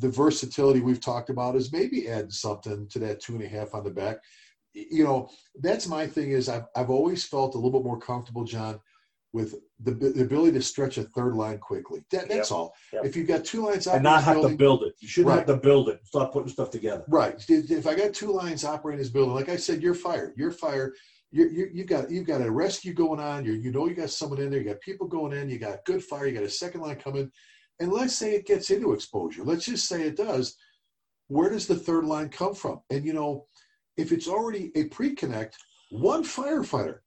the 0.00 0.08
versatility 0.08 0.80
we've 0.80 1.00
talked 1.00 1.30
about 1.30 1.56
is 1.56 1.72
maybe 1.72 2.08
adding 2.08 2.30
something 2.30 2.88
to 2.88 2.98
that 3.00 3.20
two 3.20 3.34
and 3.34 3.44
a 3.44 3.48
half 3.48 3.74
on 3.74 3.84
the 3.84 3.90
back. 3.90 4.16
You 4.72 5.04
know, 5.04 5.28
that's 5.60 5.86
my 5.86 6.06
thing. 6.06 6.32
Is 6.32 6.48
I've 6.48 6.66
I've 6.74 6.90
always 6.90 7.24
felt 7.24 7.54
a 7.54 7.58
little 7.58 7.78
bit 7.78 7.86
more 7.86 8.00
comfortable, 8.00 8.44
John, 8.44 8.80
with 9.34 9.56
the, 9.80 9.90
the 9.90 10.22
ability 10.22 10.52
to 10.52 10.62
stretch 10.62 10.96
a 10.96 11.02
third 11.02 11.34
line 11.34 11.58
quickly. 11.58 12.04
That, 12.12 12.28
that's 12.28 12.50
Yep. 12.50 12.56
all. 12.56 12.74
Yep. 12.92 13.04
If 13.04 13.16
you've 13.16 13.26
got 13.26 13.44
two 13.44 13.66
lines 13.66 13.88
out 13.88 13.96
and 13.96 14.04
not 14.04 14.22
have 14.22 14.40
to 14.40 14.56
build 14.56 14.84
it. 14.84 14.94
You 15.00 15.08
shouldn't 15.08 15.34
have 15.34 15.46
to 15.46 15.56
build 15.56 15.88
it. 15.88 16.06
Start 16.06 16.32
putting 16.32 16.48
stuff 16.48 16.70
together. 16.70 17.04
Right. 17.08 17.34
If 17.48 17.68
if 17.68 17.86
I 17.88 17.96
got 17.96 18.14
two 18.14 18.30
lines 18.32 18.64
operating 18.64 19.00
this 19.00 19.10
building, 19.10 19.34
like 19.34 19.48
I 19.48 19.56
said, 19.56 19.82
you're 19.82 19.92
fired. 19.96 20.34
You're 20.36 20.52
fired. 20.52 20.94
You 21.32 21.48
you 21.50 21.68
you 21.74 21.84
got 21.84 22.12
you've 22.12 22.28
got 22.28 22.42
a 22.42 22.50
rescue 22.50 22.94
going 22.94 23.18
on. 23.18 23.44
You 23.44 23.54
you 23.54 23.72
know 23.72 23.88
you 23.88 23.96
got 23.96 24.10
someone 24.10 24.40
in 24.40 24.50
there. 24.50 24.60
You 24.60 24.68
got 24.68 24.80
people 24.80 25.08
going 25.08 25.32
in. 25.32 25.50
You 25.50 25.58
got 25.58 25.84
good 25.84 26.02
fire. 26.04 26.28
You 26.28 26.34
got 26.34 26.44
a 26.44 26.48
second 26.48 26.82
line 26.82 26.96
coming. 26.96 27.28
And 27.80 27.92
let's 27.92 28.14
say 28.16 28.36
it 28.36 28.46
gets 28.46 28.70
into 28.70 28.92
exposure. 28.92 29.42
Let's 29.42 29.64
just 29.64 29.88
say 29.88 30.02
it 30.02 30.16
does. 30.16 30.56
Where 31.26 31.50
does 31.50 31.66
the 31.66 31.74
third 31.74 32.04
line 32.04 32.28
come 32.28 32.54
from? 32.54 32.82
And 32.88 33.04
you 33.04 33.12
know, 33.14 33.46
if 33.96 34.12
it's 34.12 34.28
already 34.28 34.70
a 34.76 34.84
pre-connect, 34.84 35.56
one 35.90 36.22
firefighter, 36.22 36.98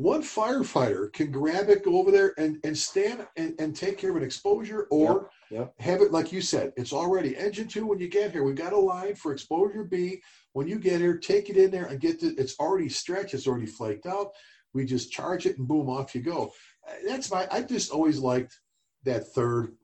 one 0.00 0.22
firefighter 0.22 1.12
can 1.12 1.30
grab 1.30 1.68
it, 1.68 1.84
go 1.84 1.98
over 1.98 2.10
there, 2.10 2.32
and 2.38 2.58
and 2.64 2.76
stand 2.76 3.26
and, 3.36 3.54
and 3.60 3.76
take 3.76 3.98
care 3.98 4.10
of 4.10 4.16
an 4.16 4.22
exposure, 4.22 4.86
or 4.90 5.30
yep. 5.50 5.74
have 5.78 6.00
it 6.00 6.10
like 6.10 6.32
you 6.32 6.40
said. 6.40 6.72
It's 6.76 6.92
already 6.92 7.36
engine 7.36 7.68
two 7.68 7.86
when 7.86 7.98
you 7.98 8.08
get 8.08 8.32
here. 8.32 8.42
We've 8.42 8.54
got 8.54 8.72
a 8.72 8.78
line 8.78 9.14
for 9.14 9.32
exposure 9.32 9.84
B. 9.84 10.22
When 10.54 10.66
you 10.66 10.78
get 10.78 11.00
here, 11.00 11.18
take 11.18 11.50
it 11.50 11.58
in 11.58 11.70
there 11.70 11.84
and 11.84 12.00
get 12.00 12.18
the. 12.18 12.34
It's 12.38 12.58
already 12.58 12.88
stretched. 12.88 13.34
It's 13.34 13.46
already 13.46 13.66
flaked 13.66 14.06
out. 14.06 14.30
We 14.72 14.86
just 14.86 15.12
charge 15.12 15.44
it 15.44 15.58
and 15.58 15.68
boom, 15.68 15.90
off 15.90 16.14
you 16.14 16.22
go. 16.22 16.50
That's 17.06 17.30
my. 17.30 17.46
I 17.50 17.60
just 17.60 17.90
always 17.90 18.18
liked 18.18 18.58
that 19.04 19.28
third 19.34 19.76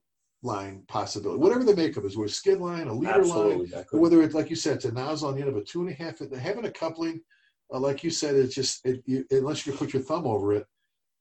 line 0.42 0.83
possibility. 0.88 1.40
Whatever 1.40 1.64
the 1.64 1.76
makeup 1.76 2.05
is, 2.05 2.16
with 2.16 2.31
a 2.31 2.33
skid 2.33 2.59
line, 2.59 2.88
a 2.88 2.94
leader 2.94 3.22
line, 3.22 3.61
Absolutely. 3.61 3.85
Or 3.92 4.00
whether 4.00 4.22
it's 4.22 4.35
like 4.35 4.48
you 4.48 4.57
said, 4.57 4.76
it's 4.76 4.87
a 4.87 4.92
nozzle 4.92 5.29
on 5.29 5.35
the 5.35 5.42
end 5.42 5.50
of 5.50 5.57
a 5.57 5.62
two 5.62 5.83
and 5.83 5.90
a 5.90 5.94
half. 5.94 6.20
Having 6.20 6.64
a 6.64 6.70
coupling, 6.70 7.20
Uh, 7.72 7.79
like 7.81 8.05
you 8.05 8.11
said, 8.11 8.35
it's 8.35 8.55
just 8.55 8.85
it, 8.87 9.02
you, 9.07 9.24
unless 9.31 9.66
you 9.66 9.72
put 9.72 9.92
your 9.92 10.02
thumb 10.02 10.26
over 10.26 10.52
it, 10.52 10.66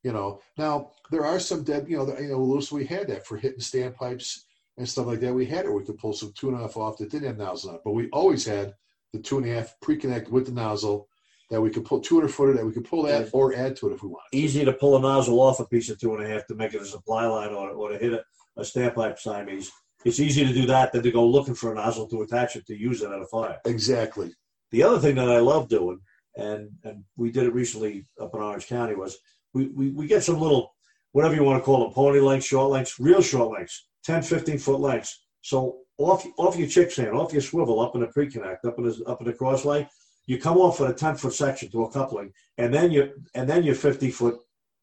you 0.03 0.11
know. 0.13 0.39
Now 0.57 0.91
there 1.11 1.25
are 1.25 1.39
some 1.39 1.63
dead, 1.63 1.87
you 1.89 1.97
know, 1.97 2.05
the- 2.05 2.21
you 2.21 2.29
know, 2.29 2.39
Lewis, 2.43 2.71
we 2.71 2.85
had 2.85 3.07
that 3.07 3.25
for 3.25 3.37
hitting 3.37 3.59
standpipes 3.59 4.39
and 4.77 4.87
stuff 4.87 5.07
like 5.07 5.19
that. 5.21 5.33
We 5.33 5.45
had 5.45 5.65
it. 5.65 5.71
We 5.73 5.83
could 5.83 5.97
pull 5.97 6.13
some 6.13 6.33
two 6.35 6.49
and 6.49 6.57
a 6.57 6.61
half 6.61 6.77
off 6.77 6.97
that 6.97 7.09
didn't 7.09 7.27
have 7.27 7.37
nozzle 7.37 7.71
on 7.71 7.75
it, 7.77 7.81
but 7.83 7.93
we 7.93 8.09
always 8.09 8.45
had 8.45 8.73
the 9.13 9.19
two 9.19 9.37
and 9.37 9.47
a 9.49 9.53
half 9.53 9.73
pre-connect 9.81 10.29
with 10.29 10.45
the 10.45 10.51
nozzle 10.51 11.07
that 11.49 11.61
we 11.61 11.69
could 11.69 11.85
pull 11.85 11.99
200 12.01 12.27
footer 12.27 12.53
that 12.53 12.65
we 12.65 12.71
could 12.73 12.85
pull 12.85 13.03
that 13.03 13.29
or 13.31 13.55
add 13.55 13.75
to 13.77 13.87
it 13.89 13.93
if 13.93 14.01
we 14.03 14.09
wanted. 14.09 14.27
easy 14.33 14.65
to 14.65 14.73
pull 14.73 14.97
a 14.97 14.99
nozzle 14.99 15.39
off 15.39 15.59
a 15.59 15.65
piece 15.65 15.89
of 15.89 15.99
two 15.99 16.15
and 16.15 16.25
a 16.25 16.27
half 16.27 16.45
to 16.47 16.55
make 16.55 16.73
it 16.73 16.81
a 16.81 16.85
supply 16.85 17.25
line 17.27 17.49
or, 17.53 17.69
or 17.69 17.89
to 17.89 17.97
hit 17.99 18.13
a, 18.13 18.23
a 18.57 18.61
standpipe 18.61 19.19
Siamese. 19.19 19.71
It's 20.03 20.19
easy 20.19 20.43
to 20.45 20.51
do 20.53 20.65
that 20.67 20.91
than 20.91 21.03
to 21.03 21.11
go 21.11 21.25
looking 21.25 21.55
for 21.55 21.71
a 21.71 21.75
nozzle 21.75 22.07
to 22.09 22.21
attach 22.23 22.55
it 22.55 22.65
to 22.67 22.75
use 22.77 23.01
it 23.01 23.11
at 23.11 23.21
a 23.21 23.25
fire. 23.27 23.59
Exactly. 23.65 24.33
The 24.71 24.83
other 24.83 24.99
thing 24.99 25.15
that 25.15 25.29
I 25.29 25.39
love 25.39 25.69
doing, 25.69 25.99
and 26.37 26.69
and 26.83 27.03
we 27.15 27.31
did 27.31 27.45
it 27.45 27.53
recently 27.53 28.05
up 28.21 28.33
in 28.33 28.41
Orange 28.41 28.67
County, 28.67 28.95
was 28.95 29.17
we, 29.53 29.67
we, 29.67 29.89
we 29.91 30.07
get 30.07 30.23
some 30.23 30.39
little, 30.39 30.75
whatever 31.13 31.33
you 31.33 31.43
want 31.43 31.61
to 31.61 31.65
call 31.65 31.83
them, 31.83 31.93
pony 31.93 32.19
lengths, 32.19 32.47
short 32.47 32.71
lengths, 32.71 32.99
real 32.99 33.21
short 33.21 33.51
lengths, 33.51 33.87
10, 34.03 34.21
15 34.21 34.57
foot 34.59 34.79
lengths. 34.79 35.25
So 35.41 35.77
off 35.97 36.25
off 36.37 36.57
your 36.57 36.67
chicksan, 36.67 37.13
off 37.13 37.31
your 37.31 37.41
swivel, 37.41 37.79
up 37.79 37.95
in 37.95 38.01
the 38.01 38.07
pre-connect, 38.07 38.65
up 38.65 38.77
in 38.77 38.85
the 38.85 39.03
up 39.07 39.21
in 39.21 39.27
the 39.27 39.33
crosslay, 39.33 39.87
you 40.27 40.39
come 40.39 40.57
off 40.57 40.81
at 40.81 40.89
a 40.89 40.93
10 40.93 41.15
foot 41.15 41.33
section 41.33 41.71
to 41.71 41.83
a 41.83 41.91
coupling, 41.91 42.33
and 42.57 42.73
then 42.73 42.91
you 42.91 43.11
and 43.33 43.47
then 43.49 43.63
your 43.63 43.75
50 43.75 44.11
foot 44.11 44.35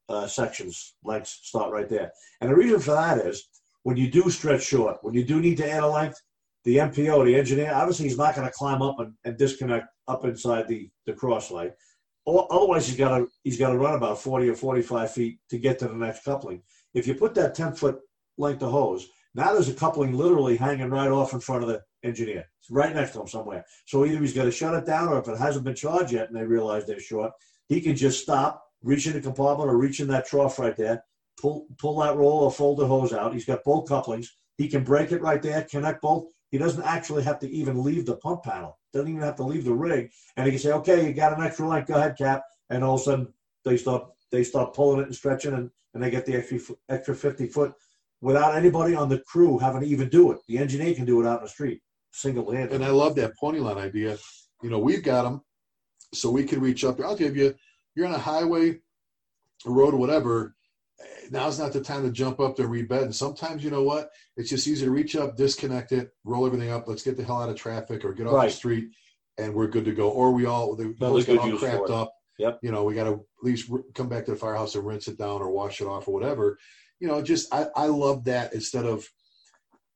uh, 0.09 0.27
sections 0.27 0.95
lengths 1.05 1.41
start 1.43 1.73
right 1.73 1.89
there. 1.89 2.11
And 2.41 2.51
the 2.51 2.57
reason 2.57 2.81
for 2.81 2.93
that 2.93 3.19
is 3.19 3.49
when 3.83 3.97
you 3.97 4.11
do 4.11 4.31
stretch 4.31 4.63
short, 4.63 4.99
when 5.03 5.15
you 5.15 5.25
do 5.25 5.41
need 5.41 5.57
to 5.59 5.71
add 5.71 5.83
a 5.83 5.89
length, 5.89 6.21
the 6.65 6.77
MPO, 6.77 7.25
the 7.25 7.35
engineer, 7.35 7.73
obviously 7.75 8.07
he's 8.07 8.19
not 8.19 8.35
going 8.35 8.47
to 8.47 8.53
climb 8.53 8.83
up 8.83 9.01
and, 9.01 9.15
and 9.25 9.37
disconnect 9.37 9.87
up 10.09 10.25
inside 10.25 10.69
the 10.69 10.91
the 11.07 11.13
crosslay. 11.13 11.73
Or 12.25 12.47
otherwise, 12.53 12.87
he's 12.87 12.97
got 12.97 13.19
to 13.19 13.29
he's 13.43 13.59
got 13.59 13.71
to 13.71 13.79
run 13.79 13.95
about 13.95 14.21
40 14.21 14.49
or 14.49 14.55
45 14.55 15.13
feet 15.13 15.39
to 15.51 15.59
get 15.59 15.79
to 15.81 15.89
the 15.89 15.95
next 15.95 16.25
coupling. 16.25 16.63
If 16.95 17.07
you 17.07 17.15
put 17.15 17.35
that 17.35 17.55
10 17.55 17.75
foot 17.75 17.99
length 18.39 18.63
of 18.63 18.71
hose, 18.71 19.09
now 19.35 19.53
there's 19.53 19.69
a 19.69 19.75
coupling 19.75 20.13
literally 20.13 20.57
hanging 20.57 20.91
right 20.91 21.11
off 21.11 21.33
in 21.33 21.41
front 21.41 21.63
of 21.63 21.69
the 21.69 21.83
engineer. 22.05 22.45
It's 22.61 22.71
right 22.71 22.95
next 22.95 23.13
to 23.13 23.21
him 23.21 23.29
somewhere. 23.29 23.65
So 23.87 24.05
either 24.05 24.21
he's 24.21 24.35
got 24.35 24.45
to 24.45 24.51
shut 24.51 24.75
it 24.75 24.87
down, 24.87 25.09
or 25.09 25.19
if 25.19 25.29
it 25.29 25.39
hasn't 25.39 25.65
been 25.65 25.75
charged 25.75 26.13
yet 26.13 26.29
and 26.29 26.37
they 26.37 26.45
realize 26.45 26.87
they're 26.87 27.01
short, 27.01 27.33
he 27.69 27.81
can 27.81 27.97
just 27.97 28.23
stop, 28.23 28.63
reach 28.83 29.07
in 29.07 29.15
the 29.15 29.21
compartment 29.21 29.71
or 29.71 29.79
reach 29.79 30.01
in 30.01 30.09
that 30.09 30.27
trough 30.27 30.59
right 30.59 30.77
there, 30.77 31.03
pull 31.41 31.67
pull 31.79 32.01
that 32.01 32.17
roll 32.17 32.41
or 32.41 32.53
fold 32.53 32.79
the 32.79 32.87
hose 32.87 33.13
out. 33.13 33.33
He's 33.33 33.47
got 33.47 33.65
both 33.65 33.89
couplings. 33.89 34.37
He 34.59 34.69
can 34.69 34.85
break 34.85 35.13
it 35.13 35.23
right 35.23 35.43
there, 35.43 35.67
connect 35.71 36.03
both. 36.03 36.27
He 36.53 36.59
doesn't 36.59 36.85
actually 36.85 37.23
have 37.25 37.41
to 37.41 37.51
even 37.51 37.83
leave 37.83 38.05
the 38.07 38.17
pump 38.17 38.45
panel. 38.45 38.79
Doesn't 38.93 39.09
even 39.09 39.23
have 39.23 39.37
to 39.37 39.43
leave 39.43 39.65
the 39.65 39.73
rig. 39.73 40.11
And 40.37 40.47
he 40.47 40.53
can 40.53 40.61
say, 40.61 40.73
"Okay, 40.73 41.09
you 41.09 41.15
got 41.15 41.37
an 41.37 41.43
extra 41.43 41.67
length. 41.67 41.89
Go 41.89 41.95
ahead, 41.95 42.17
Cap." 42.17 42.45
And 42.69 42.85
all 42.85 42.95
of 42.95 43.01
a 43.01 43.05
sudden, 43.05 43.35
they 43.65 43.79
start 43.79 44.07
they 44.31 44.45
start 44.45 44.75
pulling 44.75 45.01
it 45.01 45.07
and 45.07 45.15
stretching, 45.15 45.55
and, 45.55 45.71
and 45.95 46.03
they 46.03 46.11
get 46.11 46.27
the 46.27 46.37
extra 46.37 46.59
extra 46.91 47.15
fifty 47.15 47.47
foot 47.49 47.73
without 48.21 48.55
anybody 48.55 48.95
on 48.95 49.09
the 49.09 49.21
crew 49.21 49.59
having 49.59 49.81
to 49.81 49.87
even 49.87 50.11
do 50.11 50.31
it. 50.31 50.39
The 50.47 50.59
engineer 50.59 50.95
can 50.95 51.07
do 51.07 51.23
it 51.23 51.27
out 51.27 51.39
in 51.39 51.45
the 51.45 51.51
street, 51.51 51.81
single 52.13 52.51
handed. 52.53 52.75
And 52.75 52.85
I 52.85 52.91
love 52.91 53.15
that 53.17 53.37
pony 53.41 53.59
line 53.59 53.79
idea. 53.79 54.19
You 54.63 54.69
know, 54.69 54.79
we've 54.79 55.03
got 55.03 55.23
them, 55.23 55.41
so 56.13 56.31
we 56.31 56.45
can 56.45 56.61
reach 56.61 56.85
up. 56.85 57.01
I'll 57.01 57.17
give 57.17 57.35
you. 57.35 57.55
You're 57.95 58.07
on 58.07 58.15
a 58.15 58.19
highway, 58.19 58.79
a 59.67 59.71
road, 59.71 59.95
whatever. 59.95 60.55
Now's 61.31 61.59
not 61.59 61.73
the 61.73 61.81
time 61.81 62.03
to 62.03 62.11
jump 62.11 62.41
up 62.41 62.57
to 62.57 62.63
and 62.63 62.71
rebed. 62.71 62.93
And 62.93 63.15
sometimes, 63.15 63.65
you 63.65 63.71
know 63.71 63.83
what? 63.83 64.11
It's 64.37 64.51
just 64.51 64.67
easy 64.67 64.85
to 64.85 64.91
reach 64.91 65.17
up, 65.17 65.37
disconnect 65.37 65.93
it, 65.93 66.11
roll 66.25 66.47
everything 66.47 66.71
up. 66.71 66.87
Let's 66.87 67.03
get 67.03 67.17
the 67.17 67.25
hell 67.25 67.41
out 67.43 67.49
of 67.49 67.57
traffic 67.57 68.05
or 68.05 68.13
get 68.13 68.27
off 68.27 68.35
Right. 68.35 68.51
the 68.51 68.57
street, 68.57 68.91
and 69.39 69.55
we're 69.55 69.69
good 69.69 69.85
to 69.87 69.93
go. 69.93 70.11
Or 70.11 70.33
we 70.33 70.47
all 70.47 70.75
the 70.77 70.87
good 70.87 70.99
got 70.99 71.39
all 71.39 71.51
crapped 71.59 71.91
up. 71.91 72.15
Yep. 72.39 72.61
You 72.63 72.73
know, 72.73 72.85
we 72.85 72.95
got 72.95 73.05
to 73.05 73.13
at 73.13 73.45
least 73.45 73.71
come 73.95 74.09
back 74.09 74.25
to 74.27 74.33
the 74.33 74.37
firehouse 74.37 74.75
and 74.75 74.87
rinse 74.87 75.09
it 75.09 75.19
down 75.19 75.41
or 75.41 75.51
wash 75.51 75.81
it 75.81 75.87
off 75.87 76.09
or 76.09 76.15
whatever. 76.15 76.59
You 76.99 77.09
know, 77.09 77.23
just 77.23 77.53
I, 77.53 77.67
I 77.77 77.87
love 77.87 78.25
that 78.25 78.53
instead 78.53 78.85
of 78.87 79.09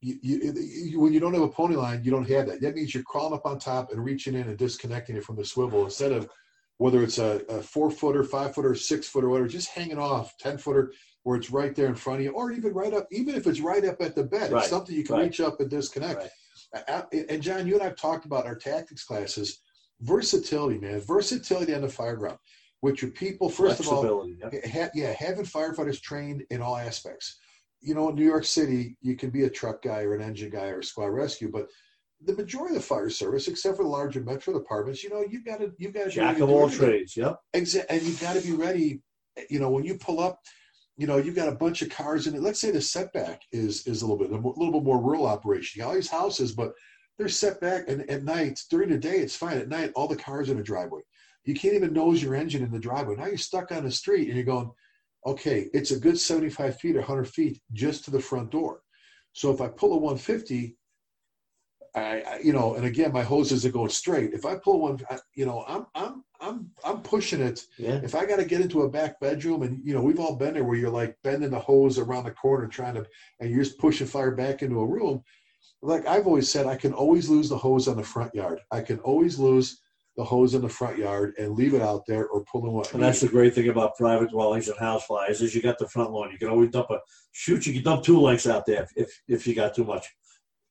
you, 0.00 0.18
you, 0.22 0.52
you, 0.54 1.00
when 1.00 1.12
you 1.12 1.20
don't 1.20 1.34
have 1.34 1.42
a 1.42 1.48
pony 1.48 1.74
line, 1.74 2.04
you 2.04 2.10
don't 2.10 2.28
have 2.28 2.46
that. 2.46 2.60
That 2.60 2.74
means 2.74 2.94
you're 2.94 3.02
crawling 3.02 3.34
up 3.34 3.46
on 3.46 3.58
top 3.58 3.92
and 3.92 4.04
reaching 4.04 4.34
in 4.34 4.42
and 4.48 4.58
disconnecting 4.58 5.16
it 5.16 5.24
from 5.24 5.36
the 5.36 5.44
swivel 5.44 5.84
instead 5.84 6.12
of 6.12 6.28
whether 6.78 7.02
it's 7.02 7.18
a, 7.18 7.40
a 7.48 7.62
four 7.62 7.90
footer, 7.90 8.22
five 8.24 8.54
footer, 8.54 8.74
six 8.74 9.08
footer, 9.08 9.28
whatever, 9.28 9.48
just 9.48 9.70
hanging 9.70 9.98
off, 9.98 10.36
10 10.38 10.58
footer, 10.58 10.92
where 11.22 11.36
it's 11.36 11.50
right 11.50 11.74
there 11.74 11.86
in 11.86 11.94
front 11.94 12.20
of 12.20 12.24
you, 12.24 12.32
or 12.32 12.52
even 12.52 12.72
right 12.72 12.92
up, 12.92 13.06
even 13.10 13.34
if 13.34 13.46
it's 13.46 13.60
right 13.60 13.84
up 13.84 14.00
at 14.00 14.14
the 14.14 14.22
bed, 14.22 14.52
Right, 14.52 14.60
it's 14.60 14.70
something 14.70 14.94
you 14.94 15.02
can 15.04 15.16
right. 15.16 15.24
reach 15.24 15.40
up 15.40 15.60
and 15.60 15.70
disconnect. 15.70 16.28
Right. 16.74 17.04
And 17.30 17.42
John, 17.42 17.66
you 17.66 17.74
and 17.74 17.82
I've 17.82 17.96
talked 17.96 18.26
about 18.26 18.46
our 18.46 18.54
tactics 18.54 19.04
classes, 19.04 19.60
versatility, 20.02 20.78
man, 20.78 21.00
versatility 21.00 21.74
on 21.74 21.80
the 21.82 21.88
fire 21.88 22.16
ground, 22.16 22.38
with 22.82 23.00
your 23.00 23.10
people, 23.12 23.48
first 23.48 23.80
of 23.80 23.88
all. 23.88 24.28
Yep. 24.28 24.66
ha- 24.66 24.90
yeah, 24.94 25.14
having 25.18 25.44
firefighters 25.44 26.00
trained 26.00 26.44
in 26.50 26.60
all 26.60 26.76
aspects. 26.76 27.38
You 27.80 27.94
know, 27.94 28.10
in 28.10 28.16
New 28.16 28.24
York 28.24 28.44
City, 28.44 28.96
you 29.00 29.16
can 29.16 29.30
be 29.30 29.44
a 29.44 29.50
truck 29.50 29.82
guy 29.82 30.02
or 30.02 30.14
an 30.14 30.22
engine 30.22 30.50
guy 30.50 30.66
or 30.66 30.80
a 30.80 30.84
squad 30.84 31.06
rescue, 31.06 31.50
but 31.50 31.68
the 32.24 32.34
majority 32.34 32.74
of 32.74 32.80
the 32.80 32.86
fire 32.86 33.10
service, 33.10 33.48
except 33.48 33.76
for 33.76 33.82
the 33.82 33.88
larger 33.88 34.20
metro 34.20 34.54
departments, 34.54 35.02
you 35.04 35.10
know, 35.10 35.24
you've 35.28 35.44
got 35.44 35.60
to 35.60 35.72
you've 35.78 35.94
got 35.94 36.04
to 36.04 36.10
Jack 36.10 36.40
of 36.40 36.50
all 36.50 36.68
trades. 36.68 37.16
Yep. 37.16 37.38
Exa- 37.54 37.84
and 37.88 38.02
you've 38.02 38.20
got 38.20 38.34
to 38.36 38.40
be 38.40 38.52
ready. 38.52 39.02
You 39.50 39.60
know, 39.60 39.70
when 39.70 39.84
you 39.84 39.98
pull 39.98 40.20
up, 40.20 40.40
you 40.96 41.06
know, 41.06 41.18
you've 41.18 41.36
got 41.36 41.48
a 41.48 41.54
bunch 41.54 41.82
of 41.82 41.90
cars 41.90 42.26
in 42.26 42.34
it. 42.34 42.42
Let's 42.42 42.60
say 42.60 42.70
the 42.70 42.80
setback 42.80 43.42
is 43.52 43.86
is 43.86 44.02
a 44.02 44.06
little 44.06 44.18
bit 44.18 44.30
a 44.30 44.36
little 44.36 44.72
bit 44.72 44.82
more 44.82 45.02
rural 45.02 45.26
operation. 45.26 45.78
You 45.78 45.84
got 45.84 45.88
all 45.90 45.94
these 45.94 46.10
houses, 46.10 46.52
but 46.52 46.72
they're 47.18 47.28
set 47.28 47.60
back, 47.60 47.88
and 47.88 48.08
at 48.10 48.24
night 48.24 48.60
during 48.70 48.90
the 48.90 48.98
day 48.98 49.18
it's 49.18 49.36
fine. 49.36 49.58
At 49.58 49.68
night, 49.68 49.92
all 49.94 50.08
the 50.08 50.16
cars 50.16 50.48
in 50.48 50.56
the 50.56 50.62
driveway. 50.62 51.02
You 51.44 51.54
can't 51.54 51.74
even 51.74 51.92
nose 51.92 52.22
your 52.22 52.34
engine 52.34 52.64
in 52.64 52.72
the 52.72 52.78
driveway. 52.78 53.16
Now 53.16 53.26
you're 53.26 53.38
stuck 53.38 53.70
on 53.70 53.84
the 53.84 53.90
street, 53.90 54.26
and 54.26 54.36
you're 54.36 54.44
going, 54.44 54.70
okay, 55.26 55.68
it's 55.72 55.90
a 55.90 55.98
good 55.98 56.18
75 56.18 56.78
feet 56.78 56.96
or 56.96 57.00
100 57.00 57.28
feet 57.28 57.60
just 57.72 58.04
to 58.04 58.10
the 58.10 58.20
front 58.20 58.50
door. 58.50 58.80
So 59.32 59.52
if 59.52 59.60
I 59.60 59.68
pull 59.68 59.92
a 59.92 59.96
150, 59.96 60.76
I, 61.96 62.20
I 62.20 62.40
you 62.44 62.52
know, 62.52 62.74
and 62.74 62.84
again, 62.84 63.12
my 63.12 63.22
hoses 63.22 63.64
are 63.64 63.70
going 63.70 63.88
straight. 63.88 64.34
If 64.34 64.44
I 64.44 64.56
pull 64.56 64.80
one, 64.80 65.00
I, 65.10 65.18
you 65.34 65.46
know, 65.46 65.64
I'm 65.66 65.86
I'm 65.94 66.24
I'm 66.40 66.70
I'm 66.84 67.00
pushing 67.00 67.40
it. 67.40 67.64
Yeah. 67.78 68.00
If 68.02 68.14
I 68.14 68.26
got 68.26 68.36
to 68.36 68.44
get 68.44 68.60
into 68.60 68.82
a 68.82 68.88
back 68.88 69.18
bedroom, 69.18 69.62
and 69.62 69.80
you 69.82 69.94
know, 69.94 70.02
we've 70.02 70.20
all 70.20 70.36
been 70.36 70.54
there 70.54 70.64
where 70.64 70.76
you're 70.76 70.90
like 70.90 71.16
bending 71.24 71.50
the 71.50 71.58
hose 71.58 71.98
around 71.98 72.24
the 72.24 72.32
corner 72.32 72.66
trying 72.66 72.94
to, 72.94 73.06
and 73.40 73.50
you're 73.50 73.64
just 73.64 73.78
pushing 73.78 74.06
fire 74.06 74.30
back 74.30 74.62
into 74.62 74.80
a 74.80 74.86
room. 74.86 75.22
Like 75.82 76.06
I've 76.06 76.26
always 76.26 76.50
said, 76.50 76.66
I 76.66 76.76
can 76.76 76.92
always 76.92 77.28
lose 77.28 77.48
the 77.48 77.58
hose 77.58 77.88
on 77.88 77.96
the 77.96 78.02
front 78.02 78.34
yard. 78.34 78.60
I 78.70 78.82
can 78.82 78.98
always 79.00 79.38
lose 79.38 79.80
the 80.16 80.24
hose 80.24 80.54
in 80.54 80.62
the 80.62 80.68
front 80.68 80.98
yard 80.98 81.34
and 81.38 81.54
leave 81.54 81.74
it 81.74 81.82
out 81.82 82.06
there 82.06 82.26
or 82.28 82.44
pull 82.44 82.66
in 82.66 82.72
what. 82.72 82.92
And 82.92 83.02
that's 83.02 83.20
the 83.20 83.28
great 83.28 83.54
thing 83.54 83.68
about 83.68 83.96
private 83.96 84.30
dwellings 84.30 84.68
and 84.68 84.78
house 84.78 85.06
fires 85.06 85.40
is 85.40 85.54
you 85.54 85.62
got 85.62 85.78
the 85.78 85.88
front 85.88 86.10
lawn. 86.10 86.30
You 86.30 86.38
can 86.38 86.48
always 86.48 86.70
dump 86.70 86.90
a 86.90 87.00
shoot. 87.32 87.66
You 87.66 87.74
can 87.74 87.82
dump 87.82 88.04
two 88.04 88.20
lengths 88.20 88.46
out 88.46 88.66
there 88.66 88.82
if 88.82 88.90
if, 88.96 89.22
if 89.28 89.46
you 89.46 89.54
got 89.54 89.74
too 89.74 89.84
much. 89.84 90.06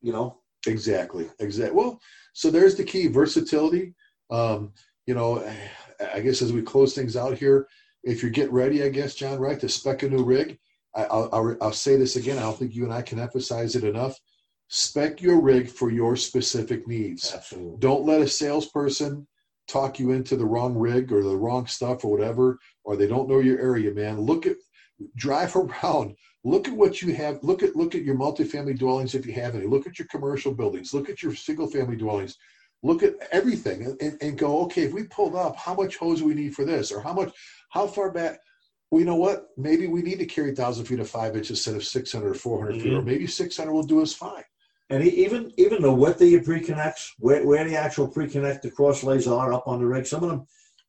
You 0.02 0.14
know. 0.14 0.42
Exactly. 0.68 1.30
Exactly. 1.40 1.76
Well, 1.76 2.00
so 2.34 2.50
there's 2.50 2.76
the 2.76 2.84
key 2.84 3.08
versatility. 3.08 3.94
Um, 4.30 4.74
you 5.06 5.14
know, 5.14 5.48
I 6.14 6.20
guess 6.20 6.42
as 6.42 6.52
we 6.52 6.62
close 6.62 6.94
things 6.94 7.16
out 7.16 7.38
here, 7.38 7.68
if 8.04 8.22
you're 8.22 8.32
getting 8.32 8.54
ready, 8.54 8.84
I 8.84 8.90
guess, 8.90 9.16
John, 9.16 9.40
right, 9.40 9.60
to 9.60 9.70
spec 9.70 10.04
a 10.04 10.10
new 10.10 10.24
rig, 10.24 10.58
I, 10.96 11.06
I'll, 11.06 11.30
I'll, 11.34 11.58
I'll 11.62 11.74
say 11.74 11.96
this 11.96 12.16
again. 12.16 12.38
I 12.38 12.42
don't 12.42 12.58
think 12.58 12.76
you 12.76 12.84
and 12.84 12.94
I 12.94 13.02
can 13.02 13.20
emphasize 13.20 13.76
it 13.76 13.84
enough. 13.84 14.20
Spec 14.68 15.22
your 15.22 15.40
rig 15.40 15.70
for 15.70 15.92
your 15.92 16.16
specific 16.16 16.88
needs. 16.88 17.34
Absolutely. 17.34 17.78
Don't 17.80 18.06
let 18.06 18.22
a 18.22 18.28
salesperson 18.28 19.28
talk 19.68 20.00
you 20.00 20.12
into 20.12 20.36
the 20.36 20.46
wrong 20.46 20.76
rig 20.76 21.12
or 21.12 21.24
the 21.24 21.36
wrong 21.36 21.68
stuff 21.68 22.04
or 22.06 22.12
whatever, 22.12 22.60
or 22.84 22.96
they 22.96 23.08
don't 23.08 23.30
know 23.30 23.40
your 23.40 23.60
area, 23.60 23.92
man. 23.94 24.20
Look 24.20 24.46
at, 24.46 24.58
drive 25.16 25.56
around. 25.84 26.16
Look 26.46 26.68
at 26.68 26.76
what 26.76 27.02
you 27.02 27.14
have. 27.16 27.40
Look 27.42 27.64
at 27.64 27.76
look 27.76 27.96
at 27.96 28.04
your 28.04 28.16
multifamily 28.16 28.78
dwellings 28.78 29.16
if 29.16 29.26
you 29.26 29.34
have 29.34 29.56
any. 29.56 29.66
Look 29.66 29.88
at 29.88 29.98
your 29.98 30.08
commercial 30.10 30.54
buildings. 30.54 30.94
Look 30.94 31.10
at 31.10 31.24
your 31.24 31.34
single 31.34 31.66
family 31.66 31.98
dwellings. 31.98 32.38
Look 32.84 33.02
at 33.02 33.16
everything 33.32 33.98
and, 34.00 34.18
and 34.22 34.38
go, 34.38 34.62
okay, 34.66 34.84
if 34.84 34.94
we 34.94 35.06
pulled 35.06 35.36
up, 35.36 35.56
how 35.58 35.74
much 35.74 35.98
hose 35.98 36.20
do 36.20 36.26
we 36.26 36.36
need 36.36 36.54
for 36.54 36.64
this? 36.64 36.92
Or 36.92 37.02
how 37.02 37.14
much, 37.14 37.34
how 37.72 37.88
far 37.88 38.12
back? 38.12 38.38
Well, 38.92 39.00
you 39.00 39.06
know 39.08 39.16
what? 39.16 39.48
Maybe 39.58 39.88
we 39.88 40.04
need 40.04 40.20
to 40.20 40.26
carry 40.28 40.50
1,000 40.50 40.86
feet 40.86 41.00
of 41.00 41.10
five 41.10 41.36
inches 41.36 41.58
instead 41.58 41.76
of 41.76 41.84
600 41.84 42.30
or 42.30 42.34
400 42.36 42.74
feet, 42.80 42.94
or 42.94 42.98
mm-hmm. 42.98 43.08
maybe 43.08 43.26
600 43.26 43.74
will 43.74 43.82
do 43.82 44.04
us 44.04 44.14
fine. 44.14 44.44
And 44.92 45.04
even 45.04 45.52
even 45.58 45.82
the 45.82 45.92
width 45.92 46.22
of 46.22 46.30
your 46.30 46.44
pre-connects, 46.44 47.16
where, 47.18 47.44
where 47.44 47.68
the 47.68 47.76
actual 47.76 48.08
pre-connect 48.08 48.62
the 48.62 48.70
cross 48.70 49.04
lays 49.04 49.28
are 49.28 49.52
up 49.52 49.68
on 49.68 49.80
the 49.80 49.86
rig, 49.88 50.06
some 50.06 50.24
of 50.24 50.30
them, 50.30 50.46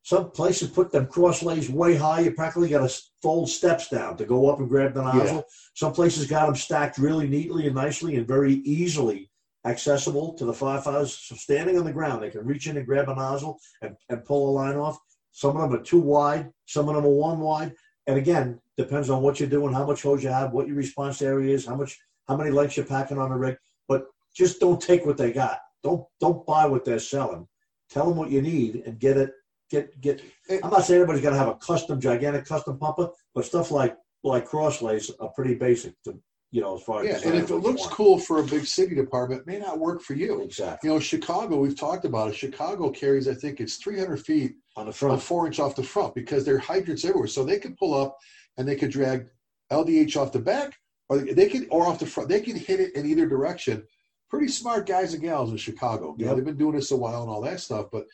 some 0.07 0.31
places 0.31 0.69
put 0.69 0.89
them 0.89 1.05
cross 1.05 1.43
lays 1.43 1.69
way 1.69 1.97
high. 1.97 2.21
You 2.21 2.31
practically 2.31 2.69
got 2.69 2.89
to 2.89 3.01
fold 3.21 3.49
steps 3.49 3.89
down 3.89 4.15
to 4.15 4.23
go 4.23 4.49
up 4.49 4.59
and 4.59 4.69
grab 4.69 4.93
the 4.93 5.03
nozzle. 5.03 5.43
Some 5.73 5.91
places 5.91 6.27
got 6.27 6.45
them 6.45 6.55
stacked 6.55 6.97
really 6.97 7.27
neatly 7.27 7.65
and 7.65 7.75
nicely 7.75 8.15
and 8.15 8.25
very 8.25 8.53
easily 8.63 9.29
accessible 9.65 10.33
to 10.35 10.45
the 10.45 10.53
firefighters. 10.53 11.09
So 11.27 11.35
standing 11.35 11.77
on 11.77 11.83
the 11.83 11.91
ground, 11.91 12.23
they 12.23 12.29
can 12.29 12.45
reach 12.45 12.67
in 12.67 12.77
and 12.77 12.85
grab 12.85 13.09
a 13.09 13.15
nozzle 13.15 13.59
and, 13.81 13.97
and 14.07 14.23
pull 14.23 14.49
a 14.49 14.51
line 14.51 14.77
off. 14.77 14.97
Some 15.33 15.57
of 15.57 15.69
them 15.69 15.77
are 15.77 15.83
too 15.83 15.99
wide. 15.99 16.53
Some 16.67 16.87
of 16.87 16.95
them 16.95 17.03
are 17.03 17.09
one 17.09 17.41
wide. 17.41 17.73
And 18.07 18.17
again, 18.17 18.61
depends 18.77 19.09
on 19.09 19.21
what 19.21 19.41
you're 19.41 19.49
doing, 19.49 19.73
how 19.73 19.85
much 19.85 20.03
hose 20.03 20.23
you 20.23 20.29
have, 20.29 20.53
what 20.53 20.67
your 20.67 20.77
response 20.77 21.21
area 21.21 21.53
is, 21.53 21.65
how 21.65 21.75
much, 21.75 21.99
how 22.29 22.37
many 22.37 22.51
lights 22.51 22.77
you're 22.77 22.85
packing 22.85 23.19
on 23.19 23.31
the 23.31 23.35
rig. 23.35 23.57
But 23.89 24.05
just 24.33 24.61
don't 24.61 24.79
take 24.81 25.05
what 25.05 25.17
they 25.17 25.33
got. 25.33 25.59
Don't 25.83 26.05
don't 26.21 26.45
buy 26.45 26.65
what 26.65 26.85
they're 26.85 26.97
selling. 26.97 27.45
Tell 27.89 28.07
them 28.07 28.15
what 28.15 28.31
you 28.31 28.41
need 28.41 28.83
and 28.85 28.97
get 28.97 29.17
it. 29.17 29.33
Get 29.69 29.99
get. 30.01 30.21
I'm 30.63 30.69
not 30.69 30.83
saying 30.85 31.01
everybody's 31.01 31.23
got 31.23 31.31
to 31.31 31.37
have 31.37 31.49
a 31.49 31.55
custom, 31.55 31.99
gigantic 31.99 32.45
custom 32.45 32.77
pumper, 32.77 33.09
but 33.35 33.45
stuff 33.45 33.71
like 33.71 33.97
like 34.23 34.47
crosslays 34.47 35.11
are 35.19 35.29
pretty 35.29 35.55
basic 35.55 35.93
to 36.03 36.17
you 36.51 36.61
know 36.61 36.77
as 36.77 36.83
far 36.83 37.03
as 37.05 37.21
Yeah, 37.21 37.29
and 37.29 37.37
if 37.37 37.49
it 37.49 37.57
looks 37.57 37.81
want. 37.81 37.91
cool 37.93 38.17
for 38.19 38.39
a 38.39 38.43
big 38.43 38.65
city 38.65 38.95
department, 38.95 39.41
it 39.41 39.47
may 39.47 39.59
not 39.59 39.79
work 39.79 40.01
for 40.01 40.13
you. 40.13 40.41
exactly 40.41 40.87
You 40.87 40.95
know, 40.95 40.99
Chicago, 40.99 41.57
we've 41.57 41.77
talked 41.77 42.05
about 42.05 42.29
it. 42.29 42.35
Chicago 42.35 42.89
carries, 42.89 43.27
I 43.27 43.33
think 43.33 43.59
it's 43.59 43.75
300 43.77 44.17
feet 44.25 44.53
on 44.77 44.85
the 44.85 44.93
front. 44.93 45.21
four 45.21 45.45
inch 45.47 45.59
off 45.59 45.75
the 45.75 45.83
front 45.83 46.15
because 46.15 46.45
there 46.45 46.55
are 46.55 46.59
hydrants 46.59 47.03
everywhere. 47.03 47.27
So 47.27 47.43
they 47.43 47.59
could 47.59 47.75
pull 47.77 47.93
up 47.93 48.17
and 48.57 48.67
they 48.67 48.75
could 48.75 48.91
drag 48.91 49.27
LDH 49.71 50.15
off 50.15 50.31
the 50.31 50.39
back 50.39 50.73
or 51.09 51.19
they 51.19 51.49
could, 51.49 51.67
or 51.69 51.85
off 51.87 51.99
the 51.99 52.05
front. 52.05 52.29
They 52.29 52.41
can 52.41 52.55
hit 52.55 52.79
it 52.79 52.95
in 52.95 53.05
either 53.05 53.27
direction. 53.27 53.83
Pretty 54.29 54.47
smart 54.47 54.85
guys 54.87 55.13
and 55.13 55.21
gals 55.21 55.51
in 55.51 55.57
Chicago. 55.57 56.15
You 56.17 56.25
know, 56.25 56.35
they've 56.35 56.43
been 56.45 56.57
doing 56.57 56.75
this 56.75 56.91
a 56.91 56.97
while 56.97 57.21
and 57.21 57.29
all 57.31 57.41
that 57.41 57.59
stuff. 57.59 57.87
But 57.91 58.05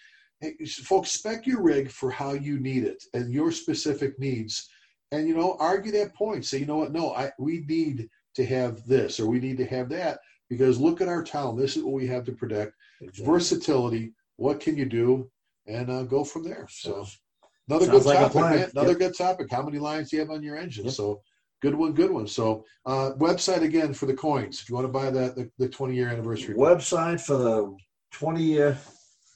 folks, 0.83 1.11
spec 1.11 1.45
your 1.47 1.61
rig 1.61 1.89
for 1.89 2.09
how 2.09 2.33
you 2.33 2.59
need 2.59 2.83
it 2.83 3.03
and 3.13 3.31
your 3.31 3.51
specific 3.51 4.19
needs. 4.19 4.69
And, 5.11 5.27
you 5.27 5.35
know, 5.35 5.57
argue 5.59 5.91
that 5.93 6.15
point. 6.15 6.45
Say, 6.45 6.59
you 6.59 6.65
know 6.65 6.77
what? 6.77 6.91
No, 6.91 7.13
I, 7.13 7.31
we 7.37 7.63
need 7.67 8.09
to 8.35 8.45
have 8.45 8.85
this 8.85 9.19
or 9.19 9.27
we 9.27 9.39
need 9.39 9.57
to 9.57 9.65
have 9.65 9.89
that 9.89 10.19
because 10.49 10.79
look 10.79 11.01
at 11.01 11.07
our 11.07 11.23
town. 11.23 11.55
This 11.57 11.77
is 11.77 11.83
what 11.83 11.93
we 11.93 12.07
have 12.07 12.25
to 12.25 12.31
protect 12.31 12.73
Exactly. 13.01 13.25
versatility. 13.25 14.13
What 14.37 14.59
can 14.59 14.75
you 14.75 14.85
do? 14.85 15.29
And 15.67 15.89
uh, 15.89 16.03
go 16.03 16.23
from 16.23 16.43
there. 16.43 16.67
So 16.69 17.05
another 17.69 17.85
Sounds 17.85 18.03
good 18.03 18.09
like 18.09 18.19
topic, 18.19 18.41
man. 18.41 18.69
Another 18.73 18.89
Yep. 18.89 18.99
good 18.99 19.17
topic. 19.17 19.47
How 19.51 19.61
many 19.61 19.79
lines 19.79 20.09
do 20.09 20.17
you 20.17 20.21
have 20.21 20.31
on 20.31 20.43
your 20.43 20.57
engine? 20.57 20.85
Yep. 20.85 20.93
So 20.93 21.21
good 21.61 21.75
one, 21.75 21.93
good 21.93 22.11
one. 22.11 22.27
So 22.27 22.65
uh, 22.85 23.11
website 23.17 23.61
again 23.61 23.93
for 23.93 24.07
the 24.07 24.13
coins. 24.13 24.61
If 24.61 24.69
you 24.69 24.75
want 24.75 24.85
to 24.85 24.91
buy 24.91 25.09
that, 25.11 25.35
the, 25.35 25.49
the 25.57 25.69
20 25.69 25.95
year 25.95 26.09
anniversary. 26.09 26.55
website 26.55 27.21
for 27.21 27.37
the 27.37 27.77
20 28.11 28.43
year 28.43 28.77